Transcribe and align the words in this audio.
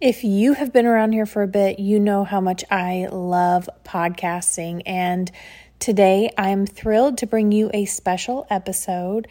If 0.00 0.24
you 0.24 0.54
have 0.54 0.72
been 0.72 0.86
around 0.86 1.12
here 1.12 1.26
for 1.26 1.42
a 1.42 1.46
bit, 1.46 1.78
you 1.78 2.00
know 2.00 2.24
how 2.24 2.40
much 2.40 2.64
I 2.70 3.08
love 3.12 3.68
podcasting. 3.84 4.80
And 4.86 5.30
today 5.78 6.32
I'm 6.38 6.64
thrilled 6.64 7.18
to 7.18 7.26
bring 7.26 7.52
you 7.52 7.70
a 7.74 7.84
special 7.84 8.46
episode. 8.48 9.28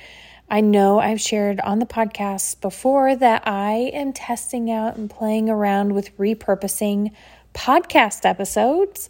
I 0.47 0.61
know 0.61 0.99
I've 0.99 1.19
shared 1.19 1.59
on 1.61 1.79
the 1.79 1.87
podcast 1.87 2.61
before 2.61 3.15
that 3.15 3.47
I 3.47 3.89
am 3.95 4.13
testing 4.13 4.69
out 4.69 4.95
and 4.95 5.09
playing 5.09 5.49
around 5.49 5.95
with 5.95 6.15
repurposing 6.19 7.15
podcast 7.55 8.23
episodes 8.23 9.09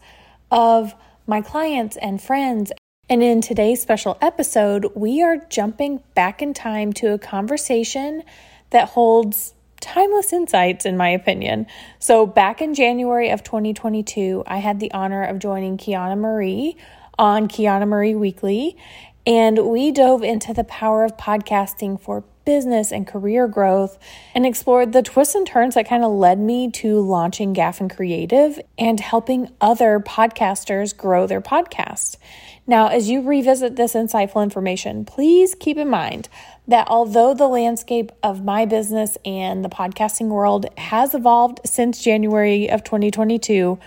of 0.49 0.95
my 1.27 1.41
clients 1.41 1.97
and 1.97 2.21
friends. 2.21 2.71
And 3.09 3.21
in 3.21 3.41
today's 3.41 3.81
special 3.81 4.17
episode, 4.21 4.93
we 4.95 5.21
are 5.23 5.45
jumping 5.49 6.03
back 6.15 6.41
in 6.41 6.53
time 6.53 6.93
to 6.93 7.11
a 7.11 7.19
conversation 7.19 8.23
that 8.69 8.87
holds 8.87 9.55
timeless 9.79 10.33
insights, 10.33 10.85
in 10.85 10.97
my 10.97 11.09
opinion. 11.09 11.67
So, 11.99 12.25
back 12.25 12.61
in 12.61 12.73
January 12.73 13.29
of 13.29 13.43
2022, 13.43 14.43
I 14.47 14.57
had 14.57 14.79
the 14.79 14.91
honor 14.91 15.23
of 15.23 15.39
joining 15.39 15.77
Quianna 15.77 16.17
Marie 16.17 16.77
on 17.17 17.47
Quianna 17.47 17.87
Marie 17.87 18.15
Weekly, 18.15 18.77
and 19.25 19.67
we 19.67 19.91
dove 19.91 20.23
into 20.23 20.53
the 20.53 20.63
power 20.63 21.03
of 21.03 21.17
podcasting 21.17 21.99
for 21.99 22.23
business 22.45 22.91
and 22.91 23.05
career 23.05 23.47
growth 23.47 23.99
and 24.33 24.43
explored 24.43 24.91
the 24.91 25.03
twists 25.03 25.35
and 25.35 25.45
turns 25.45 25.75
that 25.75 25.87
kind 25.87 26.03
of 26.03 26.11
led 26.11 26.39
me 26.39 26.71
to 26.71 26.99
launching 26.99 27.53
Gaffin 27.53 27.95
Creative 27.95 28.59
and 28.75 28.99
helping 28.99 29.49
other 29.61 29.99
podcasters 29.99 30.97
grow 30.97 31.27
their 31.27 31.41
podcast. 31.41 32.17
Now, 32.65 32.87
as 32.87 33.07
you 33.07 33.21
revisit 33.21 33.75
this 33.75 33.93
insightful 33.93 34.41
information, 34.41 35.05
please 35.05 35.55
keep 35.59 35.77
in 35.77 35.89
mind 35.89 36.27
that 36.69 36.87
although 36.87 37.33
the 37.33 37.47
landscape 37.47 38.11
of 38.21 38.45
my 38.45 38.63
business 38.63 39.17
and 39.25 39.65
the 39.65 39.69
podcasting 39.69 40.27
world 40.27 40.67
has 40.77 41.15
evolved 41.15 41.59
since 41.65 42.03
January 42.03 42.69
of 42.69 42.83
2022, 42.83 43.79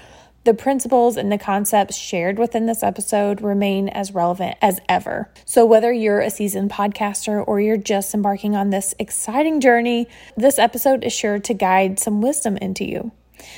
the 0.45 0.53
principles 0.53 1.17
and 1.17 1.31
the 1.31 1.39
concepts 1.39 1.97
shared 1.97 2.41
within 2.41 2.67
this 2.67 2.83
episode 2.83 3.41
remain 3.41 3.89
as 3.89 4.13
relevant 4.13 4.57
as 4.61 4.81
ever. 4.89 5.31
So, 5.45 5.65
whether 5.65 5.93
you're 5.93 6.21
a 6.21 6.31
seasoned 6.31 6.73
podcaster 6.73 7.45
or 7.47 7.61
you're 7.61 7.77
just 7.77 8.13
embarking 8.13 8.57
on 8.57 8.71
this 8.71 8.93
exciting 8.99 9.61
journey, 9.61 10.09
this 10.37 10.59
episode 10.59 11.05
is 11.05 11.13
sure 11.13 11.39
to 11.39 11.55
guide 11.55 12.01
some 12.01 12.21
wisdom 12.21 12.57
into 12.57 12.85
you. 12.85 13.13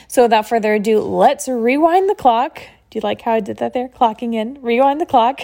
So, 0.07 0.25
without 0.25 0.47
further 0.47 0.75
ado, 0.75 1.01
let's 1.01 1.49
rewind 1.49 2.11
the 2.11 2.15
clock 2.15 2.61
do 2.95 2.99
you 2.99 3.03
like 3.03 3.23
how 3.23 3.33
I 3.33 3.41
did 3.41 3.57
that 3.57 3.73
there? 3.73 3.89
Clocking 3.89 4.35
in, 4.35 4.63
rewind 4.63 5.01
the 5.01 5.07
clock, 5.07 5.41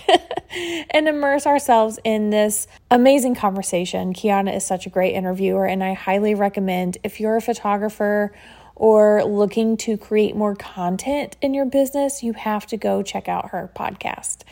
and 0.91 1.09
immerse 1.09 1.49
ourselves 1.49 1.99
in 2.05 2.31
this 2.31 2.69
amazing 2.93 3.35
conversation. 3.35 4.15
Quianna 4.15 4.55
is 4.55 4.65
such 4.65 4.87
a 4.87 4.89
great 4.89 5.15
interviewer, 5.15 5.67
and 5.67 5.83
I 5.83 5.95
highly 5.95 6.33
recommend 6.33 6.99
if 7.03 7.19
you're 7.19 7.35
a 7.35 7.41
photographer 7.41 8.33
or 8.77 9.25
looking 9.25 9.77
to 9.79 9.97
create 9.97 10.37
more 10.37 10.55
content 10.55 11.37
in 11.43 11.53
your 11.53 11.67
business, 11.67 12.23
you 12.23 12.35
have 12.35 12.67
to 12.67 12.77
go 12.77 13.03
check 13.03 13.29
out 13.29 13.51
her 13.51 13.69
podcast. 13.75 14.43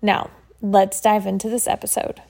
Now, 0.00 0.30
let's 0.62 0.98
dive 1.02 1.26
into 1.26 1.50
this 1.50 1.66
episode. 1.66 2.22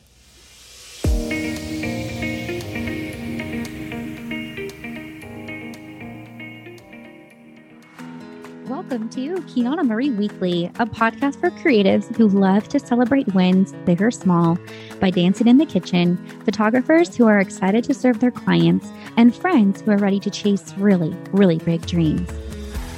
Welcome 8.70 9.08
to 9.10 9.34
Quianna 9.48 9.84
Marie 9.84 10.12
Weekly, 10.12 10.66
a 10.78 10.86
podcast 10.86 11.40
for 11.40 11.50
creatives 11.50 12.14
who 12.14 12.28
love 12.28 12.68
to 12.68 12.78
celebrate 12.78 13.26
wins, 13.34 13.72
big 13.84 14.00
or 14.00 14.12
small, 14.12 14.56
by 15.00 15.10
dancing 15.10 15.48
in 15.48 15.58
the 15.58 15.66
kitchen, 15.66 16.16
photographers 16.44 17.16
who 17.16 17.26
are 17.26 17.40
excited 17.40 17.82
to 17.82 17.94
serve 17.94 18.20
their 18.20 18.30
clients, 18.30 18.86
and 19.16 19.34
friends 19.34 19.80
who 19.80 19.90
are 19.90 19.96
ready 19.96 20.20
to 20.20 20.30
chase 20.30 20.72
really, 20.74 21.16
really 21.32 21.58
big 21.58 21.84
dreams. 21.84 22.30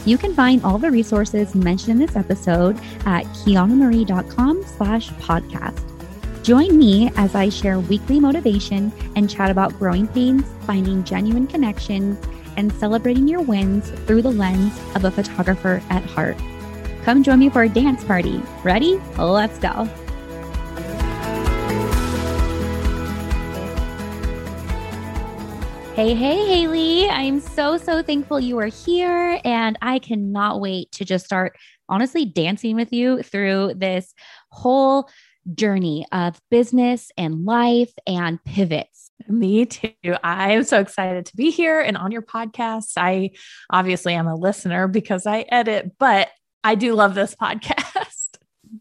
You 0.04 0.18
can 0.18 0.34
find 0.34 0.62
all 0.62 0.76
the 0.76 0.90
resources 0.90 1.54
mentioned 1.54 1.92
in 1.92 2.06
this 2.06 2.16
episode 2.16 2.76
at 3.06 3.24
quiannamarie.com 3.24 4.64
slash 4.64 5.08
podcast. 5.12 5.82
Join 6.42 6.76
me 6.76 7.10
as 7.16 7.34
I 7.34 7.48
share 7.48 7.80
weekly 7.80 8.20
motivation 8.20 8.92
and 9.16 9.30
chat 9.30 9.50
about 9.50 9.78
growing 9.78 10.06
pains, 10.06 10.44
finding 10.66 11.02
genuine 11.02 11.46
connections, 11.46 12.18
and 12.56 12.72
celebrating 12.72 13.28
your 13.28 13.40
wins 13.40 13.90
through 14.06 14.22
the 14.22 14.30
lens 14.30 14.78
of 14.94 15.04
a 15.04 15.10
photographer 15.10 15.82
at 15.90 16.04
heart. 16.04 16.36
Come 17.04 17.22
join 17.22 17.38
me 17.38 17.50
for 17.50 17.62
a 17.62 17.68
dance 17.68 18.04
party. 18.04 18.40
Ready? 18.62 19.00
Let's 19.18 19.58
go. 19.58 19.88
Hey, 25.94 26.14
hey, 26.14 26.66
Haylee. 26.66 27.10
I'm 27.10 27.38
so, 27.38 27.76
so 27.76 28.02
thankful 28.02 28.40
you 28.40 28.58
are 28.58 28.66
here. 28.66 29.38
And 29.44 29.78
I 29.82 29.98
cannot 29.98 30.58
wait 30.60 30.90
to 30.92 31.04
just 31.04 31.26
start 31.26 31.56
honestly 31.86 32.24
dancing 32.24 32.76
with 32.76 32.94
you 32.94 33.22
through 33.22 33.74
this 33.76 34.14
whole 34.50 35.10
journey 35.54 36.06
of 36.10 36.40
business 36.50 37.10
and 37.18 37.44
life 37.44 37.92
and 38.06 38.42
pivots. 38.44 39.11
Me 39.28 39.66
too. 39.66 39.92
I 40.22 40.52
am 40.52 40.64
so 40.64 40.80
excited 40.80 41.26
to 41.26 41.36
be 41.36 41.50
here 41.50 41.80
and 41.80 41.96
on 41.96 42.10
your 42.12 42.22
podcast. 42.22 42.92
I 42.96 43.30
obviously 43.70 44.14
am 44.14 44.26
a 44.26 44.34
listener 44.34 44.88
because 44.88 45.26
I 45.26 45.44
edit, 45.48 45.92
but 45.98 46.28
I 46.64 46.74
do 46.74 46.94
love 46.94 47.14
this 47.14 47.34
podcast. 47.40 48.21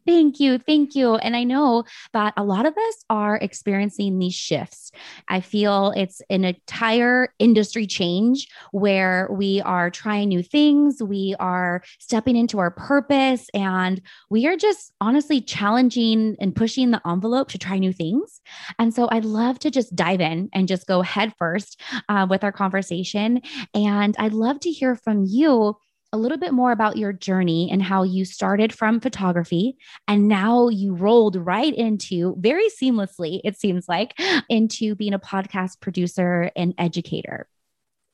Thank 0.06 0.40
you. 0.40 0.58
Thank 0.58 0.96
you. 0.96 1.16
And 1.16 1.36
I 1.36 1.44
know 1.44 1.84
that 2.14 2.34
a 2.38 2.44
lot 2.44 2.66
of 2.66 2.78
us 2.78 3.06
are 3.10 3.36
experiencing 3.36 4.18
these 4.18 4.34
shifts. 4.34 4.92
I 5.28 5.42
feel 5.42 5.92
it's 5.96 6.22
an 6.30 6.46
entire 6.46 7.34
industry 7.40 7.86
change 7.86 8.48
where 8.72 9.28
we 9.32 9.60
are 9.62 9.90
trying 9.90 10.30
new 10.30 10.44
things, 10.44 11.04
we 11.04 11.36
are 11.40 11.84
stepping 12.00 12.38
into 12.38 12.60
our 12.60 12.72
purpose, 12.72 13.48
and 13.54 14.02
we 14.30 14.48
are 14.48 14.56
just 14.56 14.94
honestly 15.02 15.42
challenging 15.42 16.38
and 16.40 16.56
pushing 16.56 16.92
the 16.92 17.02
envelope 17.06 17.50
to 17.50 17.58
try 17.58 17.78
new 17.78 17.92
things. 17.92 18.40
And 18.80 18.94
so 18.94 19.10
I'd 19.12 19.26
love 19.26 19.60
to 19.60 19.72
just 19.72 19.96
dive 19.96 20.22
in 20.22 20.50
and 20.54 20.68
just 20.68 20.88
go 20.88 21.02
head 21.02 21.34
first 21.38 21.82
uh, 22.08 22.28
with 22.30 22.44
our 22.44 22.54
conversation. 22.54 23.42
And 23.74 24.16
I'd 24.18 24.34
love 24.34 24.62
to 24.62 24.72
hear 24.72 24.96
from 24.96 25.26
you 25.28 25.76
a 26.14 26.18
little 26.18 26.38
bit 26.38 26.54
more 26.54 26.72
about 26.72 26.98
your 26.98 27.14
journey 27.14 27.70
and 27.72 27.82
how 27.82 28.04
you 28.04 28.26
started 28.26 28.74
from 28.74 29.00
photography 29.00 29.78
and 30.08 30.28
now 30.28 30.68
you 30.68 30.94
rolled 30.94 31.36
right 31.36 31.74
into 31.74 32.36
very 32.40 32.68
seamlessly, 32.68 33.40
it 33.44 33.58
seems 33.58 33.88
like, 33.88 34.20
into 34.50 34.96
being 34.96 35.14
a 35.14 35.20
podcast 35.20 35.80
producer 35.80 36.52
and 36.56 36.74
educator. 36.78 37.48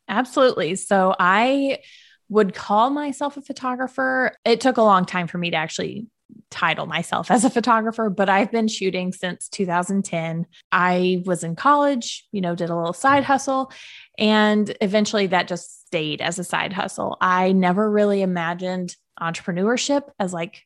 Absolutely. 0.08 0.76
So 0.76 1.16
I 1.18 1.80
would 2.30 2.54
call 2.54 2.90
myself 2.90 3.38
a 3.38 3.42
photographer. 3.42 4.34
It 4.46 4.62
took 4.62 4.78
a 4.78 4.84
long 4.84 5.06
time 5.06 5.28
for 5.28 5.38
me 5.38 5.52
to 5.52 5.58
actually 5.58 6.08
title 6.50 6.86
myself 6.86 7.30
as 7.30 7.44
a 7.44 7.50
photographer, 7.50 8.10
but 8.10 8.30
I've 8.30 8.52
been 8.52 8.68
shooting 8.68 9.12
since 9.12 9.48
2010. 9.50 10.46
I 10.72 11.24
was 11.26 11.44
in 11.44 11.56
college, 11.56 12.26
you 12.32 12.42
know, 12.42 12.56
did 12.56 12.70
a 12.70 12.76
little 12.76 12.94
side 12.94 13.24
mm-hmm. 13.24 13.32
hustle, 13.32 13.72
and 14.18 14.76
eventually 14.82 15.28
that 15.28 15.48
just 15.48 15.86
stayed 15.86 16.22
as 16.22 16.40
a 16.40 16.44
side 16.44 16.74
hustle. 16.74 17.18
I 17.22 17.52
never 17.52 17.90
really 17.90 18.22
imagined 18.22 18.96
entrepreneurship 19.22 20.04
as 20.20 20.34
like 20.34 20.64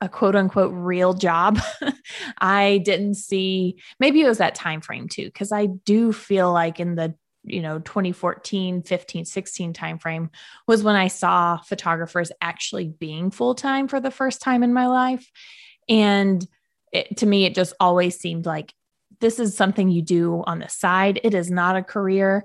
a 0.00 0.08
quote 0.08 0.34
unquote 0.34 0.72
real 0.74 1.14
job. 1.14 1.60
I 2.38 2.82
didn't 2.84 3.14
see 3.14 3.80
maybe 4.00 4.20
it 4.20 4.28
was 4.28 4.38
that 4.38 4.56
time 4.56 4.80
frame 4.80 5.08
too 5.08 5.30
cuz 5.30 5.52
I 5.52 5.66
do 5.66 6.12
feel 6.12 6.52
like 6.52 6.80
in 6.80 6.96
the 6.96 7.14
you 7.44 7.60
know 7.60 7.78
2014 7.80 8.82
15 8.82 9.24
16 9.24 9.72
timeframe 9.72 10.28
was 10.66 10.82
when 10.82 10.94
i 10.94 11.08
saw 11.08 11.56
photographers 11.58 12.30
actually 12.40 12.88
being 12.88 13.30
full-time 13.30 13.88
for 13.88 14.00
the 14.00 14.10
first 14.10 14.40
time 14.40 14.62
in 14.62 14.72
my 14.72 14.86
life. 14.86 15.30
And 15.88 16.46
it, 16.92 17.16
to 17.18 17.26
me 17.26 17.44
it 17.44 17.54
just 17.54 17.74
always 17.80 18.18
seemed 18.18 18.46
like 18.46 18.74
this 19.20 19.38
is 19.38 19.56
something 19.56 19.88
you 19.88 20.02
do 20.02 20.42
on 20.46 20.58
the 20.58 20.68
side. 20.68 21.20
It 21.22 21.34
is 21.34 21.50
not 21.50 21.76
a 21.76 21.82
career. 21.82 22.44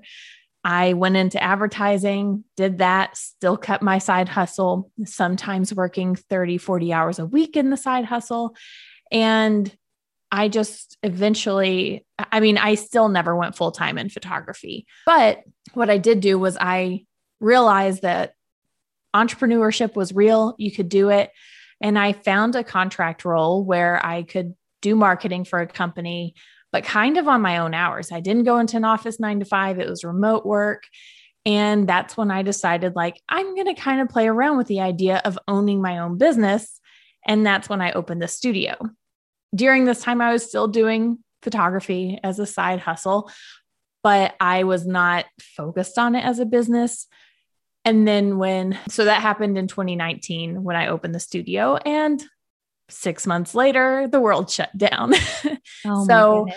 I 0.64 0.94
went 0.94 1.16
into 1.16 1.42
advertising 1.42 2.44
did 2.56 2.80
that 2.80 3.16
still 3.16 3.58
kept 3.58 3.84
my 3.84 4.00
side 4.00 4.30
hustle 4.30 4.92
sometimes 5.06 5.74
working 5.74 6.16
30 6.16 6.58
40 6.58 6.94
hours 6.94 7.20
a 7.20 7.26
week 7.26 7.56
in 7.56 7.70
the 7.70 7.78
side 7.78 8.06
hustle. 8.06 8.56
And 9.12 9.76
I 10.32 10.50
just 10.50 10.98
eventually, 11.04 12.06
I 12.32 12.40
mean, 12.40 12.58
I 12.58 12.76
still 12.76 13.10
never 13.10 13.36
went 13.36 13.56
full 13.56 13.72
time 13.72 13.98
in 13.98 14.10
photography. 14.10 14.86
But 15.06 15.44
what 15.74 15.90
I 15.90 15.98
did 15.98 16.20
do 16.20 16.38
was 16.38 16.58
I 16.60 17.06
realized 17.40 18.02
that 18.02 18.34
entrepreneurship 19.16 19.96
was 19.96 20.14
real, 20.14 20.56
you 20.58 20.72
could 20.72 20.90
do 20.90 21.10
it. 21.10 21.32
And 21.82 21.98
I 21.98 22.14
found 22.14 22.56
a 22.56 22.64
contract 22.64 23.24
role 23.24 23.64
where 23.64 24.04
I 24.06 24.24
could 24.24 24.54
do 24.82 24.96
marketing 24.96 25.46
for 25.46 25.60
a 25.60 25.68
company, 25.68 26.36
but 26.72 26.84
kind 26.84 27.18
of 27.18 27.28
on 27.28 27.42
my 27.42 27.58
own 27.58 27.74
hours. 27.74 28.12
I 28.12 28.20
didn't 28.20 28.44
go 28.44 28.58
into 28.58 28.78
an 28.78 28.86
office 28.86 29.20
nine 29.20 29.40
to 29.40 29.46
five, 29.46 29.80
it 29.80 29.90
was 29.90 30.04
remote 30.04 30.46
work. 30.46 30.84
And 31.46 31.88
that's 31.88 32.18
when 32.18 32.30
I 32.30 32.42
decided, 32.42 32.96
like, 32.96 33.22
I'm 33.30 33.56
going 33.56 33.74
to 33.74 33.82
kind 33.82 34.02
of 34.02 34.10
play 34.10 34.28
around 34.28 34.58
with 34.58 34.68
the 34.68 34.82
idea 34.82 35.22
of 35.24 35.40
owning 35.48 35.82
my 35.82 36.00
own 36.00 36.18
business. 36.18 36.82
And 37.26 37.46
that's 37.46 37.70
when 37.70 37.80
I 37.80 37.94
opened 37.94 38.22
the 38.22 38.28
studio 38.28 38.76
during 39.56 39.86
this 39.86 40.02
time, 40.02 40.22
I 40.22 40.34
was 40.34 40.48
still 40.48 40.68
doing 40.68 41.20
photography 41.42 42.20
as 42.24 42.40
a 42.40 42.46
side 42.46 42.80
hustle. 42.80 43.32
but 44.04 44.36
I 44.40 44.64
was 44.64 44.86
not 44.86 45.26
focused 45.42 45.98
on 45.98 46.16
it 46.16 46.24
as 46.24 46.40
a 46.40 46.46
business. 46.46 47.08
And 47.84 48.08
then 48.08 48.38
when, 48.38 48.78
so 48.90 49.06
that 49.06 49.22
happened 49.22 49.58
in 49.58 49.68
2019 49.68 50.64
when 50.64 50.76
I 50.76 50.88
opened 50.88 51.16
the 51.16 51.20
studio, 51.20 51.76
and 51.78 52.24
six 52.90 53.28
months 53.28 53.54
later, 53.54 54.08
the 54.10 54.22
world 54.22 54.50
shut 54.50 54.76
down. 54.78 55.14
Oh 55.86 56.06
so 56.06 56.48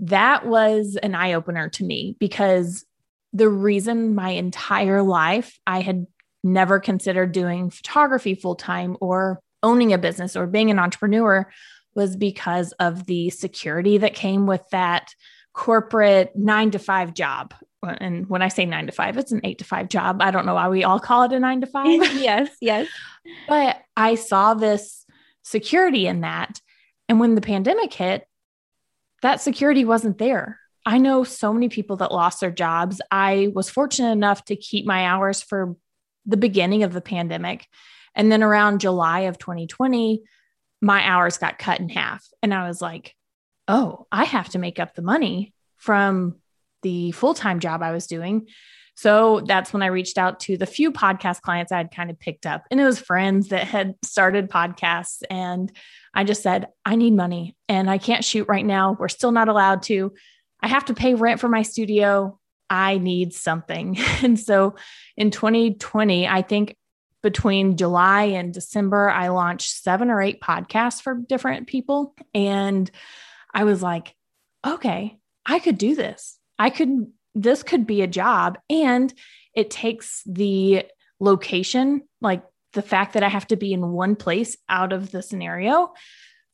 that 0.00 0.46
was 0.46 0.96
an 1.02 1.14
eye 1.14 1.32
opener 1.32 1.68
to 1.70 1.84
me 1.84 2.16
because 2.20 2.84
the 3.32 3.48
reason 3.48 4.14
my 4.14 4.30
entire 4.30 5.02
life 5.02 5.58
I 5.66 5.80
had 5.80 6.06
never 6.44 6.78
considered 6.78 7.32
doing 7.32 7.70
photography 7.70 8.34
full 8.34 8.54
time 8.54 8.96
or 9.00 9.40
owning 9.62 9.92
a 9.92 9.98
business 9.98 10.36
or 10.36 10.46
being 10.46 10.70
an 10.70 10.78
entrepreneur 10.78 11.50
was 11.98 12.14
because 12.14 12.70
of 12.78 13.06
the 13.06 13.28
security 13.28 13.98
that 13.98 14.14
came 14.14 14.46
with 14.46 14.62
that 14.70 15.12
corporate 15.52 16.30
nine 16.36 16.70
to 16.70 16.78
five 16.78 17.12
job. 17.12 17.52
And 17.82 18.28
when 18.28 18.40
I 18.40 18.46
say 18.46 18.66
nine 18.66 18.86
to 18.86 18.92
five, 18.92 19.18
it's 19.18 19.32
an 19.32 19.40
eight 19.42 19.58
to 19.58 19.64
five 19.64 19.88
job. 19.88 20.22
I 20.22 20.30
don't 20.30 20.46
know 20.46 20.54
why 20.54 20.68
we 20.68 20.84
all 20.84 21.00
call 21.00 21.24
it 21.24 21.32
a 21.32 21.40
nine 21.40 21.60
to 21.60 21.66
five. 21.66 21.86
yes, 22.14 22.50
yes. 22.60 22.86
But 23.48 23.82
I 23.96 24.14
saw 24.14 24.54
this 24.54 25.04
security 25.42 26.06
in 26.06 26.20
that. 26.20 26.60
And 27.08 27.18
when 27.18 27.34
the 27.34 27.40
pandemic 27.40 27.92
hit, 27.92 28.26
that 29.22 29.40
security 29.40 29.84
wasn't 29.84 30.18
there. 30.18 30.60
I 30.86 30.98
know 30.98 31.24
so 31.24 31.52
many 31.52 31.68
people 31.68 31.96
that 31.96 32.12
lost 32.12 32.40
their 32.40 32.52
jobs. 32.52 33.00
I 33.10 33.50
was 33.54 33.68
fortunate 33.68 34.12
enough 34.12 34.44
to 34.44 34.56
keep 34.56 34.86
my 34.86 35.04
hours 35.04 35.42
for 35.42 35.74
the 36.26 36.36
beginning 36.36 36.84
of 36.84 36.92
the 36.92 37.00
pandemic. 37.00 37.66
And 38.14 38.30
then 38.30 38.44
around 38.44 38.80
July 38.80 39.20
of 39.22 39.36
2020, 39.36 40.22
my 40.80 41.04
hours 41.04 41.38
got 41.38 41.58
cut 41.58 41.80
in 41.80 41.88
half. 41.88 42.24
And 42.42 42.54
I 42.54 42.68
was 42.68 42.80
like, 42.80 43.14
oh, 43.66 44.06
I 44.10 44.24
have 44.24 44.48
to 44.50 44.58
make 44.58 44.78
up 44.78 44.94
the 44.94 45.02
money 45.02 45.52
from 45.76 46.36
the 46.82 47.12
full 47.12 47.34
time 47.34 47.60
job 47.60 47.82
I 47.82 47.92
was 47.92 48.06
doing. 48.06 48.46
So 48.94 49.42
that's 49.46 49.72
when 49.72 49.82
I 49.82 49.86
reached 49.86 50.18
out 50.18 50.40
to 50.40 50.56
the 50.56 50.66
few 50.66 50.90
podcast 50.90 51.40
clients 51.40 51.70
I 51.70 51.76
had 51.76 51.94
kind 51.94 52.10
of 52.10 52.18
picked 52.18 52.46
up. 52.46 52.64
And 52.68 52.80
it 52.80 52.84
was 52.84 52.98
friends 52.98 53.48
that 53.48 53.62
had 53.62 53.94
started 54.04 54.50
podcasts. 54.50 55.22
And 55.30 55.70
I 56.12 56.24
just 56.24 56.42
said, 56.42 56.66
I 56.84 56.96
need 56.96 57.12
money 57.12 57.56
and 57.68 57.88
I 57.88 57.98
can't 57.98 58.24
shoot 58.24 58.48
right 58.48 58.66
now. 58.66 58.96
We're 58.98 59.08
still 59.08 59.30
not 59.30 59.48
allowed 59.48 59.82
to. 59.84 60.12
I 60.60 60.66
have 60.66 60.86
to 60.86 60.94
pay 60.94 61.14
rent 61.14 61.38
for 61.38 61.48
my 61.48 61.62
studio. 61.62 62.40
I 62.68 62.98
need 62.98 63.34
something. 63.34 63.96
And 64.24 64.38
so 64.38 64.74
in 65.16 65.30
2020, 65.30 66.26
I 66.26 66.42
think 66.42 66.76
between 67.22 67.76
July 67.76 68.24
and 68.24 68.54
December, 68.54 69.10
I 69.10 69.28
launched 69.28 69.82
seven 69.82 70.10
or 70.10 70.22
eight 70.22 70.40
podcasts 70.40 71.02
for 71.02 71.14
different 71.14 71.66
people. 71.66 72.14
And 72.34 72.90
I 73.52 73.64
was 73.64 73.82
like, 73.82 74.14
okay, 74.66 75.18
I 75.44 75.58
could 75.58 75.78
do 75.78 75.94
this. 75.94 76.38
I 76.58 76.70
could, 76.70 77.06
this 77.34 77.62
could 77.62 77.86
be 77.86 78.02
a 78.02 78.06
job. 78.06 78.58
And 78.70 79.12
it 79.54 79.70
takes 79.70 80.22
the 80.26 80.84
location, 81.18 82.02
like 82.20 82.42
the 82.72 82.82
fact 82.82 83.14
that 83.14 83.22
I 83.22 83.28
have 83.28 83.46
to 83.48 83.56
be 83.56 83.72
in 83.72 83.92
one 83.92 84.14
place 84.14 84.56
out 84.68 84.92
of 84.92 85.10
the 85.10 85.22
scenario. 85.22 85.92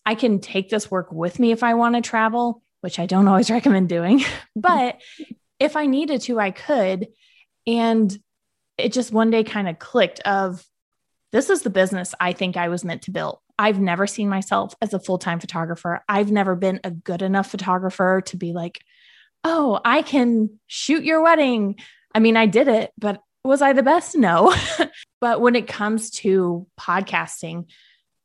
I 0.07 0.15
can 0.15 0.41
take 0.41 0.71
this 0.71 0.91
work 0.91 1.13
with 1.13 1.39
me 1.39 1.53
if 1.53 1.63
I 1.63 1.75
want 1.75 1.97
to 1.97 2.01
travel, 2.01 2.63
which 2.81 2.99
I 2.99 3.07
don't 3.07 3.29
always 3.29 3.51
recommend 3.51 3.89
doing. 3.89 4.21
Mm-hmm. 4.21 4.61
but 4.61 5.01
if 5.61 5.77
I 5.77 5.87
needed 5.87 6.23
to, 6.23 6.41
I 6.41 6.51
could. 6.51 7.09
And 7.67 8.17
it 8.79 8.93
just 8.93 9.13
one 9.13 9.31
day 9.31 9.45
kind 9.45 9.69
of 9.69 9.79
clicked 9.79 10.21
of 10.21 10.65
this 11.33 11.51
is 11.51 11.63
the 11.63 11.71
business 11.71 12.15
I 12.21 12.33
think 12.33 12.57
I 12.57 12.69
was 12.69 12.85
meant 12.85 13.03
to 13.03 13.11
build. 13.11 13.39
I've 13.59 13.81
never 13.81 14.07
seen 14.07 14.29
myself 14.29 14.75
as 14.81 14.95
a 14.95 15.01
full-time 15.01 15.41
photographer. 15.41 16.03
I've 16.09 16.31
never 16.31 16.57
been 16.57 16.81
a 16.85 16.91
good 16.91 17.23
enough 17.23 17.51
photographer 17.51 18.23
to 18.27 18.37
be 18.37 18.53
like, 18.53 18.81
"Oh, 19.43 19.81
I 19.85 20.03
can 20.03 20.59
shoot 20.67 21.05
your 21.05 21.23
wedding." 21.23 21.77
I 22.15 22.21
mean, 22.21 22.37
I 22.37 22.47
did 22.47 22.69
it, 22.69 22.93
but 22.99 23.21
was 23.45 23.63
I 23.63 23.73
the 23.73 23.83
best? 23.83 24.17
No. 24.17 24.55
but 25.21 25.41
when 25.41 25.55
it 25.55 25.69
comes 25.69 26.11
to 26.11 26.67
podcasting, 26.79 27.67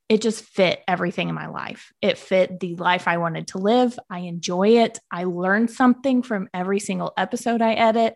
it 0.07 0.21
just 0.21 0.43
fit 0.43 0.81
everything 0.87 1.29
in 1.29 1.35
my 1.35 1.47
life. 1.47 1.91
It 2.01 2.17
fit 2.17 2.59
the 2.59 2.75
life 2.75 3.07
I 3.07 3.17
wanted 3.17 3.47
to 3.49 3.59
live. 3.59 3.97
I 4.09 4.19
enjoy 4.19 4.79
it. 4.79 4.97
I 5.11 5.25
learn 5.25 5.67
something 5.67 6.23
from 6.23 6.49
every 6.53 6.79
single 6.79 7.13
episode 7.15 7.61
I 7.61 7.73
edit. 7.73 8.15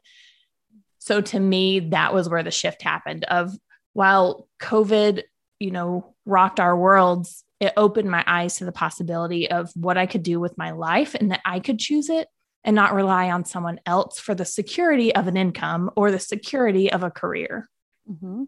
So 1.04 1.20
to 1.20 1.40
me, 1.40 1.82
that 1.90 2.14
was 2.14 2.30
where 2.30 2.44
the 2.44 2.50
shift 2.50 2.82
happened 2.82 3.26
of 3.26 3.52
while 3.92 4.48
COVID, 4.62 5.24
you 5.60 5.70
know, 5.70 6.16
rocked 6.26 6.62
our 6.62 6.78
worlds, 6.78 7.44
it 7.60 7.74
opened 7.76 8.10
my 8.10 8.24
eyes 8.26 8.56
to 8.58 8.66
the 8.66 8.72
possibility 8.72 9.52
of 9.52 9.70
what 9.76 9.98
I 9.98 10.06
could 10.06 10.24
do 10.24 10.40
with 10.40 10.58
my 10.58 10.72
life 10.72 11.14
and 11.14 11.32
that 11.32 11.42
I 11.44 11.60
could 11.60 11.78
choose 11.78 12.10
it 12.10 12.30
and 12.64 12.74
not 12.74 12.94
rely 12.94 13.30
on 13.32 13.44
someone 13.44 13.82
else 13.86 14.18
for 14.18 14.34
the 14.34 14.46
security 14.46 15.14
of 15.14 15.28
an 15.28 15.36
income 15.36 15.92
or 15.98 16.10
the 16.10 16.20
security 16.20 16.90
of 16.90 17.04
a 17.04 17.12
career. 17.12 17.68
Mm-hmm. 18.10 18.44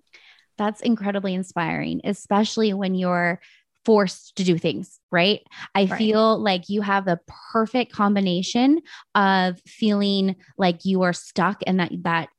That's 0.57 0.79
incredibly 0.79 1.33
inspiring, 1.33 1.99
especially 2.05 2.73
when 2.73 2.95
you're 2.95 3.41
forced 3.83 4.37
to 4.37 4.45
do 4.45 4.57
things, 4.57 4.97
right? 5.11 5.41
I 5.75 5.85
right. 5.85 5.97
feel 5.97 6.39
like 6.41 6.69
you 6.69 6.81
have 6.81 7.03
the 7.03 7.19
perfect 7.51 7.91
combination 7.91 8.79
of 9.13 9.59
feeling 9.67 10.37
like 10.57 10.85
you 10.85 11.01
are 11.01 11.11
stuck 11.11 11.61
and 11.67 11.81
that 11.81 11.91
that 12.03 12.29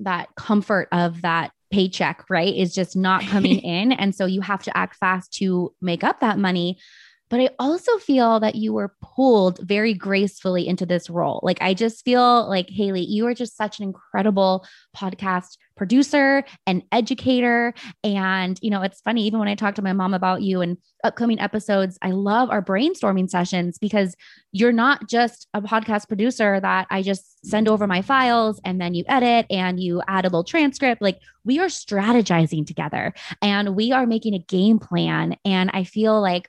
that 0.00 0.28
comfort 0.36 0.88
of 0.92 1.22
that 1.22 1.52
paycheck, 1.70 2.24
right, 2.30 2.54
is 2.54 2.74
just 2.74 2.96
not 2.96 3.22
coming 3.22 3.58
in. 3.64 3.92
And 3.92 4.14
so 4.14 4.26
you 4.26 4.40
have 4.40 4.62
to 4.64 4.76
act 4.76 4.96
fast 4.96 5.32
to 5.34 5.74
make 5.80 6.04
up 6.04 6.20
that 6.20 6.38
money. 6.38 6.78
But 7.28 7.40
I 7.40 7.50
also 7.58 7.98
feel 7.98 8.38
that 8.40 8.54
you 8.54 8.72
were 8.72 8.94
pulled 9.02 9.58
very 9.58 9.94
gracefully 9.94 10.66
into 10.68 10.86
this 10.86 11.10
role. 11.10 11.40
Like, 11.42 11.58
I 11.60 11.74
just 11.74 12.04
feel 12.04 12.48
like, 12.48 12.68
Haylee, 12.68 13.06
you 13.08 13.26
are 13.26 13.34
just 13.34 13.56
such 13.56 13.78
an 13.78 13.84
incredible 13.84 14.64
podcast 14.96 15.56
producer 15.76 16.44
and 16.66 16.82
educator. 16.92 17.74
And, 18.04 18.58
you 18.62 18.70
know, 18.70 18.82
it's 18.82 19.00
funny, 19.00 19.26
even 19.26 19.40
when 19.40 19.48
I 19.48 19.56
talk 19.56 19.74
to 19.74 19.82
my 19.82 19.92
mom 19.92 20.14
about 20.14 20.42
you 20.42 20.60
and 20.60 20.78
upcoming 21.04 21.40
episodes, 21.40 21.98
I 22.00 22.12
love 22.12 22.50
our 22.50 22.62
brainstorming 22.62 23.28
sessions 23.28 23.78
because 23.78 24.14
you're 24.52 24.72
not 24.72 25.08
just 25.08 25.48
a 25.52 25.60
podcast 25.60 26.08
producer 26.08 26.60
that 26.60 26.86
I 26.90 27.02
just 27.02 27.44
send 27.44 27.68
over 27.68 27.86
my 27.86 28.02
files 28.02 28.60
and 28.64 28.80
then 28.80 28.94
you 28.94 29.04
edit 29.08 29.46
and 29.50 29.78
you 29.78 30.00
add 30.08 30.24
a 30.24 30.28
little 30.28 30.44
transcript. 30.44 31.02
Like, 31.02 31.18
we 31.44 31.58
are 31.58 31.66
strategizing 31.66 32.66
together 32.66 33.12
and 33.42 33.76
we 33.76 33.92
are 33.92 34.06
making 34.06 34.34
a 34.34 34.38
game 34.38 34.78
plan. 34.78 35.36
And 35.44 35.70
I 35.74 35.84
feel 35.84 36.20
like 36.20 36.48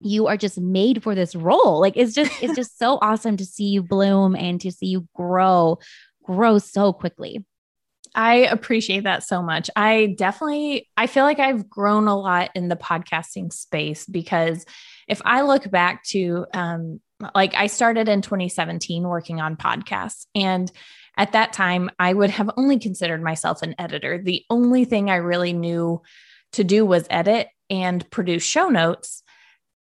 you 0.00 0.26
are 0.26 0.36
just 0.36 0.60
made 0.60 1.02
for 1.02 1.14
this 1.14 1.34
role. 1.34 1.80
Like 1.80 1.96
it's 1.96 2.14
just 2.14 2.30
it's 2.42 2.54
just 2.54 2.78
so 2.78 2.98
awesome 3.02 3.36
to 3.36 3.44
see 3.44 3.66
you 3.68 3.82
bloom 3.82 4.36
and 4.36 4.60
to 4.60 4.70
see 4.70 4.86
you 4.86 5.08
grow 5.14 5.78
grow 6.22 6.58
so 6.58 6.92
quickly. 6.92 7.44
I 8.14 8.36
appreciate 8.36 9.04
that 9.04 9.22
so 9.22 9.42
much. 9.42 9.70
I 9.76 10.14
definitely 10.16 10.88
I 10.96 11.06
feel 11.06 11.24
like 11.24 11.38
I've 11.38 11.68
grown 11.68 12.08
a 12.08 12.18
lot 12.18 12.50
in 12.54 12.68
the 12.68 12.76
podcasting 12.76 13.52
space 13.52 14.06
because 14.06 14.64
if 15.06 15.20
I 15.24 15.42
look 15.42 15.70
back 15.70 16.04
to 16.04 16.46
um 16.54 17.00
like 17.34 17.54
I 17.54 17.66
started 17.66 18.08
in 18.08 18.22
2017 18.22 19.02
working 19.02 19.40
on 19.40 19.56
podcasts 19.56 20.26
and 20.34 20.70
at 21.16 21.32
that 21.32 21.52
time 21.52 21.90
I 21.98 22.12
would 22.12 22.30
have 22.30 22.50
only 22.56 22.78
considered 22.78 23.22
myself 23.22 23.62
an 23.62 23.74
editor. 23.78 24.22
The 24.22 24.44
only 24.48 24.84
thing 24.84 25.10
I 25.10 25.16
really 25.16 25.52
knew 25.52 26.00
to 26.52 26.64
do 26.64 26.86
was 26.86 27.06
edit 27.10 27.48
and 27.70 28.08
produce 28.10 28.42
show 28.42 28.68
notes, 28.68 29.22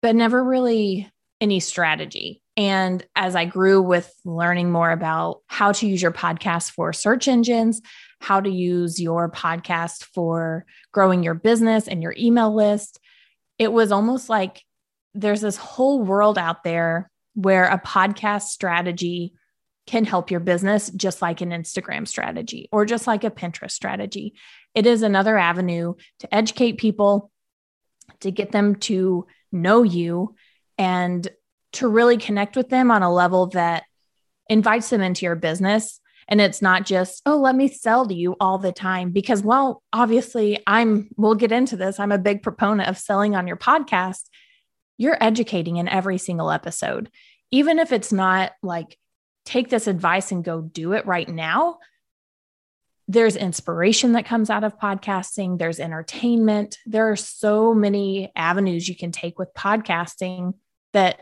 but 0.04 0.16
never 0.18 0.44
really 0.44 1.10
any 1.40 1.62
strategy. 1.62 2.42
And 2.58 3.04
as 3.16 3.36
I 3.36 3.46
grew 3.46 3.82
with 3.82 4.14
learning 4.26 4.70
more 4.70 4.92
about 4.92 5.40
how 5.48 5.72
to 5.72 5.88
use 5.88 6.02
your 6.02 6.12
podcast 6.12 6.72
for 6.72 6.92
search 6.94 7.28
engines, 7.28 7.82
how 8.20 8.42
to 8.42 8.50
use 8.50 9.02
your 9.02 9.32
podcast 9.32 10.04
for 10.14 10.66
growing 10.92 11.24
your 11.24 11.34
business 11.34 11.88
and 11.88 12.04
your 12.04 12.14
email 12.20 12.54
list, 12.54 13.00
it 13.58 13.72
was 13.72 13.92
almost 13.94 14.30
like 14.30 14.62
there's 15.14 15.42
this 15.42 15.58
whole 15.58 16.02
world 16.04 16.38
out 16.38 16.64
there 16.64 17.10
where 17.34 17.66
a 17.66 17.80
podcast 17.80 18.44
strategy 18.44 19.34
can 19.88 20.04
help 20.04 20.30
your 20.30 20.42
business 20.42 20.90
just 20.92 21.22
like 21.22 21.40
an 21.40 21.50
Instagram 21.52 22.08
strategy 22.08 22.68
or 22.74 22.86
just 22.86 23.08
like 23.08 23.24
a 23.24 23.32
Pinterest 23.32 23.72
strategy. 23.72 24.34
It 24.76 24.86
is 24.86 25.02
another 25.02 25.38
avenue 25.38 25.94
to 26.20 26.36
educate 26.36 26.78
people, 26.78 27.32
to 28.20 28.32
get 28.32 28.52
them 28.52 28.76
to 28.76 29.28
know 29.54 29.84
you 29.84 30.36
and 30.78 31.28
to 31.74 31.88
really 31.88 32.18
connect 32.18 32.56
with 32.56 32.70
them 32.70 32.92
on 32.92 33.04
a 33.04 33.14
level 33.14 33.48
that 33.48 33.84
invites 34.50 34.90
them 34.90 35.02
into 35.02 35.26
your 35.26 35.36
business. 35.36 36.00
And 36.28 36.40
it's 36.40 36.62
not 36.62 36.86
just 36.86 37.22
oh 37.26 37.38
let 37.38 37.56
me 37.56 37.68
sell 37.68 38.08
to 38.08 38.14
you 38.14 38.36
all 38.40 38.58
the 38.58 38.72
time. 38.72 39.12
Because 39.12 39.44
well 39.44 39.84
obviously 39.92 40.62
i'm 40.68 41.10
we'll 41.18 41.36
get 41.36 41.52
into 41.52 41.76
this. 41.76 42.00
I'm 42.00 42.12
a 42.12 42.18
big 42.18 42.42
proponent 42.42 42.90
of 42.90 42.98
selling 42.98 43.36
on 43.36 43.48
your 43.48 43.58
podcast. 43.58 44.24
You're 44.98 45.22
educating 45.22 45.78
in 45.78 45.88
every 45.88 46.18
single 46.18 46.52
episode. 46.52 47.10
Even 47.52 47.80
if 47.80 47.92
it's 47.92 48.12
not 48.12 48.54
like 48.62 48.98
take 49.46 49.70
this 49.70 49.88
advice 49.88 50.32
and 50.32 50.44
go 50.44 50.62
do 50.62 50.94
it 50.94 51.06
right 51.06 51.28
now 51.28 51.78
there's 53.14 53.36
inspiration 53.36 54.14
that 54.14 54.26
comes 54.26 54.50
out 54.50 54.64
of 54.64 54.78
podcasting 54.80 55.58
there's 55.58 55.80
entertainment 55.80 56.78
there 56.86 57.10
are 57.10 57.16
so 57.16 57.74
many 57.74 58.32
avenues 58.36 58.90
you 58.90 58.96
can 58.96 59.12
take 59.12 59.38
with 59.40 59.54
podcasting 59.54 60.54
that 60.94 61.20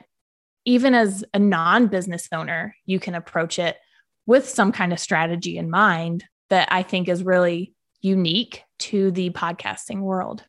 even 0.65 0.93
as 0.93 1.24
a 1.33 1.39
non 1.39 1.88
business 1.88 2.27
owner, 2.31 2.75
you 2.86 3.00
can 3.00 3.15
approach 3.15 3.60
it 3.60 3.77
with 4.25 4.48
some 4.48 4.71
kind 4.71 4.93
of 4.93 5.00
strategy 5.00 5.57
in 5.57 5.69
mind 5.69 6.24
that 6.50 6.67
I 6.71 6.83
think 6.83 7.07
is 7.07 7.24
really 7.24 7.74
unique 8.01 8.63
to 8.79 9.12
the 9.12 9.31
podcasting 9.31 10.01
world. 10.01 10.43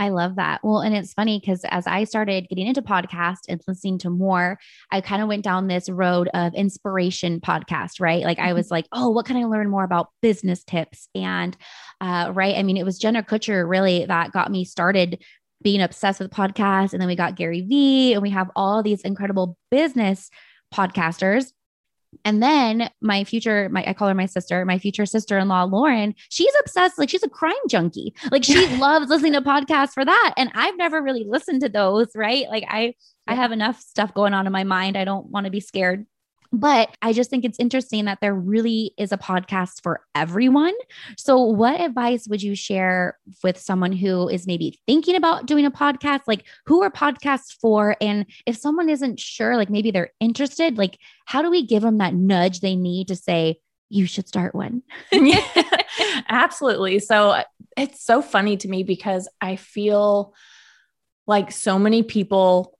I 0.00 0.08
love 0.08 0.36
that. 0.36 0.60
Well, 0.64 0.80
and 0.80 0.96
it's 0.96 1.12
funny 1.12 1.38
because 1.38 1.60
as 1.68 1.86
I 1.86 2.04
started 2.04 2.48
getting 2.48 2.66
into 2.66 2.80
podcasts 2.80 3.42
and 3.50 3.60
listening 3.68 3.98
to 3.98 4.08
more, 4.08 4.58
I 4.90 5.02
kind 5.02 5.20
of 5.20 5.28
went 5.28 5.44
down 5.44 5.68
this 5.68 5.90
road 5.90 6.30
of 6.32 6.54
inspiration 6.54 7.38
podcast, 7.38 8.00
right? 8.00 8.24
Like 8.24 8.38
I 8.38 8.46
mm-hmm. 8.46 8.54
was 8.54 8.70
like, 8.70 8.86
oh, 8.92 9.10
what 9.10 9.26
can 9.26 9.36
I 9.36 9.44
learn 9.44 9.68
more 9.68 9.84
about 9.84 10.08
business 10.22 10.64
tips? 10.64 11.10
And 11.14 11.54
uh, 12.00 12.32
right, 12.32 12.56
I 12.56 12.62
mean, 12.62 12.78
it 12.78 12.86
was 12.86 12.98
Jenna 12.98 13.22
Kutcher 13.22 13.68
really 13.68 14.06
that 14.06 14.32
got 14.32 14.50
me 14.50 14.64
started 14.64 15.22
being 15.62 15.82
obsessed 15.82 16.18
with 16.18 16.30
podcasts. 16.30 16.94
And 16.94 17.02
then 17.02 17.06
we 17.06 17.14
got 17.14 17.36
Gary 17.36 17.60
Vee, 17.60 18.14
and 18.14 18.22
we 18.22 18.30
have 18.30 18.50
all 18.56 18.82
these 18.82 19.02
incredible 19.02 19.58
business 19.70 20.30
podcasters 20.72 21.52
and 22.24 22.42
then 22.42 22.90
my 23.00 23.24
future, 23.24 23.68
my 23.70 23.84
I 23.86 23.92
call 23.92 24.08
her 24.08 24.14
my 24.14 24.26
sister, 24.26 24.64
my 24.64 24.78
future 24.78 25.06
sister-in-law, 25.06 25.64
Lauren, 25.64 26.14
she's 26.28 26.52
obsessed, 26.60 26.98
like 26.98 27.08
she's 27.08 27.22
a 27.22 27.28
crime 27.28 27.52
junkie. 27.68 28.14
Like 28.30 28.44
she 28.44 28.66
loves 28.78 29.08
listening 29.08 29.32
to 29.34 29.40
podcasts 29.40 29.92
for 29.92 30.04
that. 30.04 30.34
And 30.36 30.50
I've 30.54 30.76
never 30.76 31.02
really 31.02 31.24
listened 31.24 31.62
to 31.62 31.68
those, 31.68 32.08
right? 32.14 32.48
Like 32.48 32.64
I. 32.68 32.94
I 33.26 33.34
have 33.34 33.52
enough 33.52 33.78
stuff 33.80 34.12
going 34.12 34.34
on 34.34 34.48
in 34.48 34.52
my 34.52 34.64
mind. 34.64 34.96
I 34.96 35.04
don't 35.04 35.30
want 35.30 35.44
to 35.44 35.52
be 35.52 35.60
scared 35.60 36.04
but 36.52 36.96
I 37.00 37.12
just 37.12 37.30
think 37.30 37.44
it's 37.44 37.58
interesting 37.58 38.06
that 38.06 38.18
there 38.20 38.34
really 38.34 38.92
is 38.98 39.12
a 39.12 39.18
podcast 39.18 39.82
for 39.82 40.00
everyone. 40.14 40.74
So, 41.16 41.40
what 41.40 41.80
advice 41.80 42.26
would 42.28 42.42
you 42.42 42.54
share 42.54 43.18
with 43.44 43.58
someone 43.58 43.92
who 43.92 44.28
is 44.28 44.46
maybe 44.46 44.80
thinking 44.86 45.14
about 45.14 45.46
doing 45.46 45.64
a 45.64 45.70
podcast? 45.70 46.22
Like, 46.26 46.44
who 46.66 46.82
are 46.82 46.90
podcasts 46.90 47.52
for? 47.60 47.96
And 48.00 48.26
if 48.46 48.56
someone 48.56 48.88
isn't 48.88 49.20
sure, 49.20 49.56
like 49.56 49.70
maybe 49.70 49.90
they're 49.90 50.12
interested, 50.18 50.76
like, 50.76 50.98
how 51.24 51.40
do 51.40 51.50
we 51.50 51.64
give 51.64 51.82
them 51.82 51.98
that 51.98 52.14
nudge 52.14 52.60
they 52.60 52.74
need 52.74 53.08
to 53.08 53.16
say, 53.16 53.60
you 53.88 54.06
should 54.06 54.26
start 54.26 54.54
one? 54.54 54.82
yeah, 55.12 55.44
absolutely. 56.28 56.98
So, 56.98 57.42
it's 57.76 58.04
so 58.04 58.22
funny 58.22 58.56
to 58.58 58.68
me 58.68 58.82
because 58.82 59.28
I 59.40 59.54
feel 59.54 60.34
like 61.28 61.52
so 61.52 61.78
many 61.78 62.02
people 62.02 62.76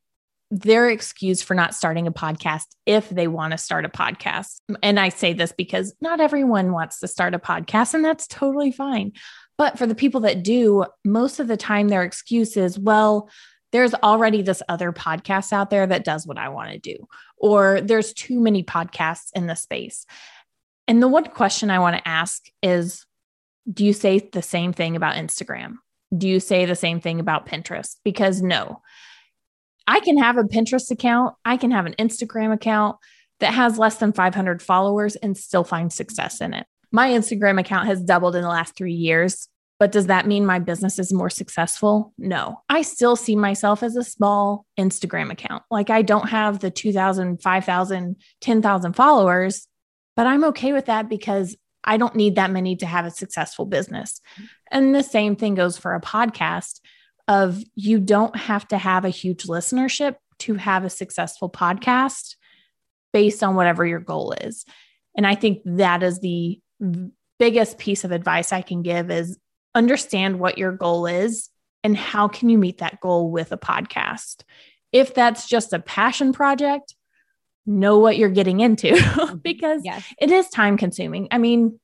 their 0.51 0.91
excuse 0.91 1.43
for 1.43 1.55
not 1.55 1.75
starting 1.75 2.07
a 2.07 2.13
podcast 2.13 2.67
if 2.85 3.09
they 3.09 3.29
want 3.29 3.53
to 3.53 3.59
start 3.59 3.85
a 3.85 3.89
podcast. 3.89 4.57
And 4.83 4.99
I 4.99 5.09
say 5.09 5.33
this 5.33 5.53
because 5.53 5.95
not 6.01 6.21
everyone 6.21 6.73
wants 6.73 6.99
to 7.01 7.09
start 7.09 7.35
a 7.35 7.39
podcast, 7.39 7.95
and 7.95 8.05
that's 8.05 8.27
totally 8.27 8.73
fine. 8.73 9.13
But 9.57 9.79
for 9.79 9.87
the 9.87 9.95
people 9.95 10.23
that 10.23 10.43
do, 10.43 10.87
most 11.05 11.39
of 11.39 11.47
the 11.47 11.57
time 11.57 11.89
their 11.89 12.03
excuse 12.03 12.57
is, 12.57 12.79
well, 12.79 13.31
there's 13.73 13.95
already 13.95 14.43
this 14.43 14.63
other 14.69 14.93
podcast 14.93 15.53
out 15.53 15.71
there 15.71 15.87
that 15.87 16.05
does 16.05 16.27
what 16.27 16.39
I 16.39 16.49
want 16.49 16.73
to 16.73 16.79
do, 16.79 17.07
or 17.37 17.81
there's 17.81 18.13
too 18.13 18.41
many 18.41 18.65
podcasts 18.65 19.29
in 19.35 19.47
the 19.47 19.55
space. 19.55 20.07
And 20.89 21.01
the 21.01 21.09
one 21.09 21.27
question 21.27 21.71
I 21.71 21.79
want 21.79 21.97
to 21.97 22.09
ask 22.09 22.47
is 22.63 23.07
Do 23.73 23.85
you 23.85 23.93
say 23.93 24.19
the 24.19 24.43
same 24.43 24.73
thing 24.73 24.97
about 24.97 25.15
Instagram? 25.15 25.75
Do 26.17 26.27
you 26.27 26.41
say 26.41 26.65
the 26.65 26.75
same 26.75 27.01
thing 27.01 27.21
about 27.21 27.47
Pinterest? 27.47 27.97
Because 28.03 28.43
no, 28.43 28.83
I 29.87 30.01
can 30.01 30.19
have 30.19 30.37
a 30.37 30.45
Pinterest 30.45 30.91
account, 30.91 31.35
I 31.45 31.57
can 31.57 31.71
have 31.71 31.87
an 31.87 31.95
Instagram 31.99 32.53
account 32.53 32.97
that 33.41 33.55
has 33.55 33.79
less 33.79 33.97
than 33.97 34.13
500 34.13 34.63
followers 34.63 35.17
and 35.17 35.37
still 35.37 35.65
find 35.65 35.93
success 35.93 36.41
in 36.41 36.55
it. 36.55 36.67
My 36.93 37.11
Instagram 37.11 37.59
account 37.59 37.87
has 37.87 38.03
doubled 38.03 38.37
in 38.37 38.43
the 38.43 38.49
last 38.49 38.77
three 38.77 38.93
years. 38.93 39.49
But 39.81 39.93
does 39.93 40.09
that 40.09 40.27
mean 40.27 40.45
my 40.45 40.59
business 40.59 40.99
is 40.99 41.11
more 41.11 41.31
successful? 41.31 42.13
No. 42.19 42.61
I 42.69 42.83
still 42.83 43.17
see 43.17 43.35
myself 43.35 43.83
as 43.83 43.97
a 43.97 44.05
small 44.05 44.67
Instagram 44.79 45.33
account. 45.33 45.63
Like 45.71 45.89
I 45.89 46.03
don't 46.03 46.29
have 46.29 46.59
the 46.59 46.71
2,000, 46.71 47.41
5,000, 47.41 48.17
10,000 48.43 48.93
followers, 48.93 49.67
but 50.17 50.27
I'm 50.27 50.45
okay 50.45 50.75
with 50.75 50.87
that 50.87 51.09
because 51.09 51.57
I 51.83 51.97
don't 51.97 52.15
need 52.15 52.35
that 52.35 52.51
many 52.51 52.77
to 52.77 52.87
have 52.87 53.07
a 53.07 53.11
successful 53.11 53.65
business. 53.65 54.21
And 54.71 54.95
the 54.95 55.03
same 55.03 55.35
thing 55.35 55.55
goes 55.55 55.79
for 55.79 55.95
a 55.95 56.01
podcast 56.01 56.81
of 57.31 57.63
you 57.77 58.01
don't 58.01 58.35
have 58.35 58.67
to 58.69 58.77
have 58.77 59.05
a 59.05 59.09
huge 59.09 59.45
listenership 59.45 60.17
to 60.41 60.55
have 60.55 60.85
a 60.85 60.91
successful 60.91 61.49
podcast 61.49 62.35
based 63.13 63.45
on 63.45 63.55
whatever 63.55 63.87
your 63.87 64.01
goal 64.01 64.35
is. 64.41 64.65
And 65.17 65.25
I 65.25 65.37
think 65.37 65.61
that 65.65 66.03
is 66.03 66.19
the 66.19 66.61
biggest 67.39 67.79
piece 67.79 68.03
of 68.03 68.11
advice 68.11 68.53
I 68.53 68.63
can 68.63 68.83
give 68.83 69.13
is 69.13 69.39
understand 69.77 70.41
what 70.41 70.59
your 70.59 70.73
goal 70.73 71.07
is 71.07 71.51
and 71.85 71.97
how 71.97 72.27
can 72.27 72.49
you 72.49 72.59
meet 72.59 72.79
that 72.79 73.01
goal 73.01 73.31
with 73.31 73.53
a 73.53 73.57
podcast. 73.57 74.43
If 74.91 75.15
that's 75.15 75.47
just 75.47 75.73
a 75.73 75.79
passion 75.79 76.33
project, 76.33 76.97
know 77.65 78.01
what 78.01 78.19
you're 78.19 78.29
getting 78.29 78.59
into 78.59 78.89
mm-hmm. 78.89 79.37
because 79.37 79.83
yes. 79.85 80.05
it 80.21 80.33
is 80.33 80.49
time 80.49 80.77
consuming. 80.77 81.29
I 81.31 81.39
mean, 81.39 81.79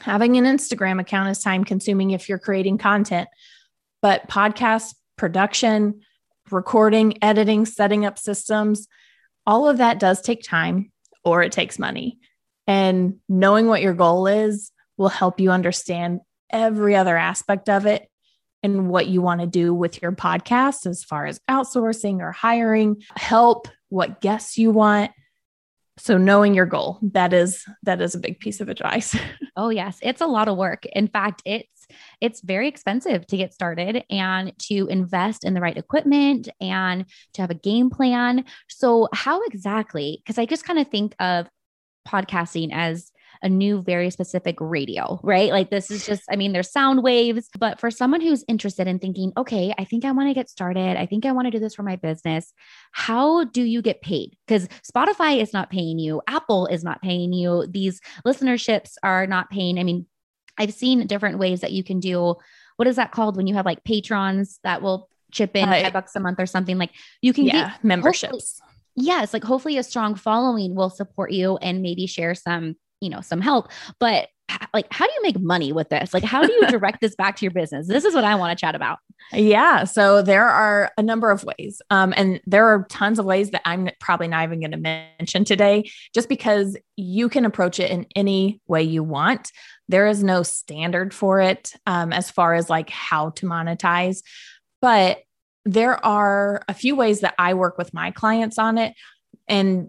having 0.00 0.36
an 0.36 0.44
Instagram 0.44 1.00
account 1.00 1.30
is 1.30 1.38
time 1.38 1.64
consuming 1.64 2.10
if 2.10 2.28
you're 2.28 2.38
creating 2.38 2.76
content, 2.76 3.30
but 4.02 4.28
podcast 4.28 4.94
production, 5.16 6.00
recording, 6.50 7.22
editing, 7.22 7.66
setting 7.66 8.04
up 8.04 8.18
systems, 8.18 8.88
all 9.46 9.68
of 9.68 9.78
that 9.78 9.98
does 9.98 10.20
take 10.20 10.42
time 10.42 10.92
or 11.24 11.42
it 11.42 11.52
takes 11.52 11.78
money. 11.78 12.18
And 12.66 13.16
knowing 13.28 13.66
what 13.66 13.82
your 13.82 13.94
goal 13.94 14.26
is 14.26 14.70
will 14.96 15.08
help 15.08 15.40
you 15.40 15.50
understand 15.50 16.20
every 16.50 16.96
other 16.96 17.16
aspect 17.16 17.68
of 17.68 17.86
it 17.86 18.08
and 18.62 18.88
what 18.88 19.06
you 19.06 19.22
want 19.22 19.40
to 19.40 19.46
do 19.46 19.72
with 19.74 20.02
your 20.02 20.12
podcast 20.12 20.86
as 20.86 21.04
far 21.04 21.26
as 21.26 21.40
outsourcing 21.48 22.20
or 22.20 22.32
hiring, 22.32 23.02
help, 23.16 23.68
what 23.88 24.20
guests 24.20 24.58
you 24.58 24.70
want, 24.70 25.12
so 25.98 26.18
knowing 26.18 26.54
your 26.54 26.66
goal 26.66 26.98
that 27.02 27.32
is 27.32 27.64
that 27.82 28.00
is 28.00 28.14
a 28.14 28.18
big 28.18 28.38
piece 28.40 28.60
of 28.60 28.68
advice. 28.68 29.16
Oh 29.58 29.70
yes. 29.70 29.98
It's 30.02 30.20
a 30.20 30.26
lot 30.26 30.48
of 30.48 30.58
work. 30.58 30.84
In 30.92 31.08
fact 31.08 31.40
it's 31.46 31.86
it's 32.20 32.42
very 32.42 32.68
expensive 32.68 33.26
to 33.28 33.38
get 33.38 33.54
started 33.54 34.04
and 34.10 34.52
to 34.68 34.86
invest 34.88 35.44
in 35.44 35.54
the 35.54 35.62
right 35.62 35.78
equipment 35.78 36.50
and 36.60 37.06
to 37.32 37.40
have 37.40 37.50
a 37.50 37.54
game 37.54 37.88
plan. 37.88 38.44
So 38.68 39.08
how 39.14 39.40
exactly 39.44 40.20
because 40.22 40.36
i 40.36 40.44
just 40.44 40.66
kind 40.66 40.78
of 40.78 40.88
think 40.88 41.14
of 41.20 41.48
podcasting 42.06 42.68
as 42.72 43.10
a 43.42 43.48
new, 43.48 43.82
very 43.82 44.10
specific 44.10 44.56
radio, 44.60 45.20
right? 45.22 45.50
Like 45.50 45.70
this 45.70 45.90
is 45.90 46.06
just, 46.06 46.22
I 46.30 46.36
mean, 46.36 46.52
there's 46.52 46.70
sound 46.70 47.02
waves, 47.02 47.48
but 47.58 47.80
for 47.80 47.90
someone 47.90 48.20
who's 48.20 48.44
interested 48.48 48.86
in 48.86 48.98
thinking, 48.98 49.32
okay, 49.36 49.74
I 49.78 49.84
think 49.84 50.04
I 50.04 50.12
want 50.12 50.28
to 50.28 50.34
get 50.34 50.48
started. 50.48 50.96
I 50.96 51.06
think 51.06 51.26
I 51.26 51.32
want 51.32 51.46
to 51.46 51.50
do 51.50 51.58
this 51.58 51.74
for 51.74 51.82
my 51.82 51.96
business. 51.96 52.52
How 52.92 53.44
do 53.44 53.62
you 53.62 53.82
get 53.82 54.02
paid? 54.02 54.36
Because 54.46 54.68
Spotify 54.90 55.40
is 55.40 55.52
not 55.52 55.70
paying 55.70 55.98
you, 55.98 56.22
Apple 56.26 56.66
is 56.66 56.84
not 56.84 57.02
paying 57.02 57.32
you, 57.32 57.66
these 57.68 58.00
listenerships 58.26 58.92
are 59.02 59.26
not 59.26 59.50
paying. 59.50 59.78
I 59.78 59.82
mean, 59.82 60.06
I've 60.58 60.72
seen 60.72 61.06
different 61.06 61.38
ways 61.38 61.60
that 61.60 61.72
you 61.72 61.84
can 61.84 62.00
do 62.00 62.36
what 62.76 62.88
is 62.88 62.96
that 62.96 63.10
called 63.10 63.36
when 63.36 63.46
you 63.46 63.54
have 63.54 63.66
like 63.66 63.84
patrons 63.84 64.60
that 64.62 64.82
will 64.82 65.08
chip 65.32 65.56
in 65.56 65.68
uh, 65.68 65.72
five 65.82 65.92
bucks 65.92 66.14
a 66.14 66.20
month 66.20 66.38
or 66.38 66.46
something 66.46 66.78
like 66.78 66.90
you 67.20 67.32
can 67.32 67.44
yeah, 67.44 67.70
get 67.70 67.84
memberships 67.84 68.60
yes 68.94 69.32
like 69.32 69.44
hopefully 69.44 69.76
a 69.76 69.82
strong 69.82 70.14
following 70.14 70.74
will 70.74 70.90
support 70.90 71.32
you 71.32 71.56
and 71.58 71.82
maybe 71.82 72.06
share 72.06 72.34
some 72.34 72.76
you 73.00 73.10
know 73.10 73.20
some 73.20 73.40
help 73.40 73.68
but 73.98 74.28
like 74.72 74.86
how 74.90 75.06
do 75.06 75.12
you 75.12 75.22
make 75.22 75.40
money 75.40 75.72
with 75.72 75.88
this? 75.88 76.14
Like 76.14 76.22
how 76.22 76.44
do 76.44 76.52
you 76.52 76.66
direct 76.68 77.00
this 77.00 77.14
back 77.14 77.36
to 77.36 77.44
your 77.44 77.52
business? 77.52 77.88
This 77.88 78.04
is 78.04 78.14
what 78.14 78.24
i 78.24 78.34
want 78.34 78.56
to 78.56 78.60
chat 78.60 78.74
about. 78.74 78.98
Yeah 79.32 79.84
so 79.84 80.22
there 80.22 80.46
are 80.48 80.92
a 80.96 81.02
number 81.02 81.30
of 81.30 81.44
ways 81.44 81.80
um, 81.90 82.14
and 82.16 82.40
there 82.46 82.66
are 82.66 82.86
tons 82.88 83.18
of 83.18 83.24
ways 83.24 83.50
that 83.50 83.62
i'm 83.64 83.88
probably 84.00 84.28
not 84.28 84.44
even 84.44 84.60
going 84.60 84.70
to 84.70 84.76
mention 84.76 85.44
today 85.44 85.90
just 86.14 86.28
because 86.28 86.76
you 86.96 87.28
can 87.28 87.44
approach 87.44 87.80
it 87.80 87.90
in 87.90 88.06
any 88.14 88.60
way 88.66 88.82
you 88.82 89.02
want. 89.02 89.50
There 89.88 90.06
is 90.06 90.22
no 90.24 90.42
standard 90.42 91.14
for 91.14 91.40
it 91.40 91.72
um, 91.86 92.12
as 92.12 92.30
far 92.30 92.54
as 92.54 92.70
like 92.70 92.90
how 92.90 93.30
to 93.30 93.46
monetize 93.46 94.22
but 94.80 95.18
there 95.64 96.04
are 96.04 96.62
a 96.68 96.74
few 96.74 96.94
ways 96.94 97.20
that 97.20 97.34
i 97.38 97.54
work 97.54 97.76
with 97.76 97.92
my 97.92 98.10
clients 98.12 98.58
on 98.58 98.78
it 98.78 98.94
and 99.48 99.88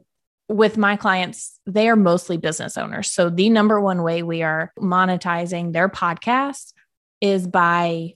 with 0.49 0.77
my 0.77 0.95
clients, 0.95 1.59
they 1.65 1.89
are 1.89 1.95
mostly 1.95 2.37
business 2.37 2.77
owners. 2.77 3.11
So 3.11 3.29
the 3.29 3.49
number 3.49 3.81
one 3.81 4.01
way 4.03 4.23
we 4.23 4.43
are 4.43 4.71
monetizing 4.79 5.73
their 5.73 5.89
podcast 5.89 6.73
is 7.19 7.47
by 7.47 8.13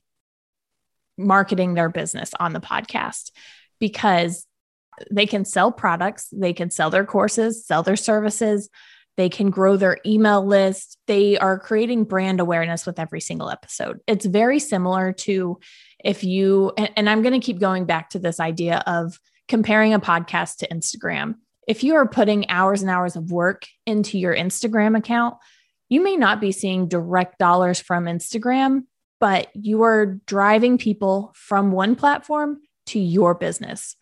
marketing 1.18 1.74
their 1.74 1.90
business 1.90 2.32
on 2.40 2.54
the 2.54 2.62
podcast 2.62 3.32
because 3.80 4.46
they 5.12 5.26
can 5.26 5.44
sell 5.46 5.72
products, 5.72 6.30
they 6.32 6.54
can 6.54 6.70
sell 6.70 6.90
their 6.90 7.06
courses, 7.06 7.66
sell 7.66 7.84
their 7.84 7.96
services, 7.96 8.70
they 9.18 9.28
can 9.30 9.50
grow 9.50 9.76
their 9.76 9.98
email 10.06 10.46
list. 10.46 10.98
They 11.08 11.38
are 11.38 11.60
creating 11.60 12.06
brand 12.06 12.40
awareness 12.40 12.86
with 12.86 12.98
every 12.98 13.20
single 13.20 13.50
episode. 13.50 14.00
It's 14.08 14.26
very 14.26 14.60
similar 14.60 15.12
to 15.14 15.60
if 16.04 16.24
you, 16.24 16.72
and, 16.78 16.90
and 16.96 17.10
I'm 17.10 17.22
going 17.22 17.40
to 17.40 17.46
keep 17.46 17.60
going 17.60 17.86
back 17.86 18.12
to 18.12 18.20
this 18.20 18.40
idea 18.40 18.82
of 18.88 19.20
comparing 19.48 19.94
a 19.94 20.00
podcast 20.00 20.58
to 20.58 20.68
Instagram 20.70 21.36
if 21.68 21.84
you 21.84 21.96
are 21.96 22.08
putting 22.08 22.50
hours 22.50 22.82
and 22.82 22.89
hours 22.89 23.15
of 23.15 23.32
work 23.32 23.65
into 23.86 24.18
your 24.18 24.36
Instagram 24.36 24.98
account, 24.98 25.38
you 25.89 26.03
may 26.03 26.15
not 26.15 26.41
be 26.41 26.51
seeing 26.51 26.88
direct 26.88 27.38
dollars 27.38 27.80
from 27.80 28.06
Instagram, 28.06 28.84
but 29.20 29.48
you 29.53 29.84
are 29.84 30.20
driving 30.25 30.77
people 30.77 31.32
from 31.36 31.72
one 31.72 31.96
platform 31.96 32.62
to 32.88 33.00
your 33.00 33.36
business. 33.36 33.96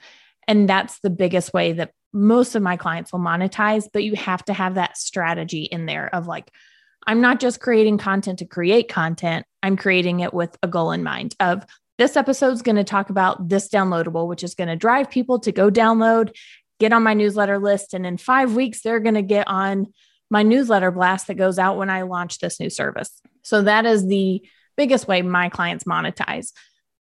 And 0.47 0.69
that's 0.69 0.99
the 0.99 1.09
biggest 1.09 1.53
way 1.53 1.73
that 1.73 1.91
most 2.13 2.55
of 2.55 2.63
my 2.63 2.77
clients 2.77 3.11
will 3.11 3.19
monetize, 3.19 3.87
but 3.91 4.03
you 4.03 4.15
have 4.15 4.43
to 4.45 4.53
have 4.53 4.75
that 4.75 4.97
strategy 4.97 5.63
in 5.63 5.85
there 5.85 6.13
of 6.13 6.27
like, 6.27 6.51
I'm 7.05 7.21
not 7.21 7.39
just 7.39 7.59
creating 7.59 7.97
content 7.97 8.39
to 8.39 8.45
create 8.45 8.87
content, 8.87 9.45
I'm 9.61 9.77
creating 9.77 10.21
it 10.21 10.33
with 10.33 10.57
a 10.63 10.67
goal 10.67 10.91
in 10.91 11.03
mind 11.03 11.35
of 11.39 11.65
this 11.99 12.15
episode 12.15 12.53
is 12.53 12.61
going 12.61 12.77
to 12.77 12.83
talk 12.85 13.09
about 13.09 13.49
this 13.49 13.67
downloadable, 13.67 14.25
which 14.25 14.41
is 14.41 14.55
going 14.55 14.69
to 14.69 14.77
drive 14.77 15.11
people 15.11 15.37
to 15.39 15.51
go 15.51 15.69
download, 15.69 16.33
get 16.79 16.93
on 16.93 17.03
my 17.03 17.13
newsletter 17.13 17.59
list. 17.59 17.93
And 17.93 18.05
in 18.05 18.17
five 18.17 18.55
weeks, 18.55 18.81
they're 18.81 19.00
going 19.00 19.15
to 19.15 19.21
get 19.21 19.48
on 19.48 19.88
my 20.29 20.43
newsletter 20.43 20.91
blast 20.91 21.27
that 21.27 21.36
goes 21.36 21.59
out 21.59 21.77
when 21.77 21.89
I 21.89 22.03
launch 22.03 22.39
this 22.39 22.59
new 22.59 22.69
service. 22.69 23.21
So 23.43 23.63
that 23.63 23.86
is 23.86 24.07
the 24.07 24.41
biggest 24.77 25.07
way 25.07 25.21
my 25.21 25.50
clients 25.50 25.83
monetize. 25.83 26.51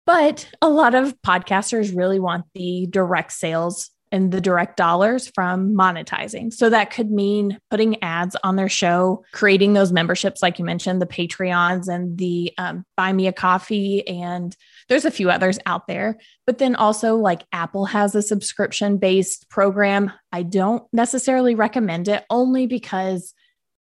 But 0.06 0.50
a 0.62 0.70
lot 0.70 0.96
of 0.96 1.20
podcasters 1.22 1.96
really 1.96 2.20
want 2.20 2.46
the 2.56 2.88
direct 2.90 3.34
sales 3.34 3.92
and 4.12 4.32
the 4.32 4.42
direct 4.42 4.76
dollars 4.76 5.32
from 5.34 5.74
monetizing. 5.74 6.52
So 6.52 6.70
that 6.70 6.92
could 6.92 7.10
mean 7.10 7.58
putting 7.70 8.02
ads 8.04 8.36
on 8.44 8.56
their 8.56 8.68
show, 8.68 9.24
creating 9.32 9.74
those 9.74 9.94
memberships, 9.94 10.42
like 10.42 10.60
you 10.60 10.66
mentioned, 10.66 11.02
the 11.02 11.06
Patreons 11.06 11.88
and 11.88 12.18
the 12.18 12.52
um, 12.58 12.84
Buy 12.98 13.14
Me 13.14 13.28
a 13.28 13.34
Coffee. 13.34 14.06
And 14.06 14.56
there's 14.90 15.06
a 15.06 15.12
few 15.12 15.30
others 15.30 15.60
out 15.66 15.88
there. 15.88 16.18
But 16.46 16.58
then 16.58 16.76
also, 16.76 17.16
like 17.16 17.44
Apple 17.52 17.86
has 17.86 18.16
a 18.16 18.22
subscription 18.22 18.98
based 18.98 19.50
program. 19.50 20.12
I 20.32 20.44
don't 20.44 20.84
necessarily 20.94 21.56
recommend 21.56 22.08
it 22.08 22.26
only 22.30 22.68
because 22.68 23.34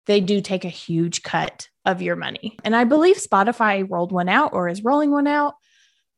they 0.05 0.21
do 0.21 0.41
take 0.41 0.65
a 0.65 0.69
huge 0.69 1.23
cut 1.23 1.67
of 1.85 2.01
your 2.01 2.15
money. 2.15 2.57
And 2.63 2.75
I 2.75 2.83
believe 2.83 3.17
Spotify 3.17 3.85
rolled 3.89 4.11
one 4.11 4.29
out 4.29 4.53
or 4.53 4.67
is 4.67 4.83
rolling 4.83 5.11
one 5.11 5.27
out. 5.27 5.55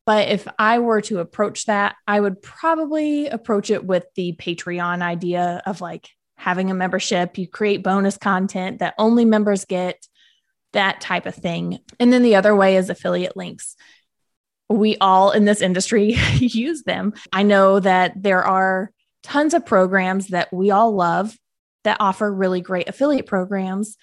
But 0.05 0.29
if 0.29 0.47
I 0.57 0.79
were 0.79 1.01
to 1.01 1.19
approach 1.19 1.65
that, 1.65 1.95
I 2.07 2.19
would 2.19 2.41
probably 2.41 3.27
approach 3.27 3.69
it 3.69 3.83
with 3.83 4.05
the 4.15 4.35
Patreon 4.39 5.01
idea 5.01 5.61
of 5.65 5.81
like 5.81 6.09
having 6.37 6.71
a 6.71 6.75
membership. 6.75 7.37
You 7.37 7.47
create 7.47 7.83
bonus 7.83 8.17
content 8.17 8.79
that 8.79 8.95
only 8.97 9.25
members 9.25 9.65
get, 9.65 10.07
that 10.73 11.01
type 11.01 11.25
of 11.25 11.35
thing. 11.35 11.79
And 11.99 12.13
then 12.13 12.23
the 12.23 12.35
other 12.35 12.55
way 12.55 12.77
is 12.77 12.89
affiliate 12.89 13.35
links. 13.35 13.75
We 14.69 14.97
all 14.97 15.31
in 15.31 15.45
this 15.45 15.61
industry 15.61 16.15
use 16.35 16.83
them. 16.83 17.13
I 17.31 17.43
know 17.43 17.79
that 17.79 18.21
there 18.21 18.43
are 18.43 18.91
tons 19.23 19.53
of 19.53 19.65
programs 19.65 20.27
that 20.27 20.51
we 20.53 20.71
all 20.71 20.93
love 20.93 21.37
that 21.83 21.97
offer 21.99 22.31
really 22.31 22.61
great 22.61 22.89
affiliate 22.89 23.25
programs. 23.25 23.97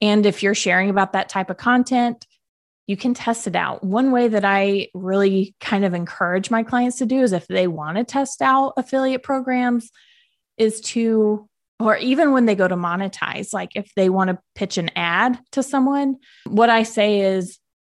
And 0.00 0.24
if 0.24 0.42
you're 0.42 0.54
sharing 0.54 0.90
about 0.90 1.12
that 1.12 1.28
type 1.28 1.50
of 1.50 1.56
content, 1.56 2.26
you 2.86 2.96
can 2.96 3.12
test 3.12 3.46
it 3.46 3.54
out. 3.54 3.84
One 3.84 4.12
way 4.12 4.28
that 4.28 4.44
I 4.46 4.88
really 4.94 5.54
kind 5.60 5.84
of 5.84 5.92
encourage 5.92 6.50
my 6.50 6.62
clients 6.62 6.98
to 6.98 7.06
do 7.06 7.20
is 7.20 7.32
if 7.32 7.46
they 7.46 7.66
want 7.66 7.98
to 7.98 8.04
test 8.04 8.40
out 8.40 8.72
affiliate 8.78 9.22
programs, 9.22 9.90
is 10.58 10.80
to, 10.80 11.48
or 11.78 11.96
even 11.96 12.32
when 12.32 12.46
they 12.46 12.54
go 12.54 12.68
to 12.68 12.76
monetize, 12.76 13.52
like 13.52 13.72
if 13.76 13.94
they 13.94 14.08
want 14.08 14.28
to 14.28 14.38
pitch 14.54 14.76
an 14.76 14.90
ad 14.96 15.38
to 15.52 15.62
someone, 15.62 16.16
what 16.44 16.68
I 16.68 16.82
say 16.82 17.20
is, 17.20 17.58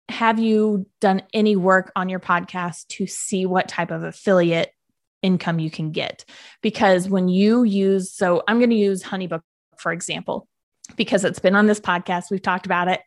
have 0.10 0.40
you 0.40 0.88
done 1.02 1.22
any 1.34 1.56
work 1.56 1.92
on 1.96 2.10
your 2.10 2.20
podcast 2.20 2.88
to 2.88 3.08
see 3.08 3.46
what 3.46 3.68
type 3.68 3.92
of 3.92 4.04
affiliate 4.04 4.72
income 5.22 5.60
you 5.60 5.70
can 5.70 5.92
get? 5.92 6.26
Because 6.62 7.10
when 7.10 7.28
you 7.28 7.64
use, 7.64 8.12
so 8.12 8.44
I'm 8.48 8.58
going 8.58 8.70
to 8.70 8.76
use 8.76 9.04
Honeybook, 9.04 9.42
for 9.78 9.92
example, 9.92 10.48
because 10.96 11.24
it's 11.24 11.40
been 11.40 11.56
on 11.56 11.68
this 11.68 11.80
podcast, 11.80 12.32
we've 12.32 12.42
talked 12.42 12.66
about 12.66 12.88
it. 12.88 13.02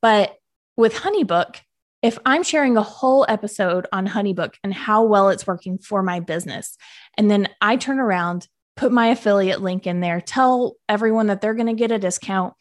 But 0.00 0.34
with 0.76 0.94
Honeybook, 0.94 1.56
if 2.02 2.18
I'm 2.24 2.42
sharing 2.42 2.76
a 2.76 2.82
whole 2.82 3.26
episode 3.28 3.86
on 3.92 4.06
Honeybook 4.06 4.54
and 4.62 4.72
how 4.72 5.04
well 5.04 5.30
it's 5.30 5.46
working 5.46 5.78
for 5.78 6.02
my 6.02 6.20
business, 6.20 6.76
and 7.16 7.30
then 7.30 7.48
I 7.60 7.76
turn 7.76 7.98
around, 7.98 8.46
put 8.76 8.92
my 8.92 9.08
affiliate 9.08 9.62
link 9.62 9.86
in 9.86 10.00
there, 10.00 10.20
tell 10.20 10.76
everyone 10.88 11.26
that 11.28 11.40
they're 11.40 11.54
going 11.54 11.66
to 11.66 11.72
get 11.72 11.90
a 11.90 11.98
discount. 11.98 12.54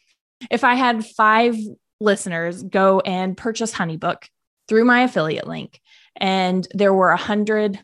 If 0.50 0.64
I 0.64 0.76
had 0.76 1.06
five 1.06 1.56
listeners 2.00 2.64
go 2.64 3.00
and 3.00 3.38
purchase 3.38 3.74
Honeybook 3.74 4.24
through 4.68 4.86
my 4.86 5.04
affiliate 5.04 5.48
link, 5.48 5.80
and 6.16 6.68
there 6.74 6.94
were 6.94 7.12
a 7.12 7.18
hundred 7.18 7.80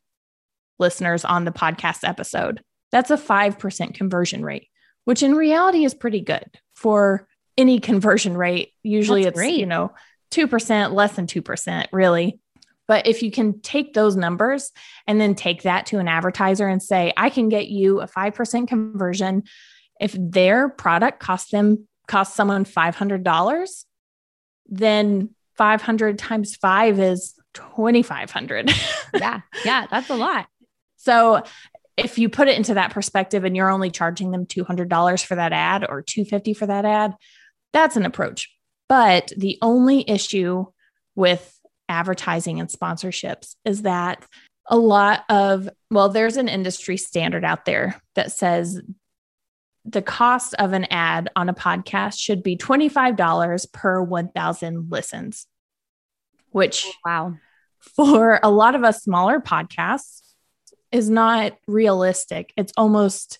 listeners 0.80 1.24
on 1.24 1.46
the 1.46 1.52
podcast 1.52 2.08
episode, 2.08 2.62
that's 2.92 3.12
a 3.12 3.18
5% 3.18 3.94
conversion 3.94 4.44
rate, 4.44 4.68
which 5.06 5.24
in 5.24 5.36
reality 5.36 5.86
is 5.86 5.94
pretty 5.94 6.20
good 6.20 6.50
for 6.74 7.28
any 7.58 7.80
conversion 7.80 8.36
rate. 8.36 8.74
Usually 8.84 9.24
that's 9.24 9.36
it's, 9.36 9.40
great. 9.40 9.60
you 9.60 9.66
know, 9.66 9.94
2%, 10.32 10.94
less 10.94 11.16
than 11.16 11.28
2%, 11.28 11.88
really. 11.94 12.40
But 12.88 13.08
if 13.08 13.24
you 13.24 13.32
can 13.32 13.62
take 13.62 13.94
those 13.94 14.18
numbers 14.18 14.72
and 15.08 15.22
then 15.22 15.36
take 15.36 15.62
that 15.62 15.86
to 15.88 16.00
an 16.00 16.10
advertiser 16.10 16.68
and 16.68 16.84
say, 16.84 17.14
I 17.16 17.30
can 17.30 17.48
get 17.48 17.68
you 17.68 18.02
a 18.02 18.08
5% 18.08 18.68
conversion. 18.68 19.44
If 20.02 20.16
their 20.18 20.68
product 20.68 21.20
costs 21.20 21.52
them, 21.52 21.88
costs 22.08 22.36
someone 22.36 22.66
$500, 22.66 23.86
then 24.72 25.30
500 25.58 26.18
times 26.18 26.56
five 26.56 27.00
is 27.00 27.36
2,500. 27.54 28.72
yeah. 29.14 29.42
Yeah. 29.64 29.86
That's 29.92 30.10
a 30.10 30.16
lot. 30.16 30.48
So 30.98 31.44
if 31.98 32.18
you 32.18 32.30
put 32.30 32.48
it 32.48 32.58
into 32.58 32.76
that 32.76 32.92
perspective 32.92 33.44
and 33.44 33.56
you're 33.56 33.70
only 33.70 33.92
charging 33.92 34.32
them 34.32 34.46
$200 34.46 35.26
for 35.26 35.36
that 35.36 35.52
ad 35.52 35.86
or 35.88 36.02
250 36.02 36.54
for 36.54 36.66
that 36.66 36.86
ad, 36.86 37.14
that's 37.74 37.98
an 37.98 38.06
approach. 38.06 38.50
But 38.88 39.32
the 39.38 39.58
only 39.62 40.10
issue 40.10 40.66
with 41.16 41.60
advertising 41.90 42.60
and 42.60 42.70
sponsorships 42.70 43.56
is 43.66 43.84
that 43.84 44.26
a 44.68 44.78
lot 44.78 45.26
of, 45.30 45.70
well, 45.90 46.10
there's 46.10 46.38
an 46.38 46.48
industry 46.48 46.98
standard 46.98 47.44
out 47.44 47.66
there 47.66 48.02
that 48.16 48.32
says 48.32 48.82
the 49.86 50.02
cost 50.02 50.54
of 50.56 50.74
an 50.74 50.86
ad 50.86 51.30
on 51.36 51.50
a 51.50 51.54
podcast 51.54 52.20
should 52.20 52.44
be 52.44 52.56
$25 52.56 53.72
per 53.72 54.02
1,000 54.02 54.92
listens, 54.92 55.48
which, 56.52 56.86
oh, 56.88 56.94
wow, 57.06 57.34
for 57.80 58.40
a 58.44 58.52
lot 58.52 58.76
of 58.76 58.84
us 58.84 59.04
smaller 59.04 59.40
podcasts 59.40 60.22
is 60.92 61.10
not 61.10 61.58
realistic. 61.68 62.54
It's 62.56 62.74
almost 62.78 63.40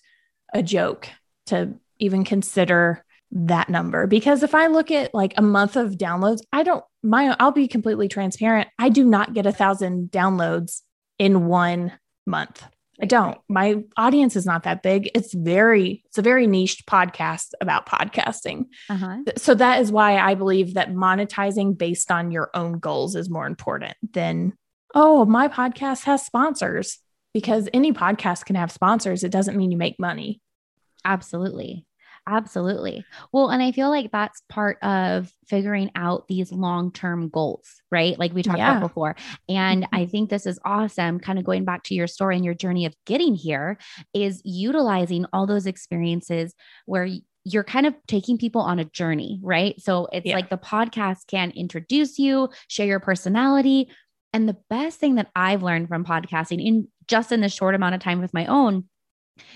a 0.52 0.62
joke 0.62 1.08
to 1.46 1.74
even 1.98 2.24
consider 2.24 3.04
that 3.30 3.70
number 3.70 4.06
because 4.06 4.42
if 4.42 4.54
I 4.54 4.66
look 4.66 4.90
at 4.90 5.14
like 5.14 5.34
a 5.36 5.42
month 5.42 5.76
of 5.76 5.92
downloads, 5.92 6.42
I 6.52 6.62
don't 6.62 6.84
my 7.02 7.34
I'll 7.40 7.52
be 7.52 7.68
completely 7.68 8.08
transparent. 8.08 8.68
I 8.78 8.90
do 8.90 9.04
not 9.04 9.32
get 9.32 9.46
a 9.46 9.52
thousand 9.52 10.10
downloads 10.10 10.82
in 11.18 11.46
one 11.46 11.92
month. 12.26 12.62
I 13.00 13.06
don't. 13.06 13.38
My 13.48 13.82
audience 13.96 14.36
is 14.36 14.46
not 14.46 14.64
that 14.64 14.82
big. 14.82 15.10
It's 15.14 15.32
very, 15.32 16.02
it's 16.06 16.18
a 16.18 16.22
very 16.22 16.46
niche 16.46 16.84
podcast 16.86 17.52
about 17.60 17.86
podcasting. 17.86 18.66
Uh-huh. 18.88 19.18
So 19.36 19.54
that 19.54 19.80
is 19.80 19.90
why 19.90 20.18
I 20.18 20.34
believe 20.34 20.74
that 20.74 20.92
monetizing 20.92 21.76
based 21.76 22.10
on 22.10 22.30
your 22.30 22.50
own 22.54 22.78
goals 22.78 23.16
is 23.16 23.30
more 23.30 23.46
important 23.46 23.96
than, 24.12 24.52
oh, 24.94 25.24
my 25.24 25.48
podcast 25.48 26.04
has 26.04 26.24
sponsors 26.24 26.98
because 27.32 27.68
any 27.72 27.92
podcast 27.92 28.44
can 28.44 28.56
have 28.56 28.70
sponsors. 28.70 29.24
It 29.24 29.32
doesn't 29.32 29.56
mean 29.56 29.70
you 29.70 29.78
make 29.78 29.98
money. 29.98 30.40
Absolutely. 31.04 31.86
Absolutely. 32.28 33.04
Well, 33.32 33.50
and 33.50 33.60
I 33.62 33.72
feel 33.72 33.90
like 33.90 34.12
that's 34.12 34.42
part 34.48 34.78
of 34.82 35.32
figuring 35.46 35.90
out 35.96 36.28
these 36.28 36.52
long 36.52 36.92
term 36.92 37.28
goals, 37.28 37.82
right? 37.90 38.16
Like 38.18 38.32
we 38.32 38.42
talked 38.42 38.58
yeah. 38.58 38.76
about 38.76 38.88
before. 38.88 39.16
And 39.48 39.82
mm-hmm. 39.82 39.94
I 39.94 40.06
think 40.06 40.30
this 40.30 40.46
is 40.46 40.58
awesome. 40.64 41.18
Kind 41.18 41.38
of 41.38 41.44
going 41.44 41.64
back 41.64 41.82
to 41.84 41.94
your 41.94 42.06
story 42.06 42.36
and 42.36 42.44
your 42.44 42.54
journey 42.54 42.86
of 42.86 42.94
getting 43.06 43.34
here 43.34 43.76
is 44.14 44.40
utilizing 44.44 45.26
all 45.32 45.46
those 45.46 45.66
experiences 45.66 46.54
where 46.86 47.08
you're 47.44 47.64
kind 47.64 47.86
of 47.86 47.94
taking 48.06 48.38
people 48.38 48.60
on 48.60 48.78
a 48.78 48.84
journey, 48.84 49.40
right? 49.42 49.80
So 49.80 50.06
it's 50.12 50.26
yeah. 50.26 50.36
like 50.36 50.48
the 50.48 50.58
podcast 50.58 51.26
can 51.26 51.50
introduce 51.50 52.20
you, 52.20 52.50
share 52.68 52.86
your 52.86 53.00
personality. 53.00 53.88
And 54.32 54.48
the 54.48 54.56
best 54.70 55.00
thing 55.00 55.16
that 55.16 55.30
I've 55.34 55.62
learned 55.62 55.88
from 55.88 56.04
podcasting 56.04 56.64
in 56.64 56.88
just 57.08 57.32
in 57.32 57.40
this 57.40 57.52
short 57.52 57.74
amount 57.74 57.96
of 57.96 58.00
time 58.00 58.20
with 58.20 58.32
my 58.32 58.46
own 58.46 58.84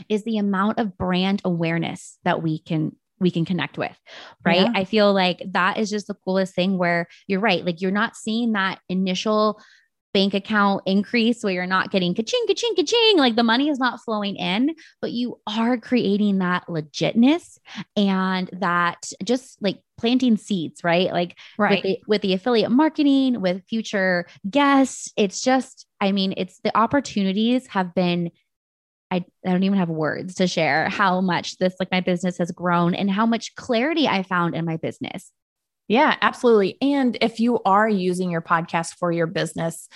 is 0.09 0.25
the 0.25 0.39
amount 0.39 0.79
of 0.79 0.97
brand 0.97 1.43
awareness 1.45 2.19
that 2.25 2.43
we 2.43 2.59
can 2.59 2.97
we 3.19 3.31
can 3.31 3.47
connect 3.47 3.79
with, 3.79 3.97
right? 4.45 4.61
Yeah. 4.61 4.73
I 4.75 4.85
feel 4.85 5.13
like 5.15 5.43
that 5.53 5.79
is 5.79 5.89
just 5.89 6.07
the 6.07 6.15
coolest 6.15 6.55
thing 6.55 6.77
where 6.77 7.07
you're 7.27 7.41
right. 7.41 7.65
Like 7.65 7.81
you're 7.81 7.91
not 7.91 8.15
seeing 8.15 8.53
that 8.53 8.79
initial 8.91 9.59
bank 10.13 10.35
account 10.35 10.83
increase 10.87 11.43
where 11.43 11.53
you're 11.53 11.67
not 11.67 11.91
getting 11.91 12.15
ka-ching, 12.15 12.45
ka-ching, 12.47 12.75
ka-ching, 12.75 13.19
like 13.19 13.37
the 13.37 13.43
money 13.43 13.69
is 13.69 13.79
not 13.79 14.01
flowing 14.01 14.37
in, 14.37 14.75
but 15.03 15.13
you 15.13 15.39
are 15.47 15.77
creating 15.77 16.39
that 16.39 16.67
legitness 16.69 17.59
and 17.97 18.49
that 18.53 19.11
just 19.25 19.61
like 19.63 19.79
planting 19.99 20.39
seeds, 20.39 20.83
right? 20.83 21.13
Like 21.13 21.37
right. 21.59 21.71
With, 21.71 21.83
the, 21.83 21.99
with 22.07 22.23
the 22.23 22.33
affiliate 22.33 22.71
marketing, 22.71 23.43
with 23.43 23.63
future 23.69 24.27
guests, 24.49 25.13
it's 25.19 25.43
just, 25.43 25.87
I 26.01 26.13
mean, 26.13 26.33
it's 26.37 26.61
the 26.61 26.77
opportunities 26.77 27.67
have 27.69 27.95
been 27.95 28.31
I, 29.11 29.25
I 29.45 29.51
don't 29.51 29.63
even 29.63 29.79
have 29.79 29.89
words 29.89 30.35
to 30.37 30.47
share 30.47 30.89
how 30.89 31.21
much 31.21 31.59
this, 31.59 31.75
like 31.79 31.93
my 31.93 32.01
business 32.01 32.39
has 32.39 32.51
grown 32.51 32.95
and 32.95 33.11
how 33.11 33.27
much 33.27 33.55
clarity 33.55 34.09
I 34.09 34.23
found 34.23 34.55
in 34.55 34.65
my 34.65 34.77
business. 34.77 35.31
Yeah, 35.89 36.17
absolutely. 36.21 36.77
And 36.83 37.17
if 37.21 37.39
you 37.39 37.61
are 37.65 37.89
using 37.89 38.31
your 38.31 38.43
podcast 38.43 38.95
for 38.99 39.13
your 39.13 39.29
business, 39.29 39.89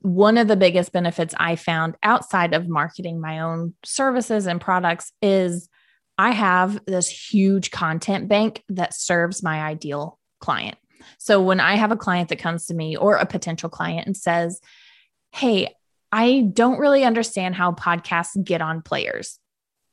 one 0.00 0.38
of 0.38 0.48
the 0.48 0.56
biggest 0.56 0.92
benefits 0.92 1.34
I 1.38 1.56
found 1.56 1.96
outside 2.02 2.54
of 2.54 2.68
marketing 2.68 3.20
my 3.20 3.40
own 3.40 3.74
services 3.84 4.46
and 4.46 4.60
products 4.60 5.12
is 5.20 5.68
I 6.16 6.30
have 6.30 6.80
this 6.86 7.08
huge 7.08 7.70
content 7.70 8.28
bank 8.28 8.62
that 8.70 8.94
serves 8.94 9.42
my 9.42 9.62
ideal 9.62 10.18
client. 10.40 10.78
So 11.18 11.42
when 11.42 11.60
I 11.60 11.76
have 11.76 11.92
a 11.92 11.96
client 11.96 12.30
that 12.30 12.38
comes 12.38 12.66
to 12.66 12.74
me 12.74 12.96
or 12.96 13.16
a 13.16 13.26
potential 13.26 13.68
client 13.68 14.06
and 14.06 14.16
says, 14.16 14.60
Hey, 15.32 15.74
I 16.12 16.48
don't 16.52 16.78
really 16.78 17.04
understand 17.04 17.54
how 17.54 17.72
podcasts 17.72 18.42
get 18.42 18.60
on 18.60 18.82
players. 18.82 19.38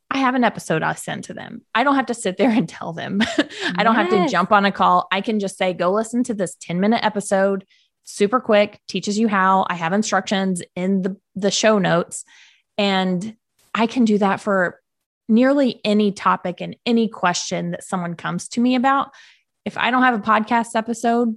I 0.09 0.19
have 0.19 0.35
an 0.35 0.43
episode 0.43 0.83
I'll 0.83 0.95
send 0.95 1.23
to 1.25 1.33
them. 1.33 1.63
I 1.73 1.83
don't 1.83 1.95
have 1.95 2.05
to 2.07 2.13
sit 2.13 2.37
there 2.37 2.49
and 2.51 2.69
tell 2.69 2.93
them. 2.93 3.21
I 3.75 3.83
don't 3.83 3.95
yes. 3.95 4.09
have 4.11 4.25
to 4.25 4.31
jump 4.31 4.51
on 4.51 4.65
a 4.65 4.71
call. 4.71 5.07
I 5.11 5.21
can 5.21 5.39
just 5.39 5.57
say, 5.57 5.73
go 5.73 5.91
listen 5.91 6.23
to 6.25 6.33
this 6.33 6.55
10 6.61 6.79
minute 6.79 7.03
episode, 7.03 7.65
super 8.03 8.39
quick, 8.39 8.79
teaches 8.87 9.17
you 9.17 9.27
how. 9.27 9.65
I 9.69 9.75
have 9.75 9.93
instructions 9.93 10.61
in 10.75 11.01
the, 11.01 11.17
the 11.35 11.51
show 11.51 11.79
notes. 11.79 12.23
And 12.77 13.35
I 13.73 13.87
can 13.87 14.05
do 14.05 14.17
that 14.19 14.39
for 14.39 14.79
nearly 15.27 15.79
any 15.83 16.11
topic 16.11 16.61
and 16.61 16.75
any 16.85 17.07
question 17.07 17.71
that 17.71 17.83
someone 17.83 18.15
comes 18.15 18.47
to 18.49 18.61
me 18.61 18.75
about. 18.75 19.09
If 19.65 19.77
I 19.77 19.89
don't 19.89 20.03
have 20.03 20.15
a 20.15 20.19
podcast 20.19 20.75
episode, 20.75 21.35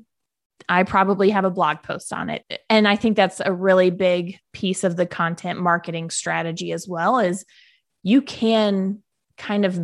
I 0.68 0.82
probably 0.82 1.30
have 1.30 1.44
a 1.44 1.50
blog 1.50 1.82
post 1.82 2.12
on 2.12 2.30
it. 2.30 2.44
And 2.68 2.88
I 2.88 2.96
think 2.96 3.16
that's 3.16 3.40
a 3.44 3.52
really 3.52 3.90
big 3.90 4.38
piece 4.52 4.84
of 4.84 4.96
the 4.96 5.06
content 5.06 5.60
marketing 5.60 6.10
strategy 6.10 6.72
as 6.72 6.88
well 6.88 7.18
is 7.18 7.44
you 8.02 8.22
can 8.22 9.02
kind 9.36 9.64
of 9.64 9.78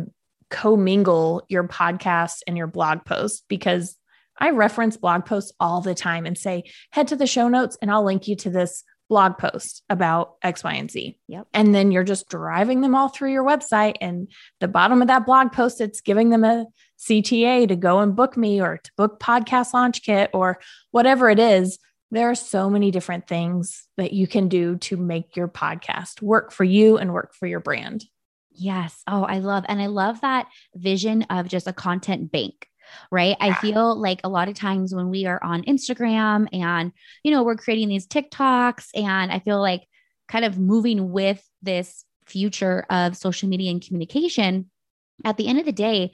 commingle 0.49 1.43
your 1.49 1.67
podcast 1.67 2.39
and 2.47 2.57
your 2.57 2.67
blog 2.67 3.05
post 3.05 3.45
because 3.47 3.97
I 4.37 4.49
reference 4.49 4.97
blog 4.97 5.25
posts 5.25 5.51
all 5.59 5.81
the 5.81 5.95
time 5.95 6.25
and 6.25 6.37
say, 6.37 6.63
head 6.91 7.07
to 7.09 7.15
the 7.15 7.27
show 7.27 7.47
notes 7.47 7.77
and 7.81 7.91
I'll 7.91 8.03
link 8.03 8.27
you 8.27 8.35
to 8.37 8.49
this 8.49 8.83
blog 9.09 9.37
post 9.37 9.83
about 9.89 10.35
X, 10.41 10.63
Y, 10.63 10.73
and 10.73 10.89
Z. 10.89 11.17
Yep. 11.27 11.47
And 11.53 11.75
then 11.75 11.91
you're 11.91 12.03
just 12.03 12.29
driving 12.29 12.81
them 12.81 12.95
all 12.95 13.09
through 13.09 13.31
your 13.31 13.45
website. 13.45 13.95
And 14.01 14.27
the 14.59 14.67
bottom 14.67 15.01
of 15.01 15.07
that 15.07 15.25
blog 15.25 15.51
post, 15.51 15.81
it's 15.81 16.01
giving 16.01 16.29
them 16.29 16.43
a 16.43 16.65
CTA 16.99 17.67
to 17.67 17.75
go 17.75 17.99
and 17.99 18.15
book 18.15 18.37
me 18.37 18.61
or 18.61 18.77
to 18.77 18.91
book 18.97 19.19
podcast 19.19 19.73
launch 19.73 20.03
kit 20.03 20.29
or 20.33 20.59
whatever 20.91 21.29
it 21.29 21.39
is. 21.39 21.79
There 22.11 22.29
are 22.29 22.35
so 22.35 22.69
many 22.69 22.91
different 22.91 23.27
things 23.27 23.87
that 23.97 24.13
you 24.13 24.27
can 24.27 24.47
do 24.47 24.77
to 24.77 24.97
make 24.97 25.35
your 25.35 25.47
podcast 25.47 26.21
work 26.21 26.51
for 26.51 26.63
you 26.63 26.97
and 26.97 27.13
work 27.13 27.33
for 27.33 27.47
your 27.47 27.59
brand. 27.59 28.05
Yes. 28.51 29.01
Oh, 29.07 29.23
I 29.23 29.39
love, 29.39 29.65
and 29.67 29.81
I 29.81 29.87
love 29.87 30.21
that 30.21 30.47
vision 30.75 31.23
of 31.23 31.47
just 31.47 31.67
a 31.67 31.73
content 31.73 32.31
bank 32.31 32.67
right? 33.11 33.35
I 33.39 33.53
feel 33.53 33.99
like 33.99 34.21
a 34.23 34.29
lot 34.29 34.49
of 34.49 34.55
times 34.55 34.93
when 34.93 35.09
we 35.09 35.25
are 35.25 35.43
on 35.43 35.63
Instagram 35.63 36.47
and, 36.53 36.91
you 37.23 37.31
know, 37.31 37.43
we're 37.43 37.55
creating 37.55 37.89
these 37.89 38.07
TikToks, 38.07 38.89
and 38.95 39.31
I 39.31 39.39
feel 39.39 39.59
like 39.59 39.83
kind 40.27 40.45
of 40.45 40.59
moving 40.59 41.11
with 41.11 41.43
this 41.61 42.05
future 42.25 42.85
of 42.89 43.17
social 43.17 43.49
media 43.49 43.71
and 43.71 43.85
communication, 43.85 44.69
at 45.25 45.37
the 45.37 45.47
end 45.47 45.59
of 45.59 45.65
the 45.65 45.71
day, 45.71 46.11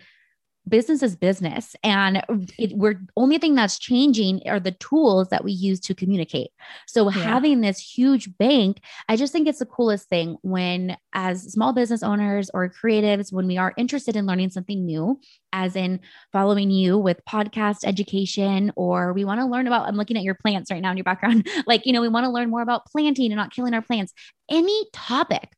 business 0.68 1.02
is 1.02 1.16
business 1.16 1.76
and 1.84 2.18
mm-hmm. 2.18 2.44
it, 2.58 2.74
we're 2.74 3.02
only 3.16 3.38
thing 3.38 3.56
that's 3.56 3.80
changing 3.80 4.42
are 4.48 4.60
the 4.60 4.72
tools 4.72 5.30
that 5.30 5.44
we 5.44 5.52
use 5.52 5.80
to 5.80 5.96
communicate. 5.96 6.52
So 6.88 7.10
yeah. 7.10 7.22
having 7.24 7.62
this 7.62 7.80
huge 7.80 8.38
bank 8.38 8.82
i 9.08 9.16
just 9.16 9.34
think 9.34 9.48
it's 9.48 9.60
the 9.60 9.66
coolest 9.66 10.10
thing 10.10 10.38
when 10.42 10.98
as 11.14 11.44
small 11.44 11.74
business 11.74 12.04
owners 12.04 12.50
or 12.54 12.70
creatives 12.70 13.32
when 13.32 13.48
we 13.48 13.58
are 13.58 13.74
interested 13.78 14.16
in 14.16 14.26
learning 14.26 14.50
something 14.50 14.86
new 14.86 15.20
as 15.54 15.76
in 15.76 16.00
following 16.32 16.70
you 16.70 16.98
with 16.98 17.20
podcast 17.28 17.80
education 17.86 18.72
or 18.76 19.14
we 19.14 19.26
want 19.26 19.40
to 19.40 19.46
learn 19.46 19.68
about 19.68 19.88
i'm 19.88 19.96
looking 19.96 20.18
at 20.18 20.24
your 20.24 20.36
plants 20.36 20.70
right 20.72 20.82
now 20.82 20.92
in 20.92 20.98
your 20.98 21.04
background 21.04 21.48
like 21.68 21.86
you 21.86 21.94
know 21.94 22.02
we 22.02 22.08
want 22.08 22.26
to 22.26 22.32
learn 22.32 22.50
more 22.50 22.62
about 22.62 22.86
planting 22.86 23.32
and 23.32 23.38
not 23.38 23.52
killing 23.52 23.74
our 23.74 23.82
plants. 23.82 24.14
Any 24.50 24.86
topic 24.94 25.52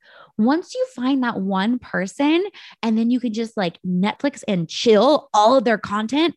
once 0.46 0.74
you 0.74 0.86
find 0.96 1.24
that 1.24 1.40
one 1.40 1.80
person 1.80 2.44
and 2.84 2.98
then 2.98 3.10
you 3.10 3.20
can 3.20 3.34
just 3.34 3.58
like 3.58 3.80
Netflix 3.86 4.44
and 4.48 4.70
chill 4.70 5.30
all 5.34 5.58
of 5.58 5.64
their 5.64 5.78
content. 5.78 6.36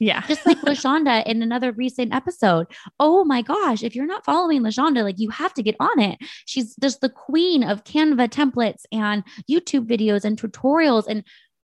Yeah. 0.00 0.24
Just 0.28 0.46
like 0.46 0.58
LaShonda 0.60 1.24
in 1.26 1.42
another 1.42 1.72
recent 1.72 2.14
episode. 2.14 2.66
Oh 3.00 3.24
my 3.24 3.42
gosh. 3.42 3.82
If 3.82 3.96
you're 3.96 4.06
not 4.06 4.24
following 4.24 4.62
LaShonda, 4.62 5.02
like 5.02 5.18
you 5.18 5.30
have 5.30 5.52
to 5.54 5.62
get 5.62 5.76
on 5.80 5.98
it. 5.98 6.18
She's 6.46 6.76
just 6.76 7.00
the 7.00 7.08
queen 7.08 7.64
of 7.64 7.84
Canva 7.84 8.28
templates 8.28 8.82
and 8.92 9.24
YouTube 9.50 9.86
videos 9.86 10.24
and 10.24 10.40
tutorials. 10.40 11.06
And 11.08 11.24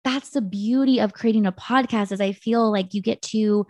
that's 0.05 0.31
the 0.31 0.41
beauty 0.41 1.01
of 1.01 1.15
creating 1.15 1.47
a 1.47 1.53
podcast 1.53 2.13
is 2.13 2.21
I 2.21 2.33
feel 2.33 2.71
like 2.71 2.95
you 2.95 3.03
get 3.03 3.23
to 3.23 3.67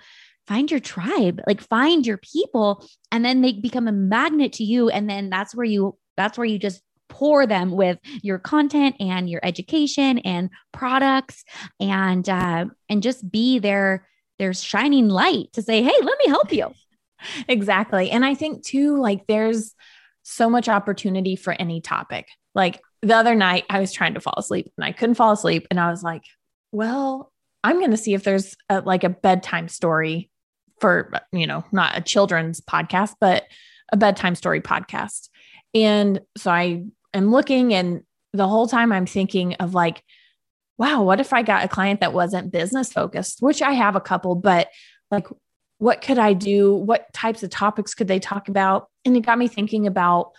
find 0.46 0.70
your 0.70 0.80
tribe, 0.80 1.40
like 1.46 1.60
find 1.60 2.06
your 2.06 2.18
people, 2.18 2.86
and 3.10 3.24
then 3.24 3.42
they 3.42 3.52
become 3.52 3.88
a 3.88 3.92
magnet 3.92 4.52
to 4.54 4.64
you. 4.64 4.90
And 4.90 5.08
then 5.08 5.30
that's 5.30 5.54
where 5.54 5.66
you 5.66 5.96
that's 6.16 6.36
where 6.36 6.46
you 6.46 6.58
just 6.58 6.82
pour 7.12 7.46
them 7.46 7.70
with 7.70 7.98
your 8.22 8.38
content 8.38 8.96
and 8.98 9.28
your 9.28 9.40
education 9.42 10.18
and 10.20 10.50
products 10.72 11.44
and 11.78 12.28
uh, 12.28 12.64
and 12.88 13.02
just 13.02 13.30
be 13.30 13.58
their 13.58 14.08
their 14.38 14.54
shining 14.54 15.08
light 15.08 15.52
to 15.52 15.62
say 15.62 15.82
hey 15.82 15.92
let 16.02 16.18
me 16.18 16.26
help 16.26 16.52
you. 16.52 16.68
Exactly. 17.46 18.10
And 18.10 18.24
i 18.24 18.34
think 18.34 18.64
too 18.64 19.00
like 19.00 19.28
there's 19.28 19.76
so 20.24 20.50
much 20.50 20.68
opportunity 20.68 21.36
for 21.36 21.52
any 21.52 21.80
topic. 21.80 22.26
Like 22.52 22.80
the 23.00 23.14
other 23.14 23.36
night 23.36 23.64
i 23.70 23.78
was 23.78 23.92
trying 23.92 24.14
to 24.14 24.20
fall 24.20 24.34
asleep 24.36 24.72
and 24.76 24.84
i 24.84 24.90
couldn't 24.90 25.14
fall 25.14 25.32
asleep 25.32 25.66
and 25.70 25.78
i 25.78 25.90
was 25.90 26.02
like 26.02 26.22
well 26.70 27.32
i'm 27.64 27.78
going 27.78 27.90
to 27.90 27.96
see 27.96 28.14
if 28.14 28.22
there's 28.22 28.56
a, 28.68 28.80
like 28.80 29.02
a 29.04 29.08
bedtime 29.08 29.68
story 29.68 30.30
for 30.80 31.12
you 31.32 31.46
know 31.46 31.64
not 31.72 31.96
a 31.96 32.00
children's 32.00 32.60
podcast 32.60 33.14
but 33.20 33.44
a 33.92 33.96
bedtime 33.96 34.34
story 34.34 34.60
podcast. 34.60 35.28
And 35.74 36.20
so 36.36 36.50
I 36.50 36.84
am 37.14 37.30
looking 37.30 37.74
and 37.74 38.02
the 38.32 38.48
whole 38.48 38.66
time 38.66 38.92
I'm 38.92 39.06
thinking 39.06 39.54
of 39.54 39.74
like, 39.74 40.02
wow, 40.78 41.02
what 41.02 41.20
if 41.20 41.32
I 41.32 41.42
got 41.42 41.64
a 41.64 41.68
client 41.68 42.00
that 42.00 42.12
wasn't 42.12 42.52
business 42.52 42.92
focused, 42.92 43.38
which 43.40 43.62
I 43.62 43.72
have 43.72 43.94
a 43.94 44.00
couple, 44.00 44.34
but 44.34 44.68
like, 45.10 45.26
what 45.78 46.00
could 46.00 46.18
I 46.18 46.32
do? 46.32 46.74
What 46.74 47.12
types 47.12 47.42
of 47.42 47.50
topics 47.50 47.94
could 47.94 48.08
they 48.08 48.20
talk 48.20 48.48
about? 48.48 48.88
And 49.04 49.16
it 49.16 49.26
got 49.26 49.38
me 49.38 49.48
thinking 49.48 49.86
about 49.86 50.32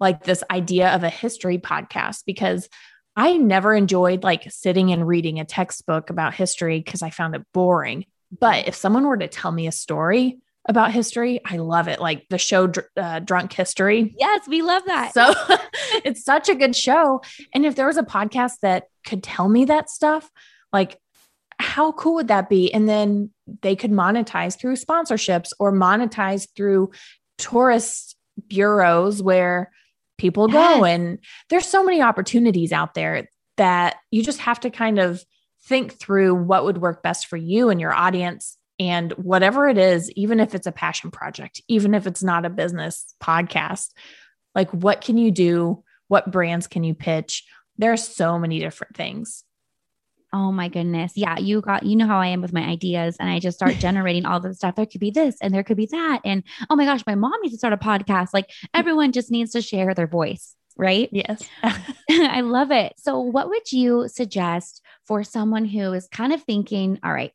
like 0.00 0.24
this 0.24 0.44
idea 0.50 0.94
of 0.94 1.02
a 1.02 1.10
history 1.10 1.58
podcast 1.58 2.24
because 2.26 2.68
I 3.16 3.36
never 3.36 3.74
enjoyed 3.74 4.22
like 4.22 4.50
sitting 4.50 4.92
and 4.92 5.06
reading 5.06 5.40
a 5.40 5.44
textbook 5.44 6.10
about 6.10 6.34
history 6.34 6.78
because 6.78 7.02
I 7.02 7.10
found 7.10 7.34
it 7.34 7.42
boring. 7.52 8.04
But 8.38 8.68
if 8.68 8.74
someone 8.74 9.06
were 9.06 9.16
to 9.16 9.26
tell 9.26 9.50
me 9.50 9.66
a 9.66 9.72
story, 9.72 10.38
about 10.68 10.92
history. 10.92 11.40
I 11.44 11.56
love 11.56 11.88
it. 11.88 12.00
Like 12.00 12.26
the 12.28 12.38
show 12.38 12.70
uh, 12.96 13.20
Drunk 13.20 13.52
History. 13.52 14.14
Yes, 14.18 14.46
we 14.46 14.60
love 14.62 14.82
that. 14.86 15.14
So 15.14 15.32
it's 16.04 16.22
such 16.22 16.50
a 16.50 16.54
good 16.54 16.76
show. 16.76 17.22
And 17.54 17.64
if 17.64 17.74
there 17.74 17.86
was 17.86 17.96
a 17.96 18.02
podcast 18.02 18.60
that 18.60 18.84
could 19.06 19.22
tell 19.22 19.48
me 19.48 19.64
that 19.64 19.88
stuff, 19.88 20.30
like 20.72 21.00
how 21.58 21.92
cool 21.92 22.16
would 22.16 22.28
that 22.28 22.50
be? 22.50 22.72
And 22.72 22.86
then 22.88 23.30
they 23.62 23.74
could 23.74 23.90
monetize 23.90 24.58
through 24.60 24.76
sponsorships 24.76 25.52
or 25.58 25.72
monetize 25.72 26.46
through 26.54 26.92
tourist 27.38 28.14
bureaus 28.46 29.22
where 29.22 29.72
people 30.18 30.50
yes. 30.50 30.76
go. 30.76 30.84
And 30.84 31.18
there's 31.48 31.66
so 31.66 31.82
many 31.82 32.02
opportunities 32.02 32.72
out 32.72 32.92
there 32.92 33.28
that 33.56 33.96
you 34.10 34.22
just 34.22 34.40
have 34.40 34.60
to 34.60 34.70
kind 34.70 34.98
of 34.98 35.24
think 35.64 35.98
through 35.98 36.34
what 36.34 36.64
would 36.64 36.78
work 36.78 37.02
best 37.02 37.26
for 37.26 37.36
you 37.36 37.70
and 37.70 37.80
your 37.80 37.92
audience 37.92 38.57
and 38.78 39.12
whatever 39.12 39.68
it 39.68 39.78
is, 39.78 40.10
even 40.12 40.40
if 40.40 40.54
it's 40.54 40.66
a 40.66 40.72
passion 40.72 41.10
project, 41.10 41.60
even 41.68 41.94
if 41.94 42.06
it's 42.06 42.22
not 42.22 42.44
a 42.44 42.50
business 42.50 43.14
podcast, 43.20 43.88
like 44.54 44.70
what 44.70 45.00
can 45.00 45.18
you 45.18 45.30
do? 45.30 45.82
What 46.08 46.30
brands 46.30 46.66
can 46.66 46.84
you 46.84 46.94
pitch? 46.94 47.44
There 47.76 47.92
are 47.92 47.96
so 47.96 48.38
many 48.38 48.60
different 48.60 48.96
things. 48.96 49.44
Oh 50.32 50.52
my 50.52 50.68
goodness. 50.68 51.12
Yeah, 51.16 51.38
you 51.38 51.60
got 51.60 51.84
you 51.84 51.96
know 51.96 52.06
how 52.06 52.18
I 52.18 52.28
am 52.28 52.42
with 52.42 52.52
my 52.52 52.62
ideas 52.62 53.16
and 53.18 53.30
I 53.30 53.38
just 53.38 53.56
start 53.56 53.76
generating 53.78 54.26
all 54.26 54.40
the 54.40 54.54
stuff. 54.54 54.76
There 54.76 54.86
could 54.86 55.00
be 55.00 55.10
this 55.10 55.36
and 55.40 55.54
there 55.54 55.64
could 55.64 55.76
be 55.76 55.86
that. 55.86 56.20
And 56.24 56.42
oh 56.68 56.76
my 56.76 56.84
gosh, 56.84 57.02
my 57.06 57.14
mom 57.14 57.40
needs 57.42 57.54
to 57.54 57.58
start 57.58 57.72
a 57.72 57.78
podcast. 57.78 58.28
Like 58.34 58.50
everyone 58.74 59.12
just 59.12 59.30
needs 59.30 59.52
to 59.52 59.62
share 59.62 59.94
their 59.94 60.06
voice, 60.06 60.54
right? 60.76 61.08
Yes. 61.12 61.42
I 62.10 62.42
love 62.42 62.70
it. 62.70 62.94
So 62.98 63.20
what 63.20 63.48
would 63.48 63.72
you 63.72 64.08
suggest 64.08 64.82
for 65.06 65.24
someone 65.24 65.64
who 65.64 65.92
is 65.94 66.08
kind 66.08 66.32
of 66.32 66.42
thinking, 66.42 66.98
all 67.02 67.12
right, 67.12 67.32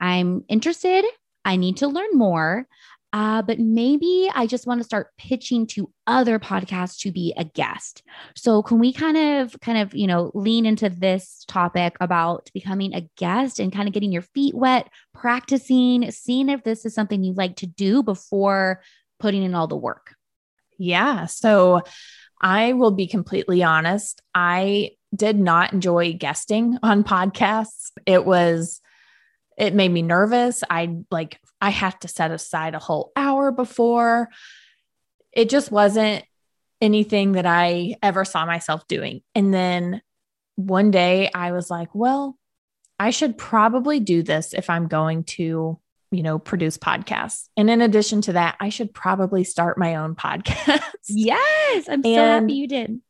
I'm 0.00 0.44
interested. 0.48 1.04
I 1.44 1.56
need 1.56 1.78
to 1.78 1.88
learn 1.88 2.10
more. 2.12 2.66
Uh, 3.12 3.40
but 3.40 3.58
maybe 3.58 4.30
I 4.34 4.46
just 4.46 4.66
want 4.66 4.80
to 4.80 4.84
start 4.84 5.08
pitching 5.16 5.66
to 5.68 5.90
other 6.06 6.38
podcasts 6.38 6.98
to 7.00 7.10
be 7.10 7.32
a 7.38 7.44
guest. 7.44 8.02
So 8.36 8.62
can 8.62 8.78
we 8.78 8.92
kind 8.92 9.16
of, 9.16 9.58
kind 9.60 9.78
of, 9.78 9.94
you 9.94 10.06
know, 10.06 10.30
lean 10.34 10.66
into 10.66 10.90
this 10.90 11.44
topic 11.48 11.96
about 12.00 12.50
becoming 12.52 12.94
a 12.94 13.08
guest 13.16 13.60
and 13.60 13.72
kind 13.72 13.88
of 13.88 13.94
getting 13.94 14.12
your 14.12 14.22
feet 14.22 14.54
wet, 14.54 14.90
practicing, 15.14 16.10
seeing 16.10 16.50
if 16.50 16.64
this 16.64 16.84
is 16.84 16.94
something 16.94 17.22
you 17.22 17.32
like 17.32 17.56
to 17.56 17.66
do 17.66 18.02
before 18.02 18.82
putting 19.18 19.42
in 19.42 19.54
all 19.54 19.66
the 19.66 19.76
work? 19.76 20.14
Yeah. 20.76 21.26
So 21.26 21.80
I 22.42 22.74
will 22.74 22.92
be 22.92 23.06
completely 23.06 23.62
honest. 23.62 24.20
I 24.34 24.90
did 25.16 25.38
not 25.38 25.72
enjoy 25.72 26.12
guesting 26.12 26.78
on 26.82 27.04
podcasts. 27.04 27.90
It 28.04 28.26
was 28.26 28.82
it 29.58 29.74
made 29.74 29.90
me 29.90 30.02
nervous. 30.02 30.62
I 30.70 30.96
like, 31.10 31.38
I 31.60 31.70
have 31.70 31.98
to 32.00 32.08
set 32.08 32.30
aside 32.30 32.74
a 32.74 32.78
whole 32.78 33.12
hour 33.16 33.50
before. 33.50 34.28
it 35.32 35.50
just 35.50 35.70
wasn't 35.70 36.24
anything 36.80 37.32
that 37.32 37.46
I 37.46 37.96
ever 38.02 38.24
saw 38.24 38.46
myself 38.46 38.86
doing. 38.88 39.22
And 39.34 39.52
then 39.52 40.00
one 40.56 40.90
day 40.90 41.30
I 41.34 41.52
was 41.52 41.70
like, 41.70 41.94
well, 41.94 42.36
I 42.98 43.10
should 43.10 43.36
probably 43.36 44.00
do 44.00 44.22
this 44.22 44.54
if 44.54 44.70
I'm 44.70 44.88
going 44.88 45.24
to, 45.24 45.78
you 46.10 46.22
know, 46.22 46.38
produce 46.38 46.78
podcasts. 46.78 47.48
And 47.56 47.68
in 47.70 47.80
addition 47.80 48.22
to 48.22 48.32
that, 48.34 48.56
I 48.58 48.70
should 48.70 48.94
probably 48.94 49.44
start 49.44 49.78
my 49.78 49.96
own 49.96 50.14
podcast. 50.14 50.82
Yes, 51.10 51.88
I'm 51.88 52.02
so 52.02 52.14
happy 52.14 52.52
you 52.52 52.68
did. 52.68 53.00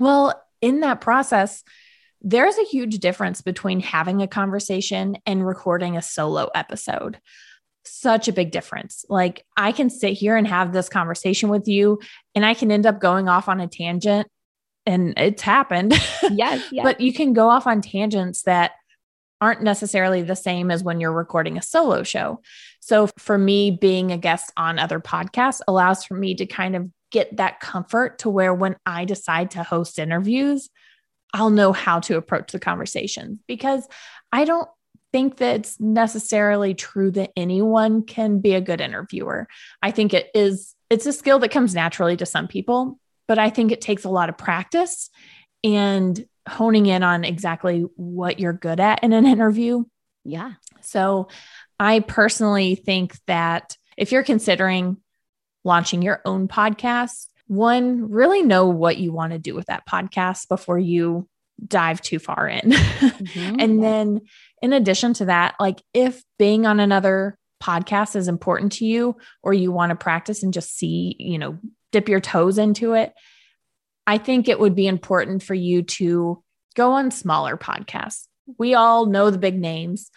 Well, 0.00 0.42
in 0.60 0.80
that 0.80 1.00
process, 1.00 1.62
there's 2.22 2.58
a 2.58 2.64
huge 2.64 2.98
difference 2.98 3.40
between 3.40 3.80
having 3.80 4.22
a 4.22 4.28
conversation 4.28 5.16
and 5.26 5.46
recording 5.46 5.96
a 5.96 6.02
solo 6.02 6.48
episode. 6.54 7.20
Such 7.84 8.26
a 8.26 8.32
big 8.32 8.50
difference. 8.50 9.04
Like, 9.08 9.44
I 9.56 9.72
can 9.72 9.90
sit 9.90 10.14
here 10.14 10.36
and 10.36 10.46
have 10.46 10.72
this 10.72 10.88
conversation 10.88 11.48
with 11.48 11.68
you, 11.68 12.00
and 12.34 12.44
I 12.44 12.54
can 12.54 12.72
end 12.72 12.86
up 12.86 13.00
going 13.00 13.28
off 13.28 13.48
on 13.48 13.60
a 13.60 13.68
tangent, 13.68 14.26
and 14.84 15.14
it's 15.16 15.42
happened. 15.42 15.94
Yes. 16.28 16.66
yes. 16.72 16.82
but 16.82 17.00
you 17.00 17.12
can 17.12 17.34
go 17.34 17.48
off 17.48 17.68
on 17.68 17.80
tangents 17.80 18.42
that 18.42 18.72
aren't 19.40 19.62
necessarily 19.62 20.22
the 20.22 20.34
same 20.34 20.72
as 20.72 20.82
when 20.82 20.98
you're 20.98 21.12
recording 21.12 21.56
a 21.56 21.62
solo 21.62 22.02
show. 22.02 22.40
So, 22.80 23.08
for 23.18 23.38
me, 23.38 23.70
being 23.70 24.10
a 24.10 24.18
guest 24.18 24.52
on 24.56 24.78
other 24.78 24.98
podcasts 24.98 25.60
allows 25.68 26.04
for 26.04 26.14
me 26.14 26.34
to 26.36 26.46
kind 26.46 26.74
of 26.74 26.90
get 27.12 27.36
that 27.36 27.60
comfort 27.60 28.18
to 28.20 28.30
where 28.30 28.54
when 28.54 28.76
I 28.84 29.04
decide 29.04 29.52
to 29.52 29.62
host 29.62 29.98
interviews, 29.98 30.68
I'll 31.36 31.50
know 31.50 31.72
how 31.72 32.00
to 32.00 32.16
approach 32.16 32.52
the 32.52 32.58
conversation 32.58 33.40
because 33.46 33.86
I 34.32 34.46
don't 34.46 34.68
think 35.12 35.36
that 35.36 35.56
it's 35.56 35.78
necessarily 35.78 36.72
true 36.72 37.10
that 37.10 37.30
anyone 37.36 38.04
can 38.04 38.40
be 38.40 38.54
a 38.54 38.60
good 38.62 38.80
interviewer. 38.80 39.46
I 39.82 39.90
think 39.90 40.14
it 40.14 40.30
is 40.34 40.74
it's 40.88 41.04
a 41.04 41.12
skill 41.12 41.38
that 41.40 41.50
comes 41.50 41.74
naturally 41.74 42.16
to 42.16 42.24
some 42.24 42.48
people, 42.48 42.98
but 43.28 43.38
I 43.38 43.50
think 43.50 43.70
it 43.70 43.82
takes 43.82 44.04
a 44.04 44.08
lot 44.08 44.30
of 44.30 44.38
practice 44.38 45.10
and 45.62 46.24
honing 46.48 46.86
in 46.86 47.02
on 47.02 47.24
exactly 47.24 47.80
what 47.96 48.40
you're 48.40 48.54
good 48.54 48.80
at 48.80 49.04
in 49.04 49.12
an 49.12 49.26
interview. 49.26 49.84
Yeah. 50.24 50.52
So 50.80 51.28
I 51.78 52.00
personally 52.00 52.76
think 52.76 53.14
that 53.26 53.76
if 53.98 54.10
you're 54.10 54.22
considering 54.22 54.96
launching 55.64 56.00
your 56.00 56.22
own 56.24 56.48
podcast, 56.48 57.26
one, 57.46 58.10
really 58.10 58.42
know 58.42 58.68
what 58.68 58.98
you 58.98 59.12
want 59.12 59.32
to 59.32 59.38
do 59.38 59.54
with 59.54 59.66
that 59.66 59.86
podcast 59.86 60.48
before 60.48 60.78
you 60.78 61.28
dive 61.64 62.00
too 62.00 62.18
far 62.18 62.48
in. 62.48 62.70
Mm-hmm. 62.70 63.56
and 63.60 63.82
then, 63.82 64.20
in 64.62 64.72
addition 64.72 65.14
to 65.14 65.26
that, 65.26 65.54
like 65.60 65.82
if 65.94 66.22
being 66.38 66.66
on 66.66 66.80
another 66.80 67.38
podcast 67.62 68.16
is 68.16 68.28
important 68.28 68.72
to 68.72 68.86
you, 68.86 69.16
or 69.42 69.52
you 69.52 69.72
want 69.72 69.90
to 69.90 69.96
practice 69.96 70.42
and 70.42 70.52
just 70.52 70.76
see, 70.76 71.16
you 71.18 71.38
know, 71.38 71.58
dip 71.92 72.08
your 72.08 72.20
toes 72.20 72.58
into 72.58 72.94
it, 72.94 73.14
I 74.06 74.18
think 74.18 74.48
it 74.48 74.60
would 74.60 74.74
be 74.74 74.86
important 74.86 75.42
for 75.42 75.54
you 75.54 75.82
to 75.82 76.42
go 76.74 76.92
on 76.92 77.10
smaller 77.10 77.56
podcasts. 77.56 78.26
We 78.58 78.74
all 78.74 79.06
know 79.06 79.30
the 79.30 79.38
big 79.38 79.58
names. 79.58 80.10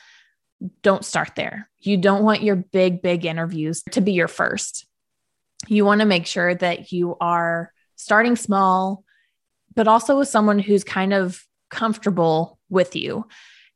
Don't 0.83 1.05
start 1.05 1.31
there. 1.35 1.69
You 1.79 1.97
don't 1.97 2.23
want 2.23 2.43
your 2.43 2.57
big, 2.57 3.01
big 3.01 3.25
interviews 3.25 3.81
to 3.91 4.01
be 4.01 4.11
your 4.11 4.27
first 4.27 4.85
you 5.67 5.85
want 5.85 6.01
to 6.01 6.05
make 6.05 6.25
sure 6.25 6.55
that 6.55 6.91
you 6.91 7.15
are 7.19 7.71
starting 7.95 8.35
small, 8.35 9.03
but 9.75 9.87
also 9.87 10.17
with 10.17 10.27
someone 10.27 10.59
who's 10.59 10.83
kind 10.83 11.13
of 11.13 11.43
comfortable 11.69 12.59
with 12.69 12.95
you. 12.95 13.25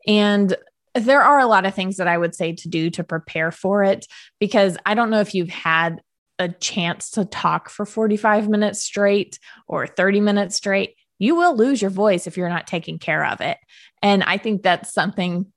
And 0.08 0.56
there 0.96 1.22
are 1.22 1.39
a 1.39 1.48
lot 1.48 1.65
of 1.65 1.74
things 1.74 1.98
that 1.98 2.08
I 2.08 2.17
would 2.17 2.36
say 2.36 2.54
to 2.54 2.69
do 2.69 2.89
to 2.91 3.04
prepare 3.04 3.52
for 3.52 3.84
it 3.84 4.08
because 4.39 4.78
I 4.86 4.93
don't 4.93 5.10
know 5.10 5.22
if 5.22 5.34
you've 5.34 5.50
had 5.50 6.02
a 6.39 6.50
chance 6.50 7.12
to 7.12 7.26
talk 7.26 7.69
for 7.69 7.86
45 7.86 8.50
minutes 8.50 8.82
straight 8.82 9.39
or 9.67 9.88
30 9.88 10.22
minutes 10.22 10.56
straight. 10.56 10.96
You 11.19 11.36
will 11.36 11.56
lose 11.56 11.82
your 11.82 11.91
voice 11.91 12.28
if 12.28 12.38
you're 12.38 12.50
not 12.50 12.67
taking 12.67 13.00
care 13.00 13.26
of 13.26 13.41
it. 13.41 13.58
And 14.02 14.24
I 14.24 14.38
think 14.38 14.62
that's 14.62 14.93
something 14.93 15.52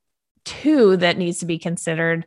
too 0.45 0.97
that 0.99 1.19
needs 1.19 1.39
to 1.39 1.47
be 1.47 1.59
considered 1.59 2.27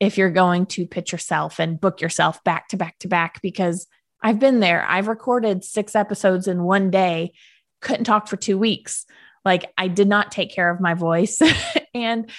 if 0.00 0.16
you're 0.16 0.30
going 0.30 0.66
to 0.66 0.86
pitch 0.86 1.12
yourself 1.12 1.58
and 1.58 1.80
book 1.80 2.00
yourself 2.00 2.42
back 2.44 2.68
to 2.68 2.76
back 2.76 2.98
to 3.00 3.08
back 3.08 3.42
because 3.42 3.86
I've 4.22 4.38
been 4.38 4.60
there. 4.60 4.84
I've 4.88 5.08
recorded 5.08 5.64
six 5.64 5.94
episodes 5.94 6.48
in 6.48 6.62
one 6.62 6.90
day, 6.90 7.32
couldn't 7.80 8.04
talk 8.04 8.28
for 8.28 8.36
two 8.36 8.58
weeks. 8.58 9.06
Like 9.44 9.72
I 9.78 9.88
did 9.88 10.08
not 10.08 10.32
take 10.32 10.52
care 10.52 10.70
of 10.70 10.80
my 10.80 10.94
voice. 10.94 11.40
and 11.94 12.30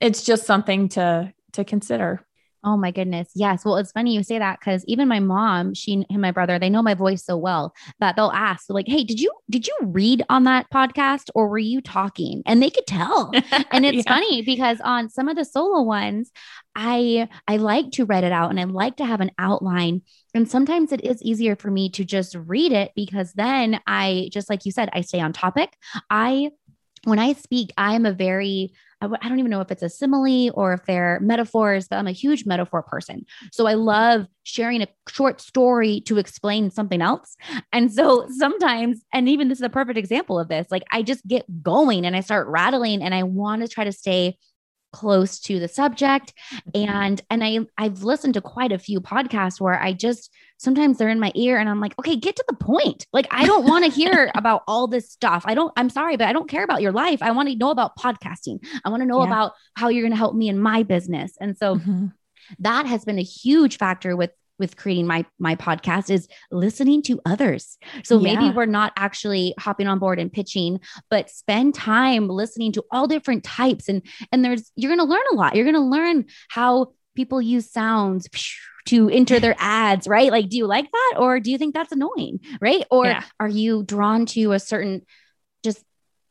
it's 0.00 0.24
just 0.24 0.46
something 0.46 0.88
to 0.90 1.32
to 1.52 1.64
consider. 1.64 2.24
Oh 2.64 2.76
my 2.76 2.90
goodness. 2.90 3.30
Yes. 3.36 3.64
Well, 3.64 3.76
it's 3.76 3.92
funny 3.92 4.14
you 4.14 4.22
say 4.22 4.38
that 4.38 4.58
because 4.58 4.84
even 4.86 5.06
my 5.06 5.20
mom, 5.20 5.74
she 5.74 6.04
and 6.10 6.20
my 6.20 6.32
brother, 6.32 6.58
they 6.58 6.68
know 6.68 6.82
my 6.82 6.94
voice 6.94 7.24
so 7.24 7.36
well 7.36 7.72
that 8.00 8.16
they'll 8.16 8.32
ask, 8.34 8.68
like, 8.68 8.88
hey, 8.88 9.04
did 9.04 9.20
you 9.20 9.30
did 9.48 9.66
you 9.66 9.76
read 9.82 10.24
on 10.28 10.44
that 10.44 10.66
podcast 10.72 11.30
or 11.34 11.48
were 11.48 11.58
you 11.58 11.80
talking? 11.80 12.42
And 12.46 12.60
they 12.60 12.70
could 12.70 12.86
tell. 12.86 13.30
and 13.70 13.86
it's 13.86 14.04
yeah. 14.04 14.12
funny 14.12 14.42
because 14.42 14.80
on 14.80 15.08
some 15.08 15.28
of 15.28 15.36
the 15.36 15.44
solo 15.44 15.82
ones, 15.82 16.32
I 16.74 17.28
I 17.46 17.58
like 17.58 17.92
to 17.92 18.04
read 18.04 18.24
it 18.24 18.32
out 18.32 18.50
and 18.50 18.58
I 18.58 18.64
like 18.64 18.96
to 18.96 19.06
have 19.06 19.20
an 19.20 19.30
outline. 19.38 20.02
And 20.34 20.50
sometimes 20.50 20.90
it 20.92 21.04
is 21.04 21.22
easier 21.22 21.54
for 21.54 21.70
me 21.70 21.90
to 21.90 22.04
just 22.04 22.34
read 22.34 22.72
it 22.72 22.92
because 22.96 23.32
then 23.34 23.80
I 23.86 24.30
just 24.32 24.50
like 24.50 24.66
you 24.66 24.72
said, 24.72 24.88
I 24.92 25.02
stay 25.02 25.20
on 25.20 25.32
topic. 25.32 25.74
I 26.10 26.50
when 27.04 27.18
I 27.18 27.34
speak, 27.34 27.72
I'm 27.76 28.04
a 28.04 28.12
very 28.12 28.72
I 29.00 29.28
don't 29.28 29.38
even 29.38 29.50
know 29.50 29.60
if 29.60 29.70
it's 29.70 29.82
a 29.82 29.88
simile 29.88 30.50
or 30.54 30.72
if 30.72 30.84
they're 30.84 31.20
metaphors, 31.20 31.86
but 31.88 31.96
I'm 31.96 32.08
a 32.08 32.12
huge 32.12 32.46
metaphor 32.46 32.82
person. 32.82 33.24
So 33.52 33.66
I 33.66 33.74
love 33.74 34.26
sharing 34.42 34.82
a 34.82 34.88
short 35.08 35.40
story 35.40 36.00
to 36.02 36.18
explain 36.18 36.70
something 36.70 37.00
else. 37.00 37.36
And 37.72 37.92
so 37.92 38.26
sometimes, 38.38 39.04
and 39.12 39.28
even 39.28 39.48
this 39.48 39.58
is 39.58 39.64
a 39.64 39.68
perfect 39.68 39.98
example 39.98 40.38
of 40.38 40.48
this, 40.48 40.66
like 40.70 40.82
I 40.90 41.02
just 41.02 41.26
get 41.26 41.44
going 41.62 42.04
and 42.04 42.16
I 42.16 42.20
start 42.20 42.48
rattling 42.48 43.02
and 43.02 43.14
I 43.14 43.22
want 43.22 43.62
to 43.62 43.68
try 43.68 43.84
to 43.84 43.92
stay 43.92 44.36
close 44.92 45.38
to 45.38 45.60
the 45.60 45.68
subject 45.68 46.32
and 46.74 47.20
and 47.28 47.44
i 47.44 47.58
i've 47.76 48.04
listened 48.04 48.32
to 48.32 48.40
quite 48.40 48.72
a 48.72 48.78
few 48.78 49.02
podcasts 49.02 49.60
where 49.60 49.78
i 49.82 49.92
just 49.92 50.30
sometimes 50.58 50.98
they're 50.98 51.08
in 51.08 51.20
my 51.20 51.32
ear 51.34 51.58
and 51.58 51.68
i'm 51.68 51.80
like 51.80 51.94
okay 51.98 52.16
get 52.16 52.36
to 52.36 52.44
the 52.48 52.54
point 52.54 53.06
like 53.12 53.26
i 53.30 53.46
don't 53.46 53.66
want 53.66 53.84
to 53.84 53.90
hear 53.90 54.30
about 54.36 54.62
all 54.68 54.86
this 54.86 55.10
stuff 55.10 55.44
i 55.46 55.54
don't 55.54 55.72
i'm 55.76 55.90
sorry 55.90 56.16
but 56.16 56.28
i 56.28 56.32
don't 56.32 56.48
care 56.48 56.64
about 56.64 56.82
your 56.82 56.92
life 56.92 57.22
i 57.22 57.30
want 57.30 57.48
to 57.48 57.56
know 57.56 57.70
about 57.70 57.96
podcasting 57.96 58.58
i 58.84 58.88
want 58.88 59.00
to 59.00 59.06
know 59.06 59.20
yeah. 59.20 59.26
about 59.26 59.52
how 59.74 59.88
you're 59.88 60.02
going 60.02 60.12
to 60.12 60.16
help 60.16 60.34
me 60.34 60.48
in 60.48 60.58
my 60.58 60.82
business 60.82 61.32
and 61.40 61.56
so 61.56 61.76
mm-hmm. 61.76 62.06
that 62.58 62.86
has 62.86 63.04
been 63.04 63.18
a 63.18 63.22
huge 63.22 63.78
factor 63.78 64.16
with 64.16 64.30
with 64.58 64.76
creating 64.76 65.06
my 65.06 65.24
my 65.38 65.54
podcast 65.54 66.10
is 66.10 66.28
listening 66.50 67.02
to 67.02 67.20
others. 67.24 67.78
So 68.04 68.18
yeah. 68.18 68.34
maybe 68.34 68.54
we're 68.54 68.66
not 68.66 68.92
actually 68.96 69.54
hopping 69.58 69.86
on 69.86 69.98
board 69.98 70.18
and 70.18 70.32
pitching, 70.32 70.80
but 71.10 71.30
spend 71.30 71.74
time 71.74 72.28
listening 72.28 72.72
to 72.72 72.84
all 72.90 73.06
different 73.06 73.44
types 73.44 73.88
and 73.88 74.02
and 74.32 74.44
there's 74.44 74.70
you're 74.76 74.94
going 74.94 75.06
to 75.06 75.12
learn 75.12 75.22
a 75.32 75.36
lot. 75.36 75.54
You're 75.54 75.64
going 75.64 75.74
to 75.74 75.80
learn 75.80 76.26
how 76.48 76.92
people 77.14 77.40
use 77.42 77.70
sounds 77.70 78.28
to 78.88 79.08
enter 79.10 79.38
their 79.40 79.56
ads, 79.58 80.06
right? 80.06 80.30
Like 80.30 80.48
do 80.48 80.56
you 80.56 80.66
like 80.66 80.90
that 80.90 81.14
or 81.18 81.40
do 81.40 81.50
you 81.50 81.58
think 81.58 81.74
that's 81.74 81.92
annoying, 81.92 82.40
right? 82.60 82.84
Or 82.90 83.06
yeah. 83.06 83.22
are 83.38 83.48
you 83.48 83.82
drawn 83.82 84.26
to 84.26 84.52
a 84.52 84.58
certain 84.58 85.02
just 85.62 85.84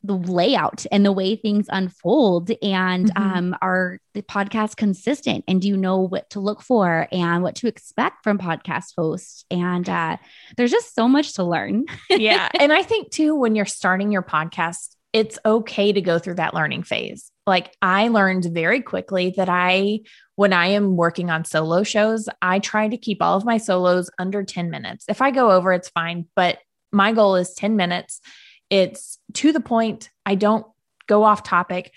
the 0.04 0.14
layout 0.14 0.86
and 0.92 1.06
the 1.06 1.12
way 1.12 1.36
things 1.36 1.68
unfold 1.70 2.52
and 2.62 3.12
mm-hmm. 3.12 3.22
um, 3.22 3.56
are 3.62 4.00
the 4.14 4.22
podcast 4.22 4.78
consistent 4.78 5.44
and 5.48 5.62
do 5.62 5.68
you 5.68 5.78
know 5.78 6.00
what 6.00 6.30
to 6.30 6.40
look 6.40 6.62
for 6.62 7.08
and 7.12 7.44
what 7.44 7.56
to 7.56 7.68
expect 7.68 8.24
from 8.24 8.38
podcast 8.38 8.94
hosts 8.98 9.44
and 9.52 9.90
uh, 9.90 10.18
there's 10.56 10.72
just 10.72 10.96
so 10.96 11.08
much 11.08 11.34
to 11.34 11.44
learn 11.44 11.84
yeah 12.10 12.48
and 12.60 12.72
i 12.72 12.84
think 12.84 13.12
too 13.12 13.36
when 13.36 13.56
you're 13.56 13.66
starting 13.66 14.12
your 14.12 14.22
podcast 14.22 14.96
it's 15.18 15.40
okay 15.46 15.92
to 15.92 16.02
go 16.02 16.20
through 16.20 16.36
that 16.36 16.54
learning 16.54 16.84
phase 16.84 17.32
like 17.46 17.76
i 17.82 18.08
learned 18.08 18.46
very 18.46 18.82
quickly 18.82 19.34
that 19.36 19.50
i 19.50 20.00
when 20.36 20.54
i 20.54 20.68
am 20.68 20.96
working 20.96 21.30
on 21.30 21.44
solo 21.44 21.84
shows 21.84 22.30
i 22.42 22.60
try 22.60 22.88
to 22.88 22.98
keep 22.98 23.22
all 23.22 23.36
of 23.36 23.46
my 23.46 23.58
solos 23.58 24.10
under 24.20 24.44
10 24.44 24.70
minutes 24.70 25.06
if 25.08 25.22
i 25.22 25.32
go 25.32 25.52
over 25.52 25.74
it's 25.74 25.90
fine 25.90 26.26
but 26.36 26.60
my 26.92 27.12
goal 27.12 27.36
is 27.36 27.54
10 27.54 27.76
minutes 27.76 28.22
it's 28.70 29.20
to 29.34 29.52
the 29.52 29.60
point. 29.60 30.10
I 30.26 30.36
don't 30.36 30.66
go 31.08 31.24
off 31.24 31.44
topic, 31.44 31.92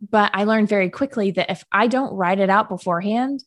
but 0.00 0.30
I 0.34 0.44
learned 0.44 0.68
very 0.68 0.90
quickly 0.90 1.32
that 1.32 1.50
if 1.50 1.64
I 1.70 1.86
don't 1.86 2.14
write 2.14 2.40
it 2.40 2.50
out 2.50 2.68
beforehand, 2.68 3.44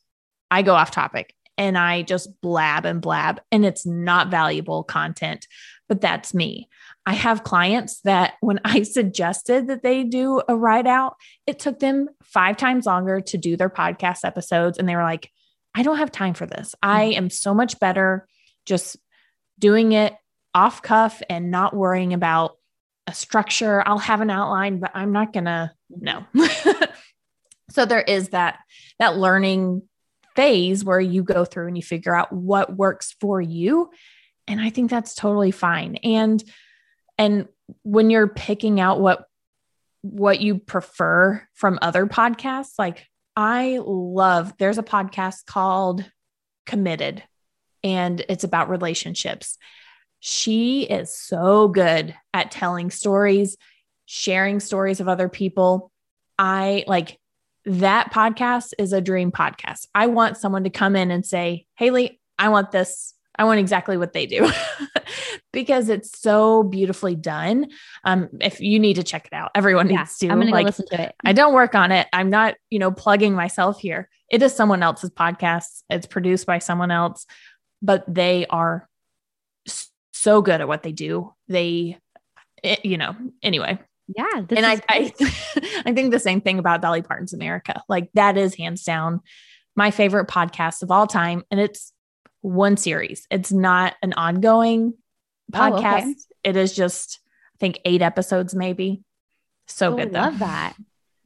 I 0.51 0.61
go 0.61 0.75
off 0.75 0.91
topic 0.91 1.33
and 1.57 1.77
I 1.77 2.03
just 2.03 2.39
blab 2.41 2.85
and 2.85 3.01
blab, 3.01 3.41
and 3.51 3.65
it's 3.65 3.85
not 3.85 4.29
valuable 4.29 4.83
content. 4.83 5.47
But 5.89 6.01
that's 6.01 6.33
me. 6.33 6.69
I 7.07 7.13
have 7.13 7.45
clients 7.45 8.01
that 8.01 8.33
when 8.41 8.59
I 8.65 8.83
suggested 8.83 9.67
that 9.67 9.81
they 9.81 10.03
do 10.03 10.41
a 10.47 10.55
write 10.57 10.85
out, 10.85 11.15
it 11.47 11.57
took 11.57 11.79
them 11.79 12.09
five 12.21 12.57
times 12.57 12.85
longer 12.85 13.21
to 13.21 13.37
do 13.37 13.55
their 13.55 13.69
podcast 13.69 14.25
episodes. 14.25 14.77
And 14.77 14.89
they 14.89 14.95
were 14.95 15.03
like, 15.03 15.31
I 15.73 15.83
don't 15.83 15.99
have 15.99 16.11
time 16.11 16.33
for 16.33 16.45
this. 16.45 16.75
I 16.83 17.05
mm-hmm. 17.05 17.17
am 17.17 17.29
so 17.29 17.53
much 17.53 17.79
better 17.79 18.27
just 18.65 18.97
doing 19.57 19.93
it 19.93 20.13
off 20.53 20.81
cuff 20.81 21.23
and 21.29 21.49
not 21.49 21.73
worrying 21.73 22.13
about 22.13 22.57
a 23.07 23.13
structure. 23.13 23.81
I'll 23.85 23.99
have 23.99 24.19
an 24.19 24.29
outline, 24.29 24.79
but 24.79 24.91
I'm 24.93 25.13
not 25.13 25.31
going 25.31 25.45
to 25.45 25.71
no. 25.89 26.25
so 27.69 27.85
there 27.85 28.01
is 28.01 28.29
that 28.29 28.59
that 28.99 29.15
learning 29.15 29.83
phase 30.35 30.83
where 30.83 30.99
you 30.99 31.23
go 31.23 31.45
through 31.45 31.67
and 31.67 31.77
you 31.77 31.83
figure 31.83 32.13
out 32.13 32.33
what 32.33 32.75
works 32.75 33.15
for 33.21 33.39
you 33.39 33.89
And 34.45 34.59
I 34.59 34.69
think 34.69 34.89
that's 34.89 35.15
totally 35.15 35.51
fine. 35.51 35.95
And 35.97 36.43
and 37.17 37.47
when 37.83 38.09
you're 38.09 38.27
picking 38.27 38.79
out 38.79 38.99
what 38.99 39.25
what 40.01 40.39
you 40.39 40.57
prefer 40.57 41.45
from 41.53 41.79
other 41.81 42.05
podcasts, 42.05 42.73
like 42.79 43.05
I 43.35 43.79
love 43.83 44.53
there's 44.57 44.77
a 44.77 44.83
podcast 44.83 45.45
called 45.45 46.05
Committed 46.65 47.23
and 47.83 48.23
it's 48.29 48.43
about 48.43 48.69
relationships. 48.69 49.57
She 50.19 50.83
is 50.83 51.15
so 51.15 51.67
good 51.67 52.15
at 52.33 52.51
telling 52.51 52.89
stories, 52.89 53.57
sharing 54.05 54.59
stories 54.59 54.99
of 54.99 55.07
other 55.07 55.29
people. 55.29 55.91
I 56.39 56.83
like 56.87 57.19
that 57.65 58.11
podcast 58.11 58.73
is 58.77 58.93
a 58.93 59.01
dream 59.01 59.31
podcast. 59.31 59.87
I 59.93 60.07
want 60.07 60.37
someone 60.37 60.63
to 60.63 60.69
come 60.69 60.95
in 60.95 61.11
and 61.11 61.25
say, 61.25 61.65
Haylee, 61.79 62.17
I 62.39 62.49
want 62.49 62.71
this. 62.71 63.13
I 63.37 63.45
want 63.45 63.59
exactly 63.59 63.97
what 63.97 64.13
they 64.13 64.25
do 64.25 64.49
because 65.53 65.89
it's 65.89 66.19
so 66.19 66.63
beautifully 66.63 67.15
done. 67.15 67.67
Um, 68.03 68.29
if 68.41 68.59
you 68.59 68.79
need 68.79 68.95
to 68.95 69.03
check 69.03 69.27
it 69.27 69.33
out, 69.33 69.51
everyone 69.55 69.89
yeah, 69.89 69.99
needs 69.99 70.17
to. 70.19 70.29
I'm 70.29 70.39
going 70.39 70.51
like, 70.51 70.63
to 70.63 70.67
listen 70.67 70.87
to 70.87 71.01
it. 71.03 71.15
I 71.23 71.33
don't 71.33 71.53
work 71.53 71.75
on 71.75 71.91
it. 71.91 72.07
I'm 72.11 72.29
not, 72.29 72.55
you 72.69 72.79
know, 72.79 72.91
plugging 72.91 73.33
myself 73.33 73.79
here. 73.79 74.09
It 74.29 74.41
is 74.41 74.53
someone 74.53 74.83
else's 74.83 75.11
podcast. 75.11 75.83
It's 75.89 76.07
produced 76.07 76.45
by 76.45 76.59
someone 76.59 76.91
else, 76.91 77.25
but 77.81 78.03
they 78.07 78.45
are 78.47 78.89
so 80.13 80.41
good 80.41 80.61
at 80.61 80.67
what 80.67 80.83
they 80.83 80.91
do. 80.91 81.33
They, 81.47 81.97
it, 82.63 82.85
you 82.85 82.97
know, 82.97 83.15
anyway. 83.43 83.79
Yeah. 84.15 84.43
And 84.49 84.65
I, 84.65 84.81
I, 84.89 85.13
I 85.85 85.93
think 85.93 86.11
the 86.11 86.19
same 86.19 86.41
thing 86.41 86.59
about 86.59 86.81
Dolly 86.81 87.01
Parton's 87.01 87.33
America. 87.33 87.81
Like 87.87 88.09
that 88.13 88.37
is 88.37 88.55
hands 88.55 88.83
down 88.83 89.21
my 89.75 89.91
favorite 89.91 90.27
podcast 90.27 90.81
of 90.81 90.91
all 90.91 91.07
time. 91.07 91.43
And 91.51 91.59
it's 91.59 91.93
one 92.41 92.77
series. 92.77 93.27
It's 93.29 93.51
not 93.51 93.95
an 94.01 94.13
ongoing 94.13 94.93
podcast. 95.51 95.73
Oh, 95.73 95.77
okay. 95.77 96.15
It 96.43 96.55
is 96.55 96.75
just, 96.75 97.19
I 97.55 97.57
think, 97.59 97.79
eight 97.85 98.01
episodes, 98.01 98.55
maybe. 98.55 99.03
So 99.67 99.93
oh, 99.93 99.97
good. 99.97 100.15
I 100.15 100.21
love 100.21 100.39
that. 100.39 100.75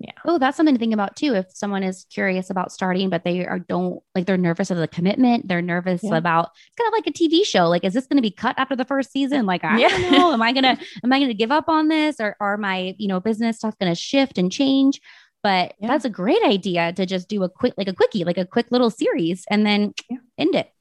Yeah. 0.01 0.13
Oh, 0.25 0.39
that's 0.39 0.57
something 0.57 0.73
to 0.73 0.79
think 0.79 0.95
about 0.95 1.15
too. 1.15 1.35
If 1.35 1.45
someone 1.53 1.83
is 1.83 2.07
curious 2.11 2.49
about 2.49 2.71
starting, 2.71 3.11
but 3.11 3.23
they 3.23 3.45
are 3.45 3.59
don't 3.59 4.01
like 4.15 4.25
they're 4.25 4.35
nervous 4.35 4.71
of 4.71 4.77
the 4.77 4.87
commitment, 4.87 5.47
they're 5.47 5.61
nervous 5.61 6.01
yeah. 6.03 6.17
about 6.17 6.49
it's 6.67 6.75
kind 6.75 6.87
of 6.87 6.93
like 6.93 7.05
a 7.05 7.11
TV 7.11 7.45
show. 7.45 7.67
Like, 7.67 7.83
is 7.83 7.93
this 7.93 8.07
going 8.07 8.17
to 8.17 8.23
be 8.23 8.31
cut 8.31 8.57
after 8.57 8.75
the 8.75 8.85
first 8.85 9.11
season? 9.11 9.45
Like, 9.45 9.63
I 9.63 9.77
yeah. 9.77 9.89
don't 9.89 10.11
know. 10.11 10.33
Am 10.33 10.41
I 10.41 10.53
gonna 10.53 10.79
am 11.03 11.13
I 11.13 11.19
gonna 11.19 11.35
give 11.35 11.51
up 11.51 11.69
on 11.69 11.87
this, 11.87 12.15
or 12.19 12.35
are 12.39 12.57
my 12.57 12.95
you 12.97 13.07
know 13.07 13.19
business 13.19 13.57
stuff 13.57 13.77
going 13.77 13.91
to 13.91 13.95
shift 13.95 14.39
and 14.39 14.51
change? 14.51 14.99
But 15.43 15.75
yeah. 15.79 15.87
that's 15.87 16.05
a 16.05 16.09
great 16.09 16.43
idea 16.43 16.93
to 16.93 17.05
just 17.05 17.29
do 17.29 17.43
a 17.43 17.49
quick 17.49 17.75
like 17.77 17.87
a 17.87 17.93
quickie, 17.93 18.23
like 18.23 18.39
a 18.39 18.45
quick 18.45 18.71
little 18.71 18.89
series, 18.89 19.45
and 19.51 19.67
then 19.67 19.93
end 20.37 20.55
it. 20.55 20.71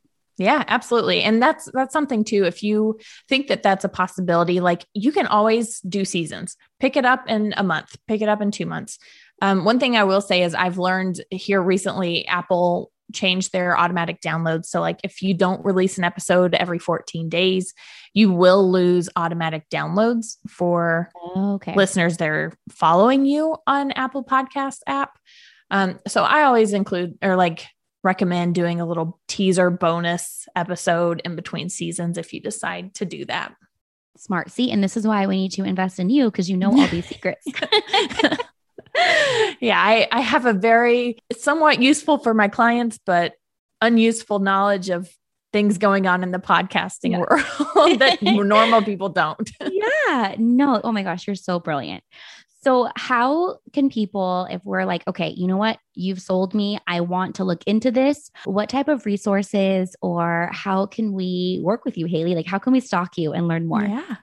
Yeah, 0.40 0.64
absolutely. 0.68 1.22
And 1.22 1.42
that's 1.42 1.68
that's 1.74 1.92
something 1.92 2.24
too 2.24 2.44
if 2.44 2.62
you 2.62 2.98
think 3.28 3.48
that 3.48 3.62
that's 3.62 3.84
a 3.84 3.90
possibility 3.90 4.58
like 4.58 4.86
you 4.94 5.12
can 5.12 5.26
always 5.26 5.80
do 5.80 6.06
seasons. 6.06 6.56
Pick 6.80 6.96
it 6.96 7.04
up 7.04 7.28
in 7.28 7.52
a 7.58 7.62
month, 7.62 7.94
pick 8.08 8.22
it 8.22 8.28
up 8.30 8.40
in 8.40 8.50
2 8.50 8.64
months. 8.64 8.98
Um, 9.42 9.66
one 9.66 9.78
thing 9.78 9.98
I 9.98 10.04
will 10.04 10.22
say 10.22 10.42
is 10.42 10.54
I've 10.54 10.78
learned 10.78 11.20
here 11.30 11.60
recently 11.60 12.26
Apple 12.26 12.90
changed 13.12 13.52
their 13.52 13.78
automatic 13.78 14.22
downloads. 14.22 14.66
So, 14.66 14.80
like, 14.80 15.00
if 15.04 15.20
you 15.20 15.34
don't 15.34 15.62
release 15.62 15.98
an 15.98 16.04
episode 16.04 16.54
every 16.54 16.78
14 16.78 17.28
days, 17.28 17.74
you 18.14 18.32
will 18.32 18.70
lose 18.70 19.10
automatic 19.16 19.68
downloads 19.68 20.38
for 20.48 21.10
okay. 21.36 21.74
listeners 21.74 22.16
that 22.16 22.28
are 22.28 22.52
following 22.70 23.26
you 23.26 23.56
on 23.66 23.90
Apple 23.90 24.24
Podcast 24.24 24.78
app. 24.86 25.18
Um, 25.70 25.98
so, 26.08 26.22
I 26.22 26.44
always 26.44 26.72
include 26.72 27.18
or 27.20 27.36
like 27.36 27.66
recommend 28.02 28.54
doing 28.54 28.80
a 28.80 28.86
little 28.86 29.20
teaser 29.28 29.70
bonus 29.70 30.48
episode 30.56 31.20
in 31.24 31.36
between 31.36 31.68
seasons 31.68 32.18
if 32.18 32.32
you 32.32 32.40
decide 32.40 32.94
to 32.94 33.04
do 33.04 33.24
that. 33.26 33.54
Smart. 34.16 34.50
See, 34.50 34.70
and 34.70 34.82
this 34.82 34.96
is 34.96 35.06
why 35.06 35.26
we 35.26 35.36
need 35.36 35.52
to 35.52 35.64
invest 35.64 35.98
in 35.98 36.10
you 36.10 36.26
because 36.26 36.50
you 36.50 36.56
know 36.56 36.70
all 36.70 36.86
these 36.88 37.06
secrets. 37.06 37.46
yeah, 39.60 39.80
I, 39.80 40.08
I 40.10 40.20
have 40.20 40.46
a 40.46 40.52
very 40.52 41.18
somewhat 41.36 41.80
useful 41.80 42.18
for 42.18 42.34
my 42.34 42.48
clients, 42.48 42.98
but 43.04 43.34
unuseful 43.80 44.40
knowledge 44.40 44.90
of 44.90 45.10
things 45.52 45.78
going 45.78 46.06
on 46.06 46.22
in 46.22 46.30
the 46.30 46.38
podcasting 46.38 47.12
yeah. 47.12 47.18
world 47.18 47.98
that 48.00 48.22
normal 48.22 48.82
people 48.82 49.08
don't. 49.08 49.50
yeah. 49.60 50.34
No. 50.38 50.80
Oh 50.82 50.92
my 50.92 51.02
gosh, 51.02 51.26
you're 51.26 51.36
so 51.36 51.58
brilliant. 51.58 52.04
So, 52.62 52.88
how 52.96 53.58
can 53.72 53.88
people, 53.88 54.46
if 54.50 54.62
we're 54.64 54.84
like, 54.84 55.06
okay, 55.08 55.30
you 55.30 55.46
know 55.46 55.56
what, 55.56 55.78
you've 55.94 56.20
sold 56.20 56.54
me, 56.54 56.78
I 56.86 57.00
want 57.00 57.36
to 57.36 57.44
look 57.44 57.62
into 57.64 57.90
this, 57.90 58.30
what 58.44 58.68
type 58.68 58.88
of 58.88 59.06
resources 59.06 59.96
or 60.02 60.50
how 60.52 60.86
can 60.86 61.12
we 61.12 61.60
work 61.62 61.84
with 61.84 61.96
you, 61.96 62.06
Haylee? 62.06 62.34
Like, 62.34 62.46
how 62.46 62.58
can 62.58 62.72
we 62.72 62.80
stalk 62.80 63.16
you 63.16 63.32
and 63.32 63.48
learn 63.48 63.66
more? 63.66 63.82
Yeah. 63.82 64.16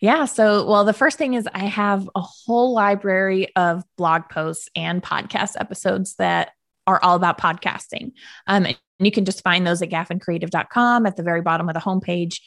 Yeah. 0.00 0.24
So, 0.24 0.66
well, 0.66 0.84
the 0.84 0.92
first 0.92 1.18
thing 1.18 1.34
is 1.34 1.48
I 1.54 1.64
have 1.64 2.08
a 2.14 2.20
whole 2.20 2.72
library 2.74 3.54
of 3.56 3.84
blog 3.96 4.28
posts 4.30 4.68
and 4.74 5.02
podcast 5.02 5.60
episodes 5.60 6.16
that 6.16 6.52
are 6.86 7.02
all 7.02 7.16
about 7.16 7.38
podcasting. 7.38 8.12
Um, 8.46 8.66
and 8.66 8.76
you 8.98 9.10
can 9.10 9.24
just 9.24 9.42
find 9.42 9.66
those 9.66 9.82
at 9.82 9.90
gaffincreative.com 9.90 11.06
at 11.06 11.16
the 11.16 11.22
very 11.22 11.42
bottom 11.42 11.68
of 11.68 11.74
the 11.74 11.80
homepage 11.80 12.40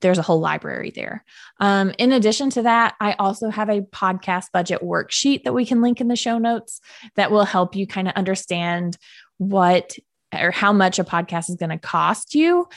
there's 0.00 0.18
a 0.18 0.22
whole 0.22 0.40
library 0.40 0.92
there. 0.94 1.24
Um, 1.60 1.92
in 1.98 2.12
addition 2.12 2.50
to 2.50 2.62
that, 2.62 2.94
I 3.00 3.12
also 3.14 3.48
have 3.50 3.68
a 3.68 3.82
podcast 3.82 4.46
budget 4.52 4.82
worksheet 4.82 5.44
that 5.44 5.54
we 5.54 5.64
can 5.64 5.82
link 5.82 6.00
in 6.00 6.08
the 6.08 6.16
show 6.16 6.38
notes 6.38 6.80
that 7.16 7.30
will 7.30 7.44
help 7.44 7.74
you 7.74 7.86
kind 7.86 8.08
of 8.08 8.14
understand 8.14 8.96
what 9.38 9.96
or 10.32 10.50
how 10.50 10.72
much 10.72 10.98
a 10.98 11.04
podcast 11.04 11.48
is 11.48 11.56
going 11.56 11.70
to 11.70 11.78
cost 11.78 12.34
you 12.34 12.68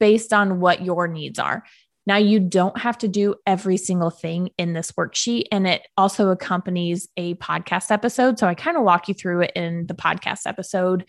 based 0.00 0.32
on 0.32 0.60
what 0.60 0.84
your 0.84 1.06
needs 1.06 1.38
are. 1.38 1.64
Now, 2.04 2.16
you 2.16 2.40
don't 2.40 2.76
have 2.78 2.98
to 2.98 3.08
do 3.08 3.36
every 3.46 3.76
single 3.76 4.10
thing 4.10 4.50
in 4.58 4.72
this 4.72 4.90
worksheet, 4.92 5.44
and 5.52 5.68
it 5.68 5.86
also 5.96 6.30
accompanies 6.30 7.08
a 7.16 7.34
podcast 7.34 7.92
episode. 7.92 8.40
So 8.40 8.48
I 8.48 8.54
kind 8.54 8.76
of 8.76 8.82
walk 8.82 9.06
you 9.06 9.14
through 9.14 9.42
it 9.42 9.52
in 9.54 9.86
the 9.86 9.94
podcast 9.94 10.46
episode, 10.46 11.04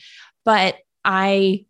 but 0.46 0.76
I 1.04 1.66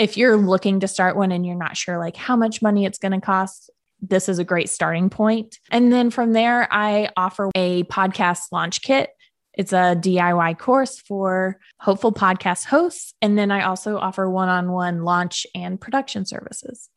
if 0.00 0.16
you're 0.16 0.38
looking 0.38 0.80
to 0.80 0.88
start 0.88 1.14
one 1.14 1.30
and 1.30 1.44
you're 1.44 1.54
not 1.54 1.76
sure 1.76 1.98
like 1.98 2.16
how 2.16 2.34
much 2.34 2.62
money 2.62 2.86
it's 2.86 2.98
going 2.98 3.12
to 3.12 3.20
cost, 3.20 3.70
this 4.00 4.30
is 4.30 4.38
a 4.38 4.44
great 4.44 4.70
starting 4.70 5.10
point. 5.10 5.58
And 5.70 5.92
then 5.92 6.10
from 6.10 6.32
there, 6.32 6.66
I 6.72 7.10
offer 7.18 7.50
a 7.54 7.84
podcast 7.84 8.44
launch 8.50 8.80
kit. 8.80 9.10
It's 9.52 9.74
a 9.74 9.94
DIY 9.94 10.58
course 10.58 10.98
for 11.00 11.58
hopeful 11.80 12.12
podcast 12.12 12.64
hosts. 12.64 13.12
And 13.20 13.36
then 13.36 13.50
I 13.50 13.64
also 13.64 13.98
offer 13.98 14.28
one 14.30 14.48
on 14.48 14.72
one 14.72 15.04
launch 15.04 15.46
and 15.54 15.78
production 15.78 16.24
services. 16.24 16.88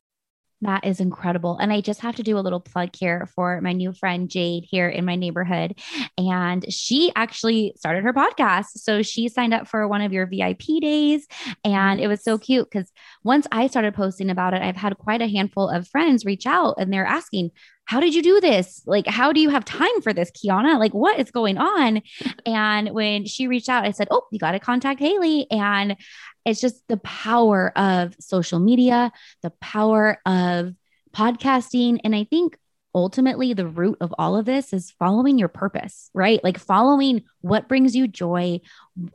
That 0.64 0.86
is 0.86 1.02
incredible. 1.02 1.58
And 1.58 1.74
I 1.74 1.82
just 1.82 2.00
have 2.02 2.16
to 2.16 2.24
do 2.24 2.38
a 2.38 2.40
little 2.40 2.62
plug 2.62 2.96
here 2.96 3.28
for 3.36 3.60
my 3.60 3.74
new 3.74 3.92
friend 3.92 4.30
Jayd 4.30 4.64
here 4.64 4.88
in 4.88 5.04
my 5.04 5.16
neighborhood. 5.16 5.78
And 6.18 6.66
she 6.72 7.12
actually 7.18 7.74
started 7.76 8.04
her 8.04 8.14
podcast. 8.14 8.78
So 8.78 9.02
she 9.02 9.28
signed 9.28 9.54
up 9.54 9.68
for 9.68 9.86
one 9.90 10.02
of 10.02 10.14
your 10.14 10.26
VIP 10.26 10.82
days. 10.82 11.28
And 11.66 12.00
it 12.00 12.08
was 12.08 12.24
so 12.24 12.38
cute 12.38 12.70
because 12.72 12.90
once 13.26 13.46
I 13.52 13.68
started 13.68 13.94
posting 13.94 14.30
about 14.30 14.54
it, 14.54 14.62
I've 14.62 14.78
had 14.78 14.98
quite 14.98 15.22
a 15.22 15.28
handful 15.28 15.68
of 15.68 15.88
friends 15.90 16.24
reach 16.24 16.48
out 16.48 16.76
and 16.78 16.94
they're 16.94 17.06
asking, 17.06 17.52
how 17.86 18.00
did 18.00 18.16
you 18.16 18.22
do 18.22 18.40
this? 18.40 18.82
Like, 18.86 19.08
how 19.08 19.34
do 19.34 19.42
you 19.42 19.50
have 19.50 19.66
time 19.66 20.02
for 20.02 20.14
this, 20.14 20.32
Quianna? 20.32 20.80
Like, 20.80 20.94
what 20.94 21.20
is 21.20 21.32
going 21.32 21.58
on? 21.58 22.02
And 22.46 22.92
when 22.92 23.26
she 23.26 23.48
reached 23.48 23.70
out, 23.70 23.86
I 23.86 23.92
said, 23.92 24.08
Oh, 24.10 24.26
you 24.32 24.40
got 24.40 24.52
to 24.52 24.60
contact 24.60 25.02
Haylee. 25.02 25.46
And 25.52 25.98
it's 26.46 26.62
just 26.62 26.88
the 26.88 26.98
power 26.98 27.72
of 27.78 28.16
social 28.20 28.60
media, 28.60 29.12
the 29.42 29.52
power 29.62 30.20
of 30.26 30.74
podcasting. 31.16 32.00
And 32.04 32.16
I 32.16 32.26
think 32.26 32.58
ultimately 32.96 33.54
the 33.54 33.68
root 33.68 33.98
of 34.02 34.14
all 34.18 34.36
of 34.36 34.46
this 34.46 34.72
is 34.74 34.92
following 34.92 35.40
your 35.40 35.48
purpose, 35.48 36.10
right? 36.14 36.44
Like 36.44 36.60
following 36.60 37.24
what 37.42 37.68
brings 37.68 37.96
you 37.96 38.08
joy, 38.08 38.62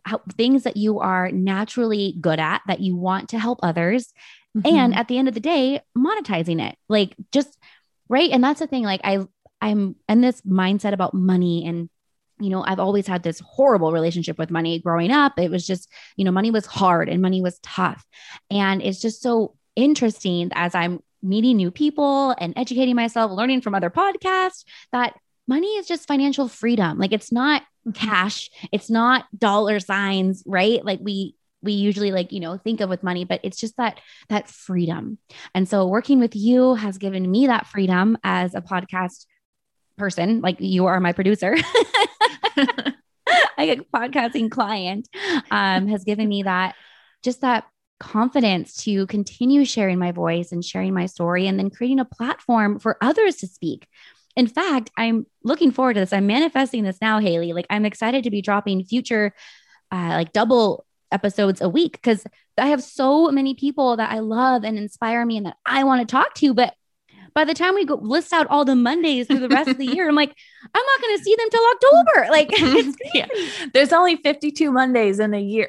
how, 0.05 0.21
things 0.37 0.65
that 0.65 0.77
you 0.77 0.99
are 1.01 1.31
naturally 1.31 2.17
good 2.21 2.41
at 2.41 2.63
that 2.67 2.81
you 2.81 2.97
want 2.97 3.31
to 3.31 3.39
help 3.39 3.61
others. 3.63 4.13
Mm-hmm. 4.57 4.75
And 4.75 4.95
at 4.95 5.09
the 5.09 5.19
end 5.19 5.29
of 5.29 5.35
the 5.35 5.41
day, 5.41 5.81
monetizing 5.97 6.67
it. 6.67 6.77
Like 6.89 7.15
just 7.31 7.57
right. 8.09 8.31
And 8.31 8.43
that's 8.43 8.61
the 8.61 8.67
thing. 8.67 8.85
Like 8.85 9.03
I, 9.05 9.27
I'm 9.61 9.97
in 10.09 10.21
this 10.21 10.41
mindset 10.43 10.93
about 10.93 11.15
money 11.15 11.67
and 11.67 11.89
you 12.41 12.51
know, 12.51 12.65
I've 12.65 12.79
always 12.79 13.07
had 13.07 13.23
this 13.23 13.41
horrible 13.41 13.93
relationship 13.93 14.39
with 14.39 14.51
money 14.51 14.79
growing 14.81 15.11
up. 15.11 15.39
It 15.39 15.51
was 15.51 15.67
just, 15.67 15.89
you 16.17 16.25
know, 16.25 16.31
money 16.31 16.51
was 16.51 16.67
hard 16.67 17.09
and 17.09 17.23
money 17.23 17.43
was 17.43 17.59
tough. 17.61 18.05
And 18.51 18.83
it's 18.83 19.01
just 19.01 19.23
so 19.23 19.57
interesting 19.77 20.51
as 20.55 20.75
I'm 20.75 21.01
meeting 21.23 21.57
new 21.57 21.71
people 21.71 22.35
and 22.39 22.55
educating 22.57 22.97
myself, 22.97 23.31
learning 23.33 23.61
from 23.61 23.75
other 23.75 23.91
podcasts 23.91 24.65
that 24.93 25.15
money 25.47 25.69
is 25.69 25.87
just 25.87 26.07
financial 26.07 26.49
freedom. 26.49 26.99
Like 26.99 27.13
it's 27.13 27.33
not 27.33 27.63
cash, 27.95 28.51
it's 28.73 28.91
not 28.91 29.25
dollar 29.37 29.81
signs, 29.81 30.43
right? 30.47 30.85
Like 30.85 31.01
we 31.03 31.35
we 31.63 31.73
usually 31.73 32.13
like 32.13 32.33
you 32.33 32.41
know 32.41 32.57
think 32.57 32.81
of 32.81 32.89
with 32.89 33.03
money 33.03 33.25
but 33.25 33.41
it's 33.43 33.59
just 33.59 33.77
that 33.77 34.01
that 34.29 34.49
freedom 34.49 35.19
and 35.55 35.69
so 35.69 35.87
working 35.87 36.21
with 36.21 36.37
you 36.37 36.75
has 36.75 36.99
given 36.99 37.29
me 37.29 37.49
that 37.49 37.67
freedom 37.67 38.17
as 38.23 38.55
a 38.55 38.61
podcast 38.61 39.27
person 39.99 40.41
like 40.41 40.57
you 40.61 40.87
are 40.87 41.01
my 41.01 41.13
producer 41.13 41.55
like 43.59 43.79
a 43.79 43.85
podcasting 43.95 44.51
client 44.51 45.09
um, 45.51 45.89
has 45.89 46.05
given 46.05 46.29
me 46.29 46.43
that 46.45 46.75
just 47.23 47.41
that 47.41 47.65
confidence 48.01 48.77
to 48.85 49.07
continue 49.07 49.65
sharing 49.65 49.99
my 49.99 50.13
voice 50.13 50.53
and 50.53 50.65
sharing 50.65 50.95
my 50.95 51.07
story 51.07 51.47
and 51.47 51.59
then 51.59 51.71
creating 51.71 52.01
a 52.01 52.05
platform 52.05 52.79
for 52.79 52.97
others 53.01 53.37
to 53.37 53.47
speak. 53.47 53.89
In 54.37 54.47
fact, 54.47 54.91
I'm 54.97 55.27
looking 55.43 55.73
forward 55.73 55.95
to 55.95 56.01
this. 56.01 56.13
I'm 56.13 56.27
manifesting 56.27 56.85
this 56.85 56.99
now, 57.01 57.21
Haylee. 57.21 57.55
Like 57.55 57.67
I'm 57.71 57.85
excited 57.85 58.25
to 58.25 58.31
be 58.31 58.41
dropping 58.41 58.85
future 58.85 59.35
uh, 59.91 60.11
like 60.11 60.33
double 60.33 60.85
episodes 61.11 61.61
a 61.61 61.69
week 61.69 61.93
because 61.93 62.25
I 62.57 62.69
have 62.69 62.83
so 62.83 63.31
many 63.31 63.55
people 63.55 63.97
that 63.97 64.13
I 64.13 64.21
love 64.21 64.65
and 64.65 64.79
inspire 64.79 65.25
me 65.25 65.39
and 65.39 65.47
that 65.47 65.57
I 65.67 65.85
want 65.85 66.07
to 66.07 66.13
talk 66.13 66.35
to, 66.35 66.55
but 66.55 66.75
by 67.35 67.45
the 67.45 67.55
time 67.55 67.75
we 67.75 67.85
go 67.85 67.97
list 67.97 68.33
out 68.33 68.47
all 68.49 68.65
the 68.65 68.75
Mondays 68.75 69.27
through 69.27 69.41
the 69.41 69.49
rest 69.49 69.69
of 69.69 69.79
the 69.79 69.87
year, 69.95 70.09
I'm 70.09 70.15
like, 70.15 70.35
I'm 70.75 70.85
not 70.85 71.01
going 71.01 71.19
to 71.19 71.25
see 71.25 71.37
them 71.37 71.51
till 71.51 71.65
October. 71.65 72.29
Like, 72.39 72.51
yeah. 73.15 73.27
there's 73.73 73.93
only 73.93 74.17
52 74.17 74.71
Mondays 74.71 75.19
in 75.19 75.35
a 75.35 75.41
year. 75.41 75.67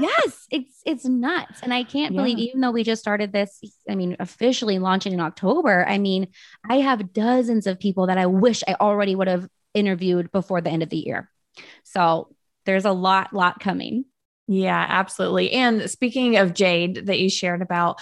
yes, 0.00 0.46
it's 0.50 0.82
it's 0.84 1.04
nuts, 1.04 1.60
and 1.62 1.72
I 1.72 1.84
can't 1.84 2.12
yeah. 2.12 2.20
believe 2.20 2.38
even 2.38 2.60
though 2.60 2.70
we 2.70 2.82
just 2.82 3.00
started 3.00 3.32
this. 3.32 3.60
I 3.88 3.94
mean, 3.94 4.16
officially 4.18 4.78
launching 4.78 5.12
in 5.12 5.20
October. 5.20 5.86
I 5.86 5.98
mean, 5.98 6.28
I 6.68 6.76
have 6.76 7.12
dozens 7.12 7.66
of 7.66 7.78
people 7.78 8.08
that 8.08 8.18
I 8.18 8.26
wish 8.26 8.62
I 8.66 8.74
already 8.74 9.14
would 9.14 9.28
have 9.28 9.48
interviewed 9.72 10.32
before 10.32 10.60
the 10.60 10.70
end 10.70 10.82
of 10.82 10.90
the 10.90 10.98
year. 10.98 11.30
So 11.84 12.34
there's 12.66 12.84
a 12.84 12.92
lot, 12.92 13.32
lot 13.32 13.60
coming. 13.60 14.04
Yeah, 14.46 14.84
absolutely. 14.88 15.52
And 15.52 15.88
speaking 15.88 16.36
of 16.36 16.54
Jayd 16.54 17.06
that 17.06 17.20
you 17.20 17.30
shared 17.30 17.62
about, 17.62 18.00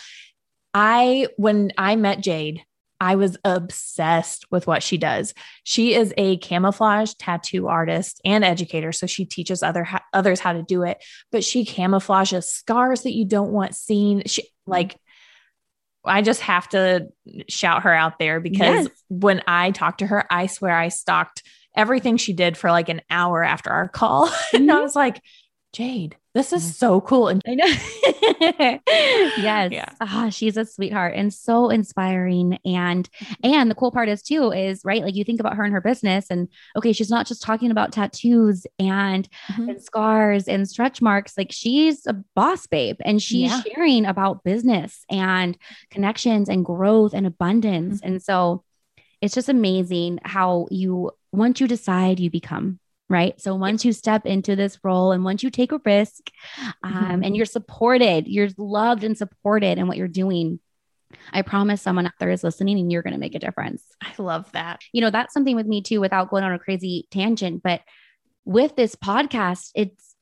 I 0.73 1.29
when 1.37 1.73
I 1.77 1.97
met 1.97 2.19
Jayd, 2.19 2.61
I 3.01 3.17
was 3.17 3.37
obsessed 3.45 4.47
with 4.51 4.67
what 4.67 4.83
she 4.83 4.99
does. 4.99 5.35
She 5.63 5.95
is 5.95 6.13
a 6.17 6.37
camouflage 6.39 7.15
tattoo 7.15 7.69
artist 7.69 8.21
and 8.25 8.45
educator, 8.45 8.93
so 8.93 9.07
she 9.07 9.25
teaches 9.25 9.63
other 9.63 9.87
others 10.13 10.41
how 10.41 10.53
to 10.53 10.63
do 10.63 10.83
it. 10.83 11.03
But 11.31 11.45
she 11.45 11.65
camouflages 11.65 12.45
scars 12.45 13.03
that 13.03 13.15
you 13.15 13.25
don't 13.25 13.53
want 13.53 13.77
seen. 13.77 14.23
She 14.27 14.49
like 14.67 14.99
I 16.05 16.23
just 16.23 16.41
have 16.43 16.69
to 16.71 17.09
shout 17.49 17.83
her 17.83 17.93
out 17.93 18.19
there 18.19 18.41
because 18.41 18.87
yes. 18.87 18.89
when 19.09 19.43
I 19.47 19.71
talked 19.71 19.99
to 19.99 20.07
her, 20.07 20.25
I 20.31 20.47
swear 20.47 20.77
I 20.77 20.89
stalked 20.89 21.43
everything 21.77 22.17
she 22.17 22.33
did 22.33 22.57
for 22.57 22.71
like 22.71 22.89
an 22.89 23.03
hour 23.11 23.45
after 23.45 23.71
our 23.71 23.89
call. 23.89 24.29
Mm-hmm. 24.29 24.57
and 24.57 24.71
I 24.71 24.75
mm-hmm. 24.75 24.83
was 24.83 24.97
like, 24.97 25.21
Jayd, 25.75 26.15
this 26.39 26.53
is 26.53 26.63
mm. 26.63 26.75
so 26.75 27.01
cool. 27.01 27.29
And 27.29 27.43
I 27.47 27.55
know. 27.55 27.67
yes. 29.43 29.73
Yeah. 29.73 29.89
Ah, 30.01 30.29
she's 30.31 30.57
a 30.57 30.65
sweetheart 30.65 31.15
and 31.17 31.35
so 31.35 31.69
inspiring. 31.69 32.59
And 32.65 33.09
and 33.43 33.71
the 33.71 33.75
cool 33.75 33.91
part 33.91 34.09
is 34.09 34.23
too, 34.23 34.53
is 34.53 34.83
right, 34.85 35.03
like 35.03 35.17
you 35.17 35.25
think 35.25 35.41
about 35.41 35.57
her 35.57 35.65
and 35.65 35.73
her 35.73 35.81
business, 35.81 36.27
and 36.31 36.49
okay, 36.77 36.93
she's 36.93 37.11
not 37.11 37.27
just 37.27 37.43
talking 37.43 37.71
about 37.71 37.93
tattoos 37.93 38.67
and, 38.79 39.29
mm-hmm. 39.51 39.71
and 39.71 39.83
scars 39.83 40.47
and 40.47 40.69
stretch 40.69 41.03
marks. 41.03 41.37
Like 41.37 41.51
she's 41.51 42.07
a 42.07 42.15
boss 42.35 42.67
babe 42.67 42.97
and 43.05 43.21
she's 43.21 43.51
yeah. 43.51 43.63
sharing 43.63 44.07
about 44.07 44.45
business 44.45 45.05
and 45.11 45.59
connections 45.91 46.49
and 46.49 46.65
growth 46.65 47.15
and 47.15 47.27
abundance. 47.27 47.99
Mm-hmm. 47.99 48.07
And 48.07 48.23
so 48.23 48.63
it's 49.21 49.35
just 49.35 49.49
amazing 49.49 50.21
how 50.23 50.69
you 50.71 51.11
once 51.33 51.61
you 51.61 51.67
decide 51.67 52.21
you 52.21 52.31
become 52.31 52.79
right? 53.09 53.41
So 53.41 53.55
once 53.55 53.85
you 53.85 53.93
step 53.93 54.27
into 54.27 54.55
this 54.55 54.79
role 54.83 55.13
and 55.13 55.25
once 55.25 55.43
you 55.43 55.51
take 55.51 55.73
a 55.73 55.81
risk 55.85 56.31
um, 56.83 56.93
mm-hmm. 56.93 57.25
and 57.25 57.37
you're 57.37 57.47
supported, 57.47 58.29
you're 58.29 58.51
loved 58.59 59.05
and 59.05 59.17
supported 59.17 59.79
in 59.79 59.87
what 59.87 59.97
you're 59.97 60.09
doing. 60.09 60.61
I 61.33 61.41
promise 61.41 61.81
someone 61.81 62.07
out 62.07 62.13
there 62.21 62.31
is 62.31 62.45
listening 62.45 62.79
and 62.79 62.93
you're 62.93 63.03
going 63.03 63.15
to 63.15 63.21
make 63.21 63.35
a 63.35 63.39
difference. 63.39 63.83
I 64.03 64.13
love 64.19 64.53
that. 64.53 64.81
You 64.93 65.01
know, 65.01 65.11
that's 65.11 65.33
something 65.33 65.57
with 65.57 65.67
me 65.67 65.83
too, 65.83 66.01
without 66.01 66.29
going 66.29 66.45
on 66.45 66.53
a 66.53 66.59
crazy 66.59 67.09
tangent. 67.11 67.63
But 67.63 67.81
with 68.45 68.77
this 68.77 68.95
podcast, 68.95 69.71
it's, 69.75 70.15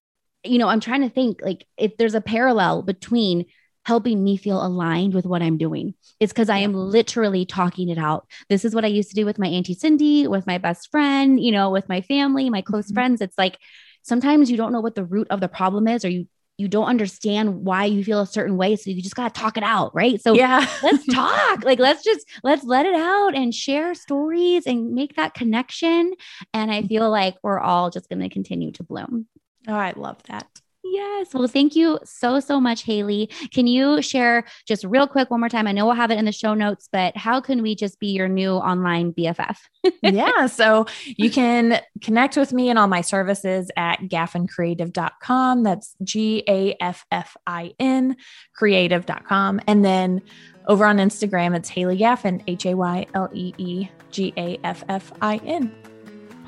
you 0.45 0.59
know, 0.59 0.69
I'm 0.69 0.81
trying 0.81 1.03
to 1.03 1.11
think 1.11 1.41
like 1.43 1.67
if 1.77 1.97
there's 1.97 2.15
a 2.15 2.21
parallel 2.21 2.83
between 2.83 3.47
helping 3.87 4.25
me 4.25 4.37
feel 4.37 4.67
aligned 4.67 5.15
with 5.15 5.25
what 5.25 5.43
I'm 5.43 5.59
doing. 5.59 5.95
It's 6.19 6.33
because 6.33 6.49
I 6.49 6.59
am 6.59 6.75
literally 6.75 7.47
talking 7.47 7.89
it 7.89 7.99
out. 7.99 8.27
This 8.49 8.65
is 8.65 8.75
what 8.75 8.85
I 8.85 8.89
used 8.89 9.11
to 9.11 9.15
do 9.15 9.25
with 9.25 9.39
my 9.39 9.47
Auntie 9.47 9.75
Cindy, 9.75 10.27
with 10.27 10.45
my 10.45 10.59
best 10.59 10.91
friend, 10.91 11.39
you 11.41 11.53
know, 11.53 11.71
with 11.71 11.89
my 11.89 12.01
family, 12.01 12.51
my 12.51 12.63
close 12.63 12.87
mm-hmm. 12.87 12.95
friends. 12.95 13.21
It's 13.21 13.39
like 13.39 13.59
sometimes 14.03 14.51
you 14.51 14.57
don't 14.57 14.73
know 14.73 14.81
what 14.81 14.97
the 14.97 15.05
root 15.05 15.29
of 15.31 15.41
the 15.41 15.47
problem 15.47 15.87
is, 15.87 16.05
or 16.05 16.09
you 16.09 16.27
you 16.59 16.67
don't 16.67 16.89
understand 16.89 17.65
why 17.65 17.85
you 17.85 18.03
feel 18.03 18.21
a 18.21 18.27
certain 18.27 18.57
way. 18.57 18.75
So 18.75 18.91
you 18.91 19.03
just 19.03 19.15
got 19.15 19.33
to 19.33 19.41
talk 19.41 19.57
it 19.57 19.63
out. 19.63 19.95
Right. 19.95 20.21
So 20.21 20.35
yeah, 20.35 20.67
let's 20.83 21.07
talk. 21.07 21.65
Like, 21.65 21.79
let's 21.79 22.03
just, 22.03 22.27
let's 22.43 22.65
let 22.65 22.87
it 22.87 22.95
out 22.95 23.37
and 23.37 23.55
share 23.55 23.95
stories 23.95 24.67
and 24.67 24.95
make 24.95 25.15
that 25.17 25.35
connection. 25.35 26.15
And 26.55 26.73
I 26.73 26.83
feel 26.83 27.11
like 27.11 27.37
we're 27.43 27.61
all 27.61 27.91
just 27.91 28.09
going 28.09 28.21
to 28.21 28.31
continue 28.31 28.73
to 28.73 28.83
bloom. 28.83 29.27
Oh, 29.69 29.75
I 29.75 29.93
love 29.95 30.23
that. 30.29 30.49
Yes. 30.93 31.35
Well, 31.35 31.49
thank 31.49 31.75
you 31.75 31.99
so, 32.05 32.41
so 32.41 32.61
much, 32.61 32.85
Haylee. 32.85 33.31
Can 33.51 33.67
you 33.67 34.03
share 34.03 34.45
just 34.67 34.85
real 34.85 35.07
quick 35.07 35.31
one 35.31 35.41
more 35.41 35.49
time? 35.49 35.67
I 35.67 35.73
know 35.73 35.87
we'll 35.87 35.95
have 35.95 36.11
it 36.11 36.19
in 36.19 36.25
the 36.25 36.33
show 36.33 36.55
notes, 36.55 36.89
but 36.91 37.17
how 37.17 37.41
can 37.41 37.63
we 37.63 37.75
just 37.75 37.99
be 37.99 38.09
your 38.09 38.29
new 38.29 38.53
online 38.53 39.13
BFF? 39.13 39.57
yeah. 40.03 40.47
So 40.47 40.87
you 41.07 41.31
can 41.31 41.81
connect 42.03 42.37
with 42.37 42.53
me 42.53 42.71
and 42.71 42.79
all 42.79 42.89
my 42.89 43.01
services 43.01 43.71
at 43.77 44.01
gaffincreative.com. 44.01 45.63
That's 45.63 45.95
G 46.03 46.45
A 46.49 46.77
F 46.81 47.05
F 47.11 47.37
I 47.47 47.75
N 47.79 48.17
creative.com. 48.55 49.61
And 49.67 49.85
then 49.85 50.23
over 50.67 50.85
on 50.85 50.99
Instagram, 50.99 51.57
it's 51.57 51.71
Haylee 51.71 51.99
Gaffin, 51.99 52.43
H 52.47 52.67
A 52.67 52.75
Y 52.75 53.07
L 53.15 53.29
E 53.33 53.55
E 53.59 53.89
G 54.11 54.33
A 54.37 54.59
F 54.65 54.85
F 54.89 55.13
I 55.21 55.37
N. 55.45 55.73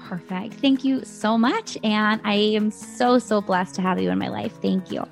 Perfect. 0.08 0.54
Thank 0.54 0.84
you 0.84 1.04
so 1.04 1.36
much. 1.36 1.76
And 1.84 2.18
I 2.24 2.32
am 2.32 2.70
so, 2.70 3.18
so 3.18 3.42
blessed 3.42 3.74
to 3.74 3.82
have 3.82 4.00
you 4.00 4.10
in 4.10 4.18
my 4.18 4.28
life. 4.28 4.54
Thank 4.62 4.90
you. 4.90 5.06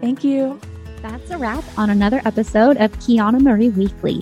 Thank 0.00 0.24
you. 0.24 0.60
That's 1.00 1.30
a 1.30 1.38
wrap 1.38 1.62
on 1.78 1.90
another 1.90 2.20
episode 2.24 2.76
of 2.78 2.90
Quianna 2.98 3.40
Marie 3.40 3.68
Weekly. 3.68 4.20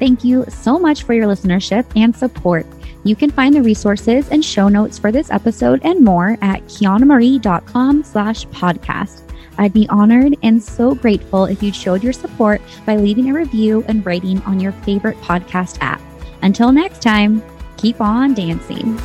Thank 0.00 0.24
you 0.24 0.44
so 0.48 0.76
much 0.76 1.04
for 1.04 1.14
your 1.14 1.26
listenership 1.26 1.86
and 1.94 2.14
support. 2.14 2.66
You 3.04 3.14
can 3.14 3.30
find 3.30 3.54
the 3.54 3.62
resources 3.62 4.28
and 4.30 4.44
show 4.44 4.68
notes 4.68 4.98
for 4.98 5.12
this 5.12 5.30
episode 5.30 5.80
and 5.84 6.04
more 6.04 6.36
at 6.42 6.64
quiannamarie.com 6.64 8.02
slash 8.02 8.46
podcast. 8.46 9.22
I'd 9.56 9.72
be 9.72 9.88
honored 9.88 10.36
and 10.42 10.60
so 10.60 10.96
grateful 10.96 11.44
if 11.44 11.62
you 11.62 11.72
showed 11.72 12.02
your 12.02 12.12
support 12.12 12.60
by 12.86 12.96
leaving 12.96 13.30
a 13.30 13.34
review 13.34 13.84
and 13.86 14.04
rating 14.04 14.42
on 14.42 14.58
your 14.58 14.72
favorite 14.72 15.18
podcast 15.18 15.78
app. 15.80 16.00
Until 16.42 16.72
next 16.72 17.02
time, 17.02 17.42
keep 17.76 18.00
on 18.00 18.34
dancing. 18.34 18.98